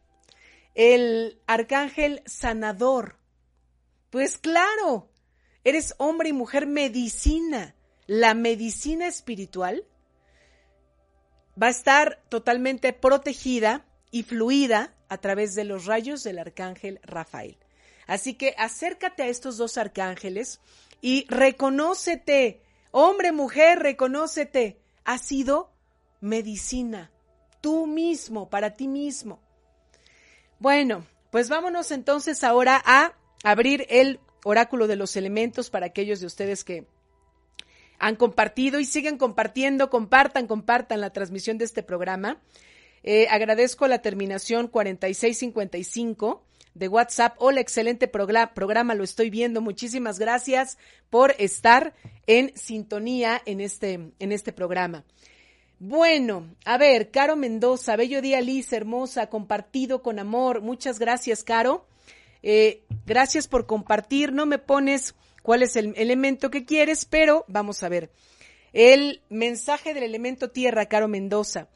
el 0.78 1.42
arcángel 1.48 2.22
sanador. 2.28 3.18
Pues 4.12 4.38
claro, 4.38 5.10
eres 5.64 5.96
hombre 5.98 6.30
y 6.30 6.34
mujer 6.34 6.68
medicina. 6.68 7.76
La 8.06 8.36
medicina 8.36 9.08
espiritual 9.08 9.86
va 11.62 11.68
a 11.68 11.72
estar 11.72 12.24
totalmente 12.30 12.94
protegida 12.94 13.88
y 14.12 14.22
fluida 14.22 14.94
a 15.10 15.18
través 15.18 15.56
de 15.56 15.64
los 15.64 15.86
rayos 15.86 16.24
del 16.24 16.38
arcángel 16.38 17.00
Rafael. 17.02 17.58
Así 18.06 18.36
que 18.36 18.54
acércate 18.56 19.24
a 19.24 19.28
estos 19.28 19.58
dos 19.58 19.80
arcángeles 19.80 20.62
y 21.02 21.26
reconócete, 21.28 22.62
hombre, 22.92 23.32
mujer, 23.32 23.80
reconócete. 23.80 24.80
Ha 25.06 25.18
sido 25.18 25.72
medicina, 26.22 27.12
tú 27.62 27.88
mismo, 27.88 28.48
para 28.52 28.76
ti 28.76 28.88
mismo. 28.88 29.47
Bueno, 30.60 31.06
pues 31.32 31.50
vámonos 31.50 31.92
entonces 31.92 32.44
ahora 32.44 32.82
a 32.86 33.14
abrir 33.44 33.86
el 33.90 34.20
oráculo 34.44 34.88
de 34.88 34.96
los 34.96 35.16
elementos 35.16 35.70
para 35.70 35.86
aquellos 35.86 36.20
de 36.20 36.26
ustedes 36.26 36.64
que 36.64 36.86
han 38.00 38.16
compartido 38.16 38.80
y 38.80 38.86
siguen 38.86 39.18
compartiendo, 39.18 39.90
compartan, 39.90 40.48
compartan 40.48 41.02
la 41.02 41.12
transmisión 41.12 41.58
de 41.58 41.66
este 41.66 41.84
programa. 41.84 42.42
Eh, 43.04 43.28
agradezco 43.30 43.88
la 43.88 44.02
terminación 44.02 44.68
4655 44.68 46.44
de 46.74 46.88
WhatsApp. 46.88 47.36
Hola, 47.40 47.62
excelente 47.62 48.08
programa, 48.08 48.96
lo 48.96 49.04
estoy 49.04 49.30
viendo. 49.30 49.62
Muchísimas 49.62 50.20
gracias 50.20 50.78
por 51.10 51.36
estar 51.40 51.94
en 52.28 52.56
sintonía 52.56 53.42
en 53.46 53.62
este, 53.62 54.12
en 54.20 54.32
este 54.32 54.54
programa. 54.54 55.04
Bueno, 55.80 56.56
a 56.66 56.80
ver, 56.80 57.12
Caro 57.12 57.36
Mendoza, 57.36 57.96
bello 57.96 58.20
día 58.20 58.42
Liz, 58.42 58.74
hermosa, 58.74 59.28
compartido 59.30 60.02
con 60.02 60.18
amor. 60.18 60.62
Muchas 60.62 60.98
gracias, 60.98 61.44
Caro. 61.44 61.88
Eh, 62.42 62.84
gracias 63.06 63.48
por 63.48 63.68
compartir. 63.68 64.34
No 64.34 64.48
me 64.48 64.58
pones 64.58 65.14
cuál 65.44 65.62
es 65.62 65.76
el 65.76 65.94
elemento 65.96 66.50
que 66.50 66.66
quieres, 66.66 67.06
pero 67.06 67.46
vamos 67.48 67.84
a 67.84 67.90
ver. 67.90 68.12
El 68.74 69.22
mensaje 69.30 69.94
del 69.94 70.02
elemento 70.02 70.50
tierra, 70.50 70.88
Caro 70.88 71.08
Mendoza. 71.08 71.70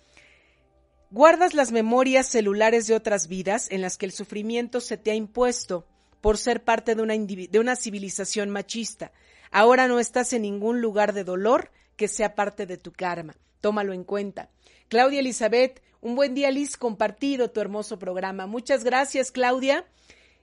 Guardas 1.12 1.54
las 1.54 1.72
memorias 1.72 2.26
celulares 2.26 2.88
de 2.88 2.96
otras 2.96 3.28
vidas 3.28 3.70
en 3.70 3.82
las 3.82 4.00
que 4.00 4.08
el 4.08 4.14
sufrimiento 4.14 4.82
se 4.82 4.98
te 4.98 5.12
ha 5.12 5.16
impuesto 5.16 5.86
por 6.22 6.40
ser 6.40 6.64
parte 6.64 6.96
de 6.96 7.04
una, 7.04 7.14
de 7.16 7.60
una 7.60 7.76
civilización 7.76 8.50
machista. 8.50 9.12
Ahora 9.52 9.88
no 9.88 10.00
estás 10.00 10.34
en 10.34 10.42
ningún 10.42 10.82
lugar 10.82 11.14
de 11.14 11.24
dolor 11.24 11.70
que 12.02 12.08
sea 12.08 12.34
parte 12.34 12.66
de 12.66 12.78
tu 12.78 12.92
karma. 12.92 13.36
Tómalo 13.60 13.94
en 13.94 14.04
cuenta. 14.04 14.50
Claudia 14.90 15.20
Elizabeth, 15.20 15.84
un 16.02 16.16
buen 16.16 16.34
día, 16.34 16.50
Liz, 16.50 16.76
compartido 16.76 17.52
tu 17.52 17.62
hermoso 17.62 18.00
programa. 18.00 18.48
Muchas 18.48 18.84
gracias, 18.84 19.30
Claudia. 19.30 19.86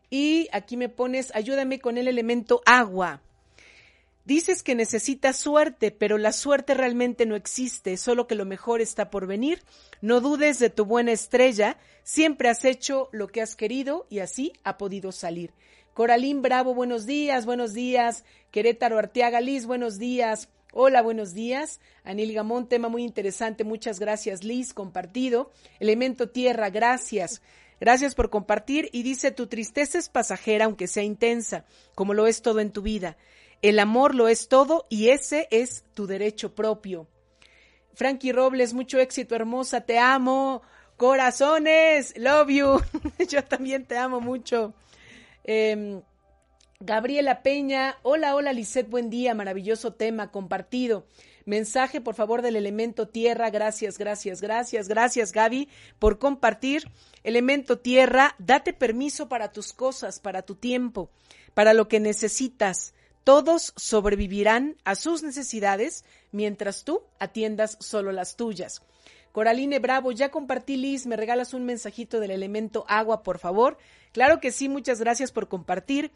Y 0.09 0.47
aquí 0.53 0.77
me 0.77 0.89
pones, 0.89 1.35
ayúdame 1.35 1.81
con 1.81 1.99
el 1.99 2.07
elemento 2.07 2.63
agua. 2.65 3.23
Dices 4.25 4.63
que 4.63 4.77
necesitas 4.77 5.37
suerte, 5.37 5.91
pero 5.91 6.17
la 6.17 6.33
suerte 6.33 6.75
realmente 6.75 7.27
no 7.27 7.35
existe, 7.35 7.97
solo 7.97 8.29
que 8.29 8.37
lo 8.37 8.45
mejor 8.45 8.81
está 8.81 9.11
por 9.11 9.27
venir. 9.27 9.61
No 10.01 10.21
dudes 10.21 10.61
de 10.61 10.71
tu 10.71 10.85
buena 10.85 11.11
estrella, 11.11 11.77
siempre 12.05 12.51
has 12.51 12.65
hecho 12.65 13.09
lo 13.11 13.27
que 13.27 13.43
has 13.43 13.57
querido 13.57 14.07
y 14.11 14.21
así 14.21 14.53
ha 14.63 14.79
podido 14.79 15.11
salir. 15.11 15.51
Coralín 15.93 16.41
Bravo, 16.41 16.73
buenos 16.73 17.05
días, 17.05 17.47
buenos 17.47 17.75
días. 17.75 18.23
Querétaro 18.53 18.97
Arteaga 18.97 19.41
Liz, 19.41 19.67
buenos 19.67 19.99
días. 19.99 20.49
Hola, 20.73 21.01
buenos 21.01 21.33
días. 21.33 21.81
Anil 22.05 22.35
Gamón, 22.35 22.69
tema 22.69 22.91
muy 22.91 23.03
interesante. 23.03 23.65
Muchas 23.65 23.99
gracias, 23.99 24.45
Liz, 24.45 24.75
compartido. 24.75 25.51
Elemento 25.81 26.29
Tierra, 26.29 26.69
gracias. 26.69 27.41
Gracias 27.81 28.15
por 28.15 28.29
compartir. 28.29 28.91
Y 28.93 29.03
dice, 29.03 29.31
tu 29.31 29.47
tristeza 29.47 29.99
es 29.99 30.11
pasajera, 30.11 30.67
aunque 30.67 30.87
sea 30.87 31.03
intensa, 31.03 31.65
como 31.95 32.13
lo 32.13 32.27
es 32.27 32.43
todo 32.43 32.61
en 32.61 32.71
tu 32.71 32.83
vida. 32.83 33.17
El 33.63 33.79
amor 33.79 34.15
lo 34.15 34.29
es 34.29 34.49
todo 34.49 34.87
y 34.91 35.09
ese 35.09 35.49
es 35.51 35.85
tu 35.95 36.07
derecho 36.07 36.55
propio. 36.55 37.09
Frankie 37.95 38.33
Robles, 38.33 38.75
mucho 38.75 38.99
éxito, 38.99 39.35
hermosa, 39.35 39.81
te 39.81 39.99
amo. 39.99 40.61
Corazones, 40.99 42.17
love 42.19 42.49
you. 42.51 42.81
Yo 43.29 43.43
también 43.43 43.87
te 43.87 43.97
amo 43.97 44.21
mucho. 44.21 44.75
Em, 45.45 46.03
Gabriela 46.81 47.43
Peña, 47.43 47.99
hola, 48.05 48.37
hola 48.37 48.53
Lisette, 48.53 48.89
buen 48.89 49.11
día, 49.11 49.35
maravilloso 49.35 49.95
tema 49.95 50.31
compartido. 50.31 51.07
Mensaje, 51.45 52.01
por 52.01 52.15
favor, 52.15 52.41
del 52.41 52.55
elemento 52.55 53.09
tierra. 53.09 53.51
Gracias, 53.51 53.99
gracias, 53.99 54.41
gracias, 54.41 54.87
gracias, 54.87 55.33
Gaby, 55.33 55.69
por 55.99 56.21
compartir. 56.21 56.89
Elemento 57.25 57.81
tierra, 57.81 58.37
date 58.39 58.73
permiso 58.73 59.29
para 59.29 59.51
tus 59.51 59.73
cosas, 59.73 60.21
para 60.21 60.43
tu 60.43 60.55
tiempo, 60.55 61.11
para 61.53 61.75
lo 61.75 61.89
que 61.89 61.99
necesitas. 61.99 62.95
Todos 63.25 63.73
sobrevivirán 63.75 64.77
a 64.85 64.95
sus 64.95 65.25
necesidades 65.25 66.05
mientras 66.31 66.85
tú 66.85 67.03
atiendas 67.19 67.77
solo 67.81 68.13
las 68.13 68.37
tuyas. 68.37 68.83
Coraline 69.33 69.79
Bravo, 69.79 70.13
ya 70.13 70.31
compartí 70.31 70.77
Liz, 70.77 71.07
me 71.07 71.17
regalas 71.17 71.55
un 71.55 71.65
mensajito 71.65 72.21
del 72.21 72.31
elemento 72.31 72.85
agua, 72.89 73.23
por 73.23 73.39
favor. 73.39 73.79
Claro 74.13 74.41
que 74.41 74.53
sí, 74.53 74.69
muchas 74.69 75.01
gracias 75.01 75.33
por 75.33 75.49
compartir. 75.49 76.13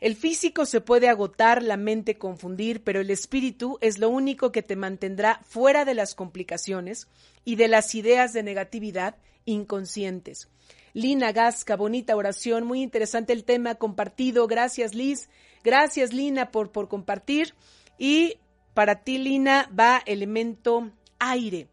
El 0.00 0.16
físico 0.16 0.64
se 0.64 0.80
puede 0.80 1.08
agotar, 1.08 1.62
la 1.62 1.76
mente 1.76 2.16
confundir, 2.16 2.82
pero 2.82 3.00
el 3.00 3.10
espíritu 3.10 3.76
es 3.82 3.98
lo 3.98 4.08
único 4.08 4.50
que 4.50 4.62
te 4.62 4.74
mantendrá 4.74 5.40
fuera 5.44 5.84
de 5.84 5.94
las 5.94 6.14
complicaciones 6.14 7.08
y 7.44 7.56
de 7.56 7.68
las 7.68 7.94
ideas 7.94 8.32
de 8.32 8.42
negatividad 8.42 9.16
inconscientes. 9.44 10.48
Lina 10.94 11.32
Gasca, 11.32 11.76
bonita 11.76 12.16
oración, 12.16 12.66
muy 12.66 12.82
interesante 12.82 13.32
el 13.34 13.44
tema 13.44 13.74
compartido. 13.74 14.46
Gracias, 14.46 14.94
Liz. 14.94 15.28
Gracias, 15.62 16.14
Lina, 16.14 16.50
por, 16.50 16.72
por 16.72 16.88
compartir. 16.88 17.54
Y 17.98 18.38
para 18.72 19.04
ti, 19.04 19.18
Lina, 19.18 19.70
va 19.78 20.02
elemento 20.06 20.90
aire. 21.18 21.68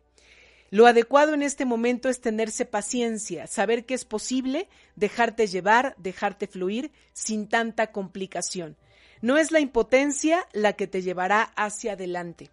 Lo 0.69 0.85
adecuado 0.85 1.33
en 1.33 1.43
este 1.43 1.65
momento 1.65 2.09
es 2.09 2.19
tenerse 2.19 2.65
paciencia, 2.65 3.47
saber 3.47 3.85
que 3.85 3.93
es 3.93 4.03
posible 4.03 4.67
dejarte 4.95 5.47
llevar, 5.47 5.95
dejarte 5.97 6.47
fluir 6.47 6.91
sin 7.13 7.47
tanta 7.47 7.91
complicación. 7.91 8.75
No 9.21 9.37
es 9.37 9.51
la 9.51 9.59
impotencia 9.59 10.45
la 10.53 10.73
que 10.73 10.87
te 10.87 11.01
llevará 11.01 11.41
hacia 11.55 11.93
adelante. 11.93 12.51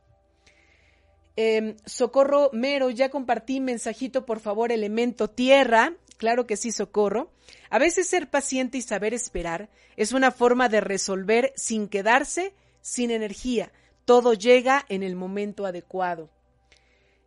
Em, 1.36 1.76
Socorro 1.84 2.50
Mero, 2.52 2.90
ya 2.90 3.10
compartí 3.10 3.60
mensajito, 3.60 4.24
por 4.24 4.38
favor, 4.38 4.70
elemento 4.70 5.28
tierra. 5.28 5.94
Claro 6.16 6.46
que 6.46 6.56
sí, 6.56 6.70
Socorro. 6.70 7.32
A 7.70 7.78
veces 7.78 8.06
ser 8.06 8.30
paciente 8.30 8.78
y 8.78 8.82
saber 8.82 9.14
esperar 9.14 9.68
es 9.96 10.12
una 10.12 10.30
forma 10.30 10.68
de 10.68 10.80
resolver 10.80 11.52
sin 11.56 11.88
quedarse 11.88 12.54
sin 12.80 13.10
energía. 13.10 13.72
Todo 14.04 14.34
llega 14.34 14.84
en 14.88 15.02
el 15.02 15.16
momento 15.16 15.66
adecuado. 15.66 16.30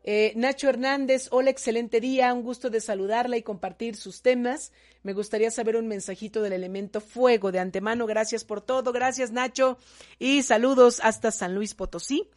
Eh, 0.03 0.31
Nacho 0.35 0.69
Hernández, 0.69 1.27
hola, 1.31 1.49
excelente 1.49 1.99
día, 1.99 2.33
un 2.33 2.43
gusto 2.43 2.69
de 2.69 2.79
saludarla 2.79 3.35
y 3.37 3.43
compartir 3.43 3.95
sus 3.95 4.21
temas. 4.21 4.71
Me 5.03 5.13
gustaría 5.13 5.51
saber 5.51 5.75
un 5.75 5.87
mensajito 5.87 6.41
del 6.41 6.53
elemento 6.53 7.01
fuego 7.01 7.51
de 7.51 7.59
antemano. 7.59 8.05
Gracias 8.05 8.45
por 8.45 8.61
todo, 8.61 8.93
gracias 8.93 9.31
Nacho 9.31 9.77
y 10.17 10.43
saludos 10.43 11.01
hasta 11.03 11.31
San 11.31 11.55
Luis 11.55 11.73
Potosí. 11.73 12.29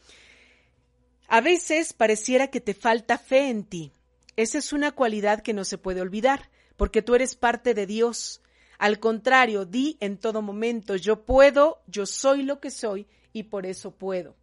A 1.28 1.40
veces 1.40 1.92
pareciera 1.92 2.48
que 2.48 2.60
te 2.60 2.74
falta 2.74 3.16
fe 3.16 3.50
en 3.50 3.64
ti. 3.64 3.92
Esa 4.34 4.58
es 4.58 4.72
una 4.72 4.90
cualidad 4.90 5.42
que 5.42 5.52
no 5.52 5.64
se 5.64 5.78
puede 5.78 6.00
olvidar, 6.00 6.50
porque 6.76 7.02
tú 7.02 7.14
eres 7.14 7.36
parte 7.36 7.72
de 7.72 7.86
Dios. 7.86 8.40
Al 8.78 8.98
contrario, 8.98 9.64
di 9.64 9.96
en 10.00 10.16
todo 10.16 10.42
momento, 10.42 10.96
yo 10.96 11.24
puedo, 11.24 11.82
yo 11.86 12.06
soy 12.06 12.42
lo 12.42 12.58
que 12.58 12.70
soy 12.70 13.06
y 13.32 13.44
por 13.44 13.66
eso 13.66 13.92
puedo. 13.92 14.34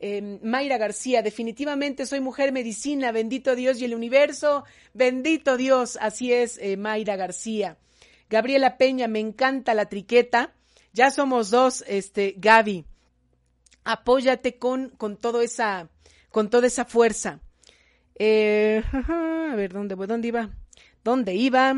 Em, 0.00 0.38
Mayra 0.42 0.78
García, 0.78 1.22
definitivamente 1.22 2.06
soy 2.06 2.20
mujer 2.20 2.52
medicina, 2.52 3.10
bendito 3.12 3.56
Dios 3.56 3.80
y 3.80 3.84
el 3.84 3.94
universo, 3.94 4.64
bendito 4.94 5.56
Dios, 5.56 5.98
así 6.00 6.32
es 6.32 6.58
eh, 6.58 6.76
Mayra 6.76 7.16
García. 7.16 7.76
Gabriela 8.30 8.76
Peña, 8.76 9.08
me 9.08 9.20
encanta 9.20 9.74
la 9.74 9.86
triqueta, 9.86 10.54
ya 10.92 11.10
somos 11.10 11.50
dos, 11.50 11.84
este, 11.88 12.34
Gaby 12.36 12.84
apóyate 13.88 14.58
con, 14.58 14.90
con, 14.90 15.16
todo 15.16 15.40
esa, 15.40 15.88
con 16.30 16.50
toda 16.50 16.66
esa 16.66 16.84
fuerza. 16.84 17.40
Eh, 18.16 18.82
a 18.92 19.54
ver, 19.56 19.72
¿dónde, 19.72 19.94
¿dónde 19.94 20.28
iba? 20.28 20.50
¿Dónde 21.02 21.34
iba? 21.34 21.74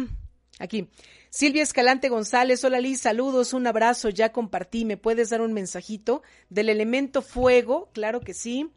Aquí. 0.58 0.88
Silvia 1.32 1.62
Escalante 1.62 2.08
González, 2.08 2.64
hola 2.64 2.80
Liz, 2.80 3.02
saludos, 3.02 3.52
un 3.52 3.64
abrazo, 3.64 4.08
ya 4.08 4.32
compartí, 4.32 4.84
¿me 4.84 4.96
puedes 4.96 5.30
dar 5.30 5.42
un 5.42 5.52
mensajito 5.52 6.22
del 6.48 6.68
elemento 6.68 7.22
fuego? 7.22 7.88
Claro 7.92 8.20
que 8.20 8.34
sí. 8.34 8.68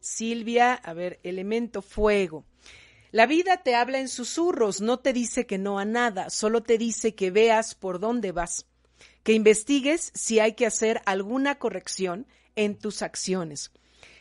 Silvia, 0.00 0.74
a 0.74 0.92
ver, 0.92 1.20
elemento 1.22 1.82
fuego. 1.82 2.44
La 3.12 3.26
vida 3.26 3.58
te 3.58 3.76
habla 3.76 4.00
en 4.00 4.08
susurros, 4.08 4.80
no 4.80 4.98
te 4.98 5.12
dice 5.12 5.46
que 5.46 5.56
no 5.56 5.78
a 5.78 5.84
nada, 5.84 6.30
solo 6.30 6.64
te 6.64 6.78
dice 6.78 7.14
que 7.14 7.30
veas 7.30 7.76
por 7.76 8.00
dónde 8.00 8.32
vas, 8.32 8.66
que 9.22 9.32
investigues 9.32 10.10
si 10.12 10.40
hay 10.40 10.54
que 10.54 10.66
hacer 10.66 11.02
alguna 11.06 11.60
corrección 11.60 12.26
en 12.56 12.76
tus 12.76 13.02
acciones. 13.02 13.70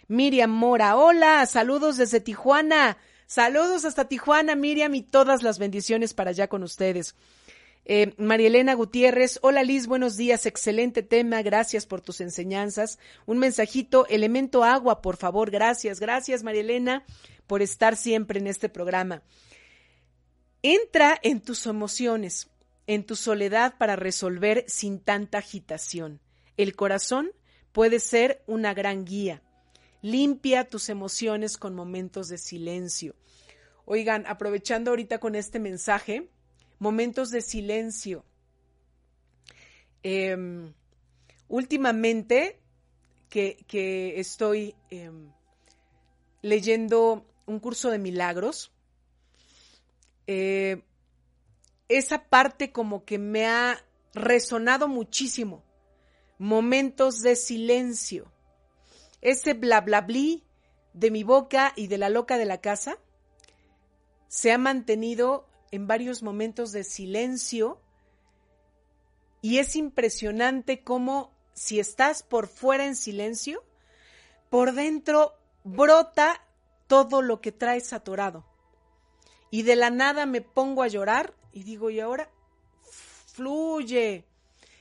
Miriam 0.08 0.52
Mora, 0.52 0.96
hola, 0.96 1.44
saludos 1.48 1.98
desde 1.98 2.20
Tijuana. 2.20 2.98
Saludos 3.26 3.86
hasta 3.86 4.06
Tijuana, 4.06 4.56
Miriam, 4.56 4.96
y 4.96 5.04
todas 5.04 5.44
las 5.44 5.60
bendiciones 5.60 6.16
para 6.16 6.32
allá 6.32 6.48
con 6.48 6.64
ustedes. 6.64 7.16
Eh, 7.92 8.14
Marielena 8.18 8.76
Gutiérrez, 8.76 9.40
hola 9.42 9.64
Liz, 9.64 9.88
buenos 9.88 10.16
días, 10.16 10.46
excelente 10.46 11.02
tema, 11.02 11.42
gracias 11.42 11.88
por 11.88 12.02
tus 12.02 12.22
enseñanzas. 12.22 13.00
Un 13.26 13.40
mensajito, 13.40 14.06
elemento 14.10 14.64
agua, 14.64 15.02
por 15.02 15.18
favor, 15.18 15.50
gracias, 15.50 16.00
gracias 16.00 16.44
Marielena 16.44 17.04
por 17.48 17.64
estar 17.64 17.98
siempre 17.98 18.38
en 18.38 18.46
este 18.46 18.70
programa. 18.70 19.24
Entra 20.62 21.18
en 21.24 21.42
tus 21.42 21.66
emociones, 21.66 22.52
en 22.86 23.04
tu 23.08 23.16
soledad 23.16 23.74
para 23.80 23.96
resolver 23.96 24.66
sin 24.68 25.00
tanta 25.00 25.40
agitación. 25.40 26.22
El 26.58 26.76
corazón 26.76 27.32
puede 27.72 28.00
ser 28.00 28.44
una 28.46 28.76
gran 28.76 29.04
guía. 29.04 29.42
Limpia 30.04 30.68
tus 30.68 30.90
emociones 30.90 31.58
con 31.58 31.74
momentos 31.74 32.28
de 32.28 32.38
silencio. 32.38 33.16
Oigan, 33.86 34.26
aprovechando 34.28 34.92
ahorita 34.92 35.18
con 35.18 35.34
este 35.34 35.58
mensaje, 35.58 36.30
momentos 36.80 37.30
de 37.32 37.42
silencio. 37.42 38.26
Em, 40.02 40.74
últimamente 41.48 42.60
que, 43.30 44.14
estoy 44.18 44.76
em, 44.90 45.32
leyendo 46.42 47.26
un 47.46 47.60
curso 47.60 47.92
de 47.92 48.00
milagros, 48.00 48.72
eh, 50.26 50.84
esa 51.88 52.30
parte 52.30 52.72
como 52.72 53.04
que 53.04 53.18
me 53.18 53.48
ha 53.48 53.84
resonado 54.14 54.88
muchísimo 54.88 55.64
momentos 56.40 57.22
de 57.22 57.36
silencio. 57.36 58.32
Ese 59.22 59.54
bla 59.54 59.82
bla 59.82 60.02
bli 60.02 60.44
de 60.94 61.12
mi 61.12 61.24
boca 61.24 61.74
y 61.76 61.88
de 61.88 61.98
la 61.98 62.10
loca 62.10 62.38
de 62.38 62.46
la 62.46 62.62
casa 62.62 62.98
se 64.30 64.52
ha 64.52 64.58
mantenido 64.58 65.49
en 65.72 65.88
varios 65.88 66.24
momentos 66.24 66.72
de 66.72 66.84
silencio 66.84 67.82
y 69.42 69.60
es 69.60 69.76
impresionante 69.76 70.84
cómo 70.84 71.32
si 71.54 71.80
estás 71.80 72.24
por 72.24 72.48
fuera 72.48 72.86
en 72.86 72.96
silencio, 72.96 73.64
por 74.50 74.74
dentro 74.74 75.34
brota 75.64 76.42
todo 76.88 77.22
lo 77.22 77.42
que 77.42 77.52
traes 77.52 77.94
atorado. 77.94 78.46
Y 79.52 79.64
de 79.64 79.76
la 79.76 79.90
nada 79.90 80.26
me 80.26 80.42
pongo 80.42 80.84
a 80.84 80.88
llorar 80.88 81.34
y 81.52 81.64
digo, 81.64 81.90
¿y 81.90 82.00
ahora? 82.00 82.30
Fluye. 83.34 84.26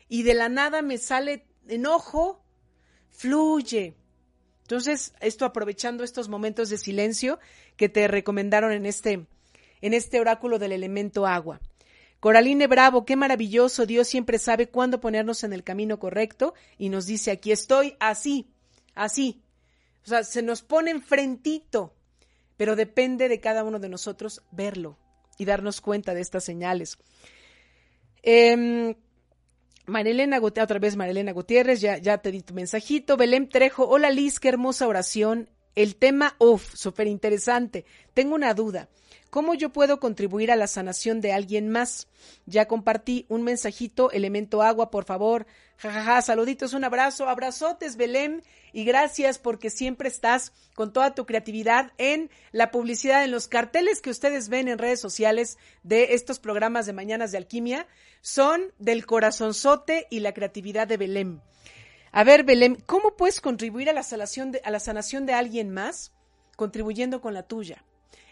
Y 0.09 0.22
de 0.22 0.34
la 0.34 0.49
nada 0.49 0.82
me 0.82 0.99
sale 0.99 1.47
enojo, 1.68 2.43
fluye. 3.11 3.95
Entonces, 4.62 5.14
esto 5.20 5.45
aprovechando 5.45 6.05
estos 6.05 6.28
momentos 6.28 6.68
de 6.68 6.78
silencio 6.78 7.39
que 7.76 7.89
te 7.89 8.07
recomendaron 8.09 8.72
en 8.72 8.84
este, 8.84 9.26
en 9.81 9.95
este 9.95 10.20
oráculo 10.20 10.59
del 10.59 10.72
elemento 10.72 11.26
agua. 11.26 11.61
Coraline 12.20 12.66
Bravo, 12.66 13.05
qué 13.05 13.14
maravilloso, 13.14 13.87
Dios 13.87 14.09
siempre 14.09 14.39
sabe 14.39 14.68
cuándo 14.68 15.01
ponernos 15.01 15.45
en 15.45 15.53
el 15.53 15.62
camino 15.62 15.99
correcto 15.99 16.55
y 16.76 16.89
nos 16.89 17.07
dice, 17.07 17.31
aquí 17.31 17.53
estoy, 17.53 17.95
así, 18.01 18.51
así. 18.95 19.43
O 20.05 20.09
sea, 20.09 20.24
se 20.24 20.43
nos 20.43 20.62
pone 20.62 20.91
enfrentito, 20.91 21.95
pero 22.57 22.74
depende 22.74 23.29
de 23.29 23.41
cada 23.41 23.62
uno 23.62 23.79
de 23.79 23.89
nosotros 23.89 24.43
verlo 24.51 24.99
y 25.39 25.45
darnos 25.45 25.81
cuenta 25.81 26.14
de 26.14 26.20
estas 26.20 26.43
señales. 26.45 26.99
Eh, 28.22 28.97
Marilena 29.89 30.39
Gutiérrez, 30.39 30.64
otra 30.64 30.79
vez 30.79 30.97
Marilena 30.97 31.33
Gutiérrez, 31.33 31.81
ya, 31.81 31.97
ya 31.99 32.18
te 32.18 32.31
di 32.31 32.43
tu 32.43 32.53
mensajito. 32.53 33.16
Belém 33.16 33.49
Trejo, 33.49 33.89
hola 33.89 34.11
Liz, 34.11 34.39
qué 34.39 34.49
hermosa 34.49 34.87
oración. 34.87 35.49
El 35.74 35.97
tema, 35.97 36.35
uff, 36.39 36.74
súper 36.74 37.07
interesante. 37.07 37.85
Tengo 38.12 38.35
una 38.35 38.53
duda. 38.53 38.89
¿Cómo 39.31 39.53
yo 39.53 39.70
puedo 39.74 40.01
contribuir 40.01 40.51
a 40.51 40.57
la 40.57 40.66
sanación 40.66 41.20
de 41.20 41.33
alguien 41.33 41.68
más? 41.68 42.09
Ya 42.47 42.66
compartí 42.66 43.26
un 43.29 43.43
mensajito, 43.43 44.11
elemento 44.11 44.62
agua, 44.62 44.91
por 44.91 45.05
favor. 45.05 45.47
Jajaja, 45.76 46.05
ja, 46.05 46.14
ja, 46.14 46.22
saluditos, 46.22 46.72
un 46.72 46.83
abrazo, 46.85 47.29
abrazotes, 47.29 47.97
Belém, 47.97 48.41
y 48.72 48.85
gracias 48.85 49.39
porque 49.39 49.68
siempre 49.68 50.09
estás 50.09 50.53
con 50.74 50.95
toda 50.95 51.14
tu 51.14 51.26
creatividad 51.26 51.93
en 51.99 52.31
la 52.53 52.70
publicidad, 52.70 53.22
en 53.22 53.31
los 53.31 53.49
carteles 53.49 54.01
que 54.01 54.11
ustedes 54.11 54.49
ven 54.49 54.66
en 54.66 54.79
redes 54.79 55.01
sociales 55.01 55.59
de 55.83 56.14
estos 56.14 56.39
programas 56.39 56.87
de 56.87 56.95
Mañanas 56.95 57.31
de 57.31 57.39
Alquimia, 57.39 57.87
son 58.22 58.72
del 58.79 59.05
corazonzote 59.05 60.07
y 60.11 60.20
la 60.20 60.33
creatividad 60.33 60.89
de 60.89 60.97
Belém. 60.97 61.41
A 62.12 62.24
ver, 62.24 62.45
Belém, 62.45 62.76
¿cómo 62.87 63.14
puedes 63.14 63.43
contribuir 63.43 63.91
a 63.91 63.93
la 63.93 64.03
sanación 64.03 64.53
de, 64.53 64.62
a 64.64 64.70
la 64.70 64.81
sanación 64.81 65.26
de 65.26 65.35
alguien 65.35 65.70
más? 65.70 66.12
Contribuyendo 66.57 67.20
con 67.20 67.35
la 67.35 67.43
tuya 67.45 67.85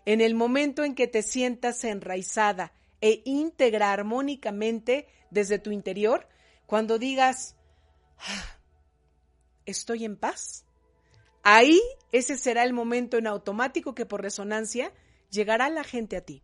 en 0.07 0.21
el 0.21 0.35
momento 0.35 0.85
en 0.85 0.95
que 0.95 1.09
te 1.09 1.23
sientas 1.23 1.85
enraizada 1.85 2.73
e 3.01 3.23
íntegra 3.25 3.93
armónicamente 3.93 5.07
desde 5.31 5.59
tu 5.59 5.73
interior, 5.73 6.29
cuando 6.65 6.99
digas, 6.99 7.57
ah, 8.19 8.59
estoy 9.67 10.05
en 10.05 10.17
paz, 10.17 10.65
ahí 11.43 11.81
ese 12.13 12.39
será 12.39 12.63
el 12.63 12.73
momento 12.73 13.19
en 13.19 13.27
automático 13.27 13.95
que 13.95 14.07
por 14.07 14.23
resonancia 14.23 14.93
llegará 15.31 15.69
la 15.69 15.85
gente 15.85 16.17
a 16.17 16.21
ti 16.23 16.43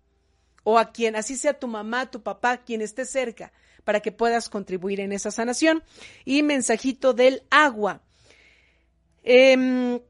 o 0.65 0.79
a 0.79 0.93
quien, 0.93 1.17
así 1.17 1.37
sea 1.37 1.59
tu 1.59 1.69
mamá, 1.69 2.11
tu 2.11 2.23
papá, 2.23 2.59
quien 2.59 2.83
esté 2.83 3.05
cerca, 3.05 3.53
para 3.85 4.01
que 4.01 4.13
puedas 4.13 4.49
contribuir 4.49 5.01
en 5.01 5.13
esa 5.13 5.33
sanación. 5.33 5.83
Y 6.25 6.45
mensajito 6.45 7.15
del 7.15 7.43
agua. 7.51 8.03
Eh, 9.25 10.01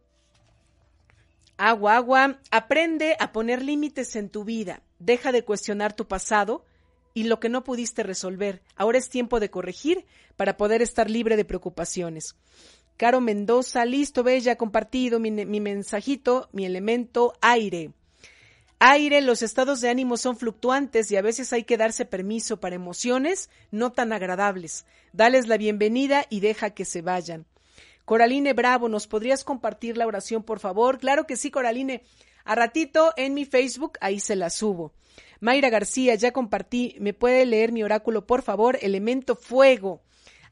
Agua, 1.64 1.94
agua, 1.94 2.40
aprende 2.50 3.16
a 3.20 3.30
poner 3.30 3.62
límites 3.62 4.16
en 4.16 4.30
tu 4.30 4.42
vida. 4.42 4.82
Deja 4.98 5.30
de 5.30 5.44
cuestionar 5.44 5.92
tu 5.92 6.08
pasado 6.08 6.64
y 7.14 7.22
lo 7.22 7.38
que 7.38 7.48
no 7.48 7.62
pudiste 7.62 8.02
resolver. 8.02 8.62
Ahora 8.74 8.98
es 8.98 9.08
tiempo 9.08 9.38
de 9.38 9.48
corregir 9.48 10.04
para 10.34 10.56
poder 10.56 10.82
estar 10.82 11.08
libre 11.08 11.36
de 11.36 11.44
preocupaciones. 11.44 12.34
Caro 12.96 13.20
Mendoza, 13.20 13.84
listo, 13.84 14.24
bella, 14.24 14.56
compartido 14.56 15.20
mi, 15.20 15.30
mensajito, 15.30 16.48
mi 16.50 16.66
elemento 16.66 17.34
aire. 17.40 17.92
Aire, 18.80 19.20
los 19.20 19.42
estados 19.42 19.80
de 19.80 19.88
ánimo 19.88 20.16
son 20.16 20.36
fluctuantes 20.36 21.12
y 21.12 21.16
a 21.16 21.22
veces 21.22 21.52
hay 21.52 21.62
que 21.62 21.76
darse 21.76 22.04
permiso 22.04 22.58
para 22.58 22.74
emociones 22.74 23.50
no 23.70 23.92
tan 23.92 24.12
agradables. 24.12 24.84
Dales 25.12 25.46
la 25.46 25.58
bienvenida 25.58 26.26
y 26.28 26.40
deja 26.40 26.70
que 26.70 26.84
se 26.84 27.02
vayan. 27.02 27.46
Coraline 28.12 28.52
Bravo, 28.52 28.90
¿nos 28.90 29.06
podrías 29.06 29.42
compartir 29.42 29.96
la 29.96 30.06
oración, 30.06 30.42
por 30.42 30.60
favor? 30.60 30.98
Claro 30.98 31.26
que 31.26 31.34
sí, 31.34 31.50
Coraline. 31.50 32.04
A 32.44 32.54
ratito 32.54 33.14
en 33.16 33.32
mi 33.32 33.46
Facebook, 33.46 33.92
ahí 34.02 34.20
se 34.20 34.36
la 34.36 34.50
subo. 34.50 34.92
Mayra 35.40 35.70
García, 35.70 36.14
ya 36.14 36.30
compartí. 36.30 36.94
¿Me 37.00 37.14
puede 37.14 37.46
leer 37.46 37.72
mi 37.72 37.82
oráculo, 37.82 38.26
por 38.26 38.42
favor? 38.42 38.78
Elemento 38.82 39.34
fuego. 39.34 40.02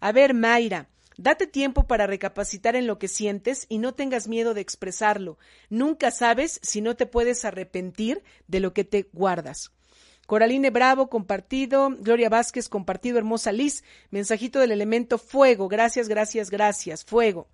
A 0.01 0.11
ver, 0.11 0.33
Mayra, 0.33 0.89
date 1.19 1.47
tiempo 1.47 1.87
para 1.87 2.07
recapacitar 2.07 2.77
en 2.77 2.87
lo 2.87 2.99
que 2.99 3.09
sientes 3.09 3.67
y 3.69 3.77
no 3.77 3.93
tengas 3.93 4.27
miedo 4.27 4.55
de 4.55 4.63
expresarlo. 4.63 5.37
Nunca 5.69 6.11
sabes 6.13 6.61
si 6.63 6.81
no 6.81 6.97
te 6.97 7.05
puedes 7.05 7.45
arrepentir 7.45 8.23
de 8.49 8.61
lo 8.61 8.73
que 8.73 8.85
te 8.85 9.11
guardas. 9.13 9.71
Coraline 10.31 10.71
Bravo, 10.71 11.09
compartido. 11.09 11.91
Gloria 11.91 12.29
Vázquez, 12.29 12.69
compartido. 12.69 13.19
Hermosa 13.19 13.51
Liz, 13.51 13.83
mensajito 14.13 14.61
del 14.61 14.71
elemento 14.71 15.19
fuego. 15.19 15.67
Gracias, 15.67 16.09
gracias, 16.09 16.51
gracias. 16.51 17.05
Fuego. 17.05 17.49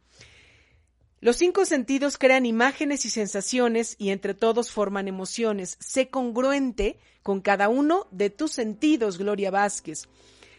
Los 1.22 1.36
cinco 1.36 1.64
sentidos 1.64 2.18
crean 2.18 2.44
imágenes 2.44 3.06
y 3.06 3.08
sensaciones 3.08 3.96
y 3.98 4.10
entre 4.10 4.34
todos 4.34 4.70
forman 4.70 5.08
emociones. 5.08 5.78
Sé 5.80 6.10
congruente 6.10 6.98
con 7.22 7.40
cada 7.40 7.70
uno 7.70 8.08
de 8.10 8.28
tus 8.28 8.52
sentidos, 8.52 9.16
Gloria 9.16 9.50
Vázquez. 9.50 10.06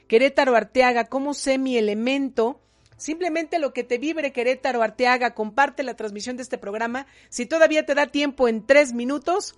Querétaro 0.08 0.56
Arteaga, 0.56 1.10
¿cómo 1.10 1.36
sé 1.36 1.60
mi 1.60 1.78
elemento? 1.78 2.60
Simplemente 2.98 3.60
lo 3.60 3.74
que 3.74 3.84
te 3.84 4.00
vibre 4.00 4.34
Querétaro 4.34 4.82
Arteaga, 4.82 5.36
comparte 5.36 5.84
la 5.84 5.96
transmisión 5.96 6.36
de 6.36 6.42
este 6.42 6.58
programa. 6.58 7.06
Si 7.30 7.46
todavía 7.46 7.86
te 7.86 7.94
da 7.94 8.08
tiempo 8.08 8.48
en 8.48 8.66
tres 8.66 8.94
minutos, 8.94 9.54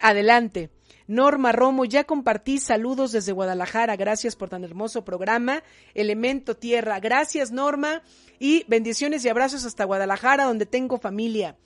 adelante. 0.00 0.68
Norma 1.06 1.52
Romo, 1.52 1.84
ya 1.84 2.04
compartí 2.04 2.58
saludos 2.58 3.12
desde 3.12 3.32
Guadalajara, 3.32 3.96
gracias 3.96 4.36
por 4.36 4.48
tan 4.48 4.64
hermoso 4.64 5.04
programa. 5.04 5.62
Elemento 5.94 6.56
Tierra, 6.56 7.00
gracias 7.00 7.52
Norma 7.52 8.02
y 8.38 8.64
bendiciones 8.68 9.24
y 9.24 9.28
abrazos 9.28 9.64
hasta 9.64 9.84
Guadalajara 9.84 10.44
donde 10.44 10.66
tengo 10.66 10.98
familia. 10.98 11.56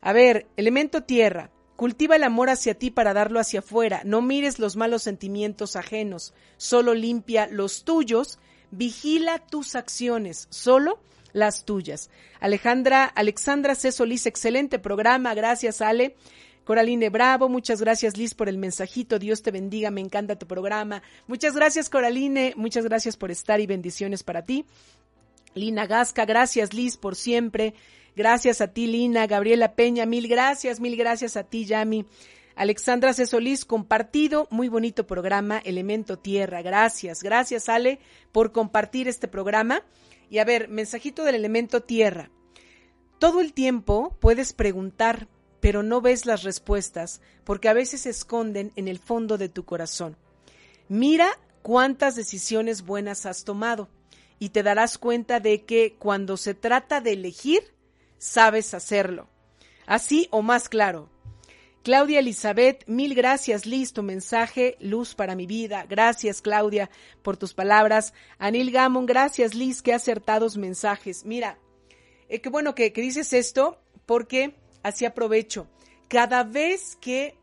A 0.00 0.12
ver, 0.12 0.46
Elemento 0.56 1.02
Tierra, 1.02 1.50
cultiva 1.76 2.16
el 2.16 2.24
amor 2.24 2.50
hacia 2.50 2.74
ti 2.74 2.90
para 2.90 3.14
darlo 3.14 3.40
hacia 3.40 3.60
afuera, 3.60 4.02
no 4.04 4.22
mires 4.22 4.58
los 4.58 4.76
malos 4.76 5.02
sentimientos 5.02 5.76
ajenos, 5.76 6.34
solo 6.56 6.94
limpia 6.94 7.48
los 7.50 7.84
tuyos, 7.84 8.38
vigila 8.70 9.38
tus 9.38 9.74
acciones, 9.74 10.46
solo 10.50 11.00
las 11.32 11.64
tuyas. 11.64 12.10
Alejandra, 12.40 13.04
Alexandra 13.04 13.74
C. 13.74 13.92
Solís, 13.92 14.24
excelente 14.26 14.78
programa, 14.78 15.34
gracias 15.34 15.82
Ale. 15.82 16.16
Coraline 16.64 17.10
Bravo, 17.10 17.48
muchas 17.48 17.80
gracias 17.80 18.16
Liz 18.16 18.34
por 18.34 18.48
el 18.48 18.58
mensajito, 18.58 19.18
Dios 19.18 19.42
te 19.42 19.50
bendiga, 19.50 19.90
me 19.90 20.00
encanta 20.00 20.38
tu 20.38 20.46
programa. 20.46 21.02
Muchas 21.26 21.54
gracias 21.54 21.90
Coraline, 21.90 22.54
muchas 22.56 22.84
gracias 22.84 23.16
por 23.16 23.30
estar 23.30 23.60
y 23.60 23.66
bendiciones 23.66 24.22
para 24.22 24.44
ti. 24.44 24.64
Lina 25.54 25.86
Gasca, 25.86 26.24
gracias 26.24 26.72
Liz 26.72 26.96
por 26.96 27.16
siempre. 27.16 27.74
Gracias 28.16 28.60
a 28.60 28.68
ti 28.68 28.86
Lina, 28.86 29.26
Gabriela 29.26 29.74
Peña, 29.74 30.06
mil 30.06 30.28
gracias, 30.28 30.80
mil 30.80 30.96
gracias 30.96 31.36
a 31.36 31.44
ti 31.44 31.64
Yami. 31.66 32.06
Alexandra 32.56 33.12
C. 33.12 33.26
Solís, 33.26 33.64
compartido, 33.64 34.46
muy 34.50 34.68
bonito 34.68 35.06
programa, 35.06 35.58
Elemento 35.58 36.18
Tierra. 36.18 36.62
Gracias, 36.62 37.22
gracias 37.22 37.68
Ale 37.68 37.98
por 38.30 38.52
compartir 38.52 39.08
este 39.08 39.26
programa. 39.26 39.82
Y 40.30 40.38
a 40.38 40.44
ver, 40.44 40.68
mensajito 40.68 41.24
del 41.24 41.34
Elemento 41.34 41.82
Tierra. 41.82 42.30
Todo 43.18 43.40
el 43.40 43.52
tiempo 43.52 44.16
puedes 44.20 44.52
preguntar 44.52 45.28
pero 45.64 45.82
no 45.82 46.02
ves 46.02 46.26
las 46.26 46.42
respuestas 46.42 47.22
porque 47.42 47.70
a 47.70 47.72
veces 47.72 48.02
se 48.02 48.10
esconden 48.10 48.70
en 48.76 48.86
el 48.86 48.98
fondo 48.98 49.38
de 49.38 49.48
tu 49.48 49.64
corazón. 49.64 50.14
Mira 50.90 51.40
cuántas 51.62 52.16
decisiones 52.16 52.84
buenas 52.84 53.24
has 53.24 53.44
tomado 53.44 53.88
y 54.38 54.50
te 54.50 54.62
darás 54.62 54.98
cuenta 54.98 55.40
de 55.40 55.64
que 55.64 55.96
cuando 55.98 56.36
se 56.36 56.52
trata 56.52 57.00
de 57.00 57.12
elegir, 57.12 57.62
sabes 58.18 58.74
hacerlo. 58.74 59.26
Así 59.86 60.28
o 60.32 60.42
más 60.42 60.68
claro. 60.68 61.08
Claudia 61.82 62.18
Elizabeth, 62.18 62.86
mil 62.86 63.14
gracias, 63.14 63.64
Liz, 63.64 63.94
tu 63.94 64.02
mensaje, 64.02 64.76
luz 64.80 65.14
para 65.14 65.34
mi 65.34 65.46
vida. 65.46 65.86
Gracias, 65.88 66.42
Claudia, 66.42 66.90
por 67.22 67.38
tus 67.38 67.54
palabras. 67.54 68.12
Anil 68.36 68.70
Gamon, 68.70 69.06
gracias, 69.06 69.54
Liz, 69.54 69.80
qué 69.80 69.94
acertados 69.94 70.58
mensajes. 70.58 71.24
Mira, 71.24 71.58
eh, 72.28 72.42
qué 72.42 72.50
bueno 72.50 72.74
que 72.74 72.90
dices 72.90 73.32
esto, 73.32 73.78
porque 74.04 74.62
así 74.84 75.04
aprovecho. 75.04 75.66
Cada 76.06 76.44
vez 76.44 76.96
que 77.00 77.36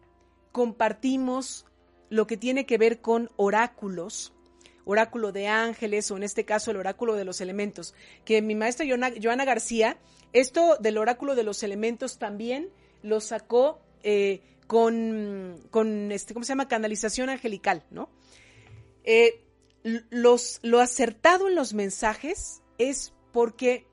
compartimos 0.53 1.65
lo 2.09 2.27
que 2.27 2.37
tiene 2.37 2.65
que 2.65 2.77
ver 2.77 3.01
con 3.01 3.29
oráculos, 3.35 4.33
oráculo 4.85 5.33
de 5.33 5.47
ángeles 5.47 6.09
o 6.11 6.17
en 6.17 6.23
este 6.23 6.45
caso 6.45 6.71
el 6.71 6.77
oráculo 6.77 7.15
de 7.15 7.25
los 7.25 7.41
elementos, 7.41 7.93
que 8.23 8.41
mi 8.41 8.55
maestra 8.55 8.85
Joana 8.87 9.45
García, 9.45 9.97
esto 10.31 10.77
del 10.79 10.97
oráculo 10.97 11.35
de 11.35 11.43
los 11.43 11.63
elementos 11.63 12.17
también 12.17 12.69
lo 13.01 13.19
sacó 13.19 13.81
eh, 14.03 14.41
con, 14.67 15.59
con, 15.71 16.11
este, 16.11 16.33
¿cómo 16.33 16.45
se 16.45 16.49
llama? 16.49 16.67
Canalización 16.67 17.29
angelical, 17.29 17.83
¿no? 17.89 18.09
Eh, 19.03 19.43
los, 19.83 20.59
lo 20.61 20.79
acertado 20.79 21.47
en 21.47 21.55
los 21.55 21.73
mensajes 21.73 22.61
es 22.77 23.13
porque 23.31 23.87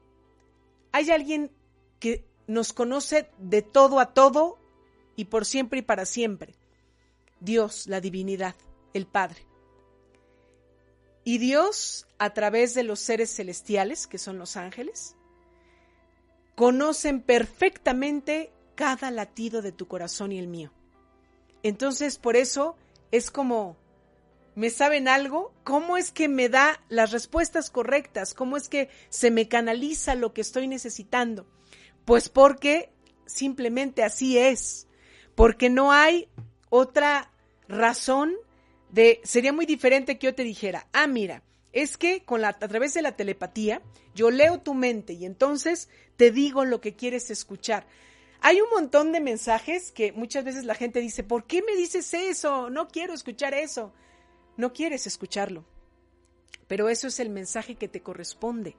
hay 0.93 1.11
alguien 1.11 1.51
que 1.99 2.28
nos 2.49 2.73
conoce 2.73 3.31
de 3.39 3.63
todo 3.63 4.01
a 4.01 4.15
todo 4.15 4.59
y 5.15 5.27
por 5.27 5.45
siempre 5.45 5.81
y 5.81 5.83
para 5.83 6.07
siempre. 6.07 6.57
Dios, 7.39 7.87
la 7.87 8.01
divinidad, 8.01 8.57
el 8.95 9.07
Padre. 9.07 9.47
Y 11.25 11.39
Dios, 11.39 12.07
a 12.19 12.33
través 12.33 12.75
de 12.75 12.83
los 12.83 13.01
seres 13.01 13.37
celestiales, 13.37 14.07
que 14.07 14.19
son 14.19 14.39
los 14.39 14.57
ángeles, 14.57 15.15
conocen 16.57 17.21
perfectamente 17.21 18.51
cada 18.75 19.11
latido 19.11 19.61
de 19.61 19.71
tu 19.71 19.87
corazón 19.87 20.33
y 20.33 20.39
el 20.39 20.49
mío. 20.49 20.73
Entonces, 21.63 22.17
por 22.17 22.35
eso 22.35 22.77
es 23.11 23.31
como, 23.31 23.77
¿me 24.55 24.71
saben 24.71 25.07
algo? 25.07 25.53
¿Cómo 25.65 25.99
es 25.99 26.13
que 26.13 26.29
me 26.29 26.49
da 26.49 26.81
las 26.89 27.11
respuestas 27.13 27.69
correctas? 27.69 28.33
¿Cómo 28.33 28.57
es 28.57 28.71
que 28.71 28.89
se 29.11 29.31
me 29.31 29.49
canaliza 29.49 30.15
lo 30.15 30.33
que 30.33 30.41
estoy 30.41 30.67
necesitando? 30.67 31.47
Pues 32.09 32.31
porque 32.31 32.89
simplemente 33.27 34.03
así 34.03 34.39
es, 34.39 34.87
porque 35.35 35.69
no 35.69 35.93
hay 35.93 36.31
otra 36.71 37.31
razón 37.69 38.35
de, 38.89 39.21
sería 39.25 39.53
muy 39.53 39.67
diferente 39.67 40.19
que 40.19 40.29
yo 40.29 40.35
te 40.35 40.43
dijera, 40.43 40.89
ah, 40.95 41.07
mira, 41.07 41.43
es 41.75 41.99
que 41.99 42.25
con 42.25 42.41
la, 42.41 42.49
a 42.49 42.55
través 42.67 42.95
de 42.95 43.03
la 43.03 43.15
telepatía 43.15 43.83
yo 44.15 44.31
leo 44.31 44.59
tu 44.63 44.73
mente 44.73 45.13
y 45.13 45.27
entonces 45.27 45.91
te 46.17 46.31
digo 46.31 46.65
lo 46.65 46.81
que 46.81 46.97
quieres 46.97 47.31
escuchar. 47.31 47.87
Hay 48.41 48.63
un 48.63 48.71
montón 48.71 49.13
de 49.13 49.21
mensajes 49.21 49.93
que 49.93 50.13
muchas 50.13 50.45
veces 50.45 50.65
la 50.65 50.75
gente 50.75 51.01
dice, 51.01 51.25
¿por 51.25 51.45
qué 51.45 51.61
me 51.63 51.77
dices 51.77 52.15
eso? 52.15 52.71
No 52.71 52.89
quiero 52.89 53.13
escuchar 53.13 53.53
eso. 53.53 53.93
No 54.57 54.73
quieres 54.73 55.07
escucharlo. 55.07 55.67
Pero 56.69 56.89
eso 56.89 57.07
es 57.07 57.21
el 57.21 57.29
mensaje 57.29 57.75
que 57.75 57.87
te 57.87 58.01
corresponde. 58.01 58.77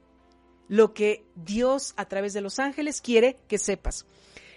Lo 0.70 0.94
que 0.94 1.26
Dios 1.36 1.94
a 1.98 2.06
través 2.06 2.32
de 2.32 2.40
los 2.40 2.60
ángeles 2.60 3.02
quiere 3.02 3.38
que 3.50 3.58
sepas. 3.58 4.06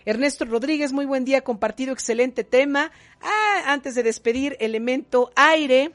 Ernesto 0.04 0.44
Rodríguez, 0.44 0.92
muy 0.92 1.04
buen 1.04 1.24
día, 1.24 1.42
compartido 1.42 1.92
excelente 1.92 2.44
tema. 2.44 2.92
Ah, 3.20 3.62
antes 3.66 3.96
de 3.96 4.04
despedir, 4.04 4.56
elemento 4.60 5.32
aire. 5.34 5.92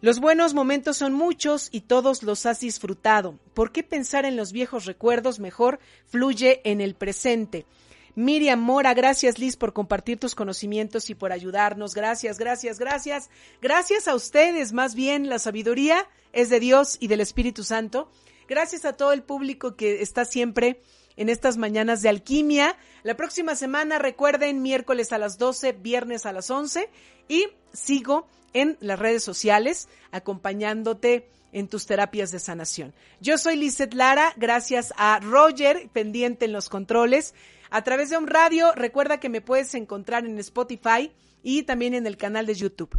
Los 0.00 0.18
buenos 0.18 0.54
momentos 0.54 0.96
son 0.96 1.12
muchos 1.12 1.68
y 1.70 1.82
todos 1.82 2.22
los 2.22 2.46
has 2.46 2.60
disfrutado. 2.60 3.38
¿Por 3.52 3.70
qué 3.70 3.82
pensar 3.82 4.24
en 4.24 4.36
los 4.36 4.50
viejos 4.50 4.86
recuerdos? 4.86 5.40
Mejor 5.40 5.78
fluye 6.06 6.62
en 6.64 6.80
el 6.80 6.94
presente. 6.94 7.66
Miriam 8.14 8.60
Mora, 8.60 8.94
gracias 8.94 9.38
Liz 9.38 9.56
por 9.56 9.72
compartir 9.72 10.18
tus 10.18 10.34
conocimientos 10.34 11.10
y 11.10 11.14
por 11.14 11.32
ayudarnos. 11.32 11.94
Gracias, 11.94 12.38
gracias, 12.38 12.78
gracias. 12.78 13.30
Gracias 13.60 14.08
a 14.08 14.14
ustedes, 14.14 14.72
más 14.72 14.94
bien 14.94 15.28
la 15.28 15.38
sabiduría 15.38 16.08
es 16.32 16.48
de 16.48 16.60
Dios 16.60 16.96
y 17.00 17.08
del 17.08 17.20
Espíritu 17.20 17.62
Santo. 17.62 18.10
Gracias 18.50 18.84
a 18.84 18.94
todo 18.94 19.12
el 19.12 19.22
público 19.22 19.76
que 19.76 20.02
está 20.02 20.24
siempre 20.24 20.80
en 21.14 21.28
estas 21.28 21.56
mañanas 21.56 22.02
de 22.02 22.08
alquimia. 22.08 22.76
La 23.04 23.16
próxima 23.16 23.54
semana, 23.54 24.00
recuerden, 24.00 24.60
miércoles 24.60 25.12
a 25.12 25.18
las 25.18 25.38
12, 25.38 25.70
viernes 25.70 26.26
a 26.26 26.32
las 26.32 26.50
11 26.50 26.90
y 27.28 27.46
sigo 27.72 28.26
en 28.52 28.76
las 28.80 28.98
redes 28.98 29.22
sociales 29.22 29.88
acompañándote 30.10 31.28
en 31.52 31.68
tus 31.68 31.86
terapias 31.86 32.32
de 32.32 32.40
sanación. 32.40 32.92
Yo 33.20 33.38
soy 33.38 33.54
Lizeth 33.54 33.94
Lara, 33.94 34.32
gracias 34.36 34.92
a 34.96 35.20
Roger, 35.20 35.88
pendiente 35.92 36.46
en 36.46 36.52
los 36.52 36.68
controles. 36.68 37.34
A 37.70 37.84
través 37.84 38.10
de 38.10 38.18
un 38.18 38.26
radio, 38.26 38.72
recuerda 38.74 39.20
que 39.20 39.28
me 39.28 39.40
puedes 39.40 39.72
encontrar 39.76 40.26
en 40.26 40.36
Spotify 40.40 41.12
y 41.44 41.62
también 41.62 41.94
en 41.94 42.04
el 42.04 42.16
canal 42.16 42.46
de 42.46 42.56
YouTube. 42.56 42.98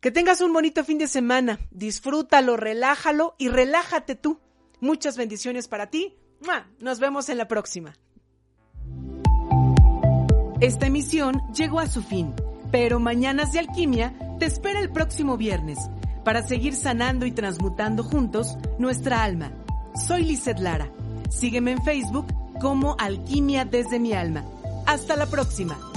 Que 0.00 0.10
tengas 0.10 0.40
un 0.40 0.54
bonito 0.54 0.82
fin 0.82 0.96
de 0.96 1.08
semana, 1.08 1.60
disfrútalo, 1.70 2.56
relájalo 2.56 3.34
y 3.36 3.48
relájate 3.48 4.14
tú. 4.14 4.40
Muchas 4.82 5.16
bendiciones 5.16 5.68
para 5.68 5.90
ti. 5.90 6.18
Nos 6.80 6.98
vemos 6.98 7.28
en 7.28 7.38
la 7.38 7.46
próxima. 7.46 7.94
Esta 10.60 10.86
emisión 10.86 11.40
llegó 11.54 11.78
a 11.78 11.86
su 11.86 12.02
fin, 12.02 12.34
pero 12.72 12.98
Mañanas 12.98 13.52
de 13.52 13.60
Alquimia 13.60 14.12
te 14.40 14.46
espera 14.46 14.80
el 14.80 14.90
próximo 14.90 15.36
viernes 15.36 15.78
para 16.24 16.42
seguir 16.42 16.74
sanando 16.74 17.26
y 17.26 17.30
transmutando 17.30 18.02
juntos 18.02 18.56
nuestra 18.80 19.22
alma. 19.22 19.52
Soy 19.94 20.24
Lizeth 20.24 20.58
Lara. 20.58 20.90
Sígueme 21.30 21.70
en 21.70 21.84
Facebook 21.84 22.26
como 22.60 22.96
Alquimia 22.98 23.64
desde 23.64 24.00
mi 24.00 24.14
alma. 24.14 24.44
Hasta 24.84 25.14
la 25.14 25.26
próxima. 25.26 25.91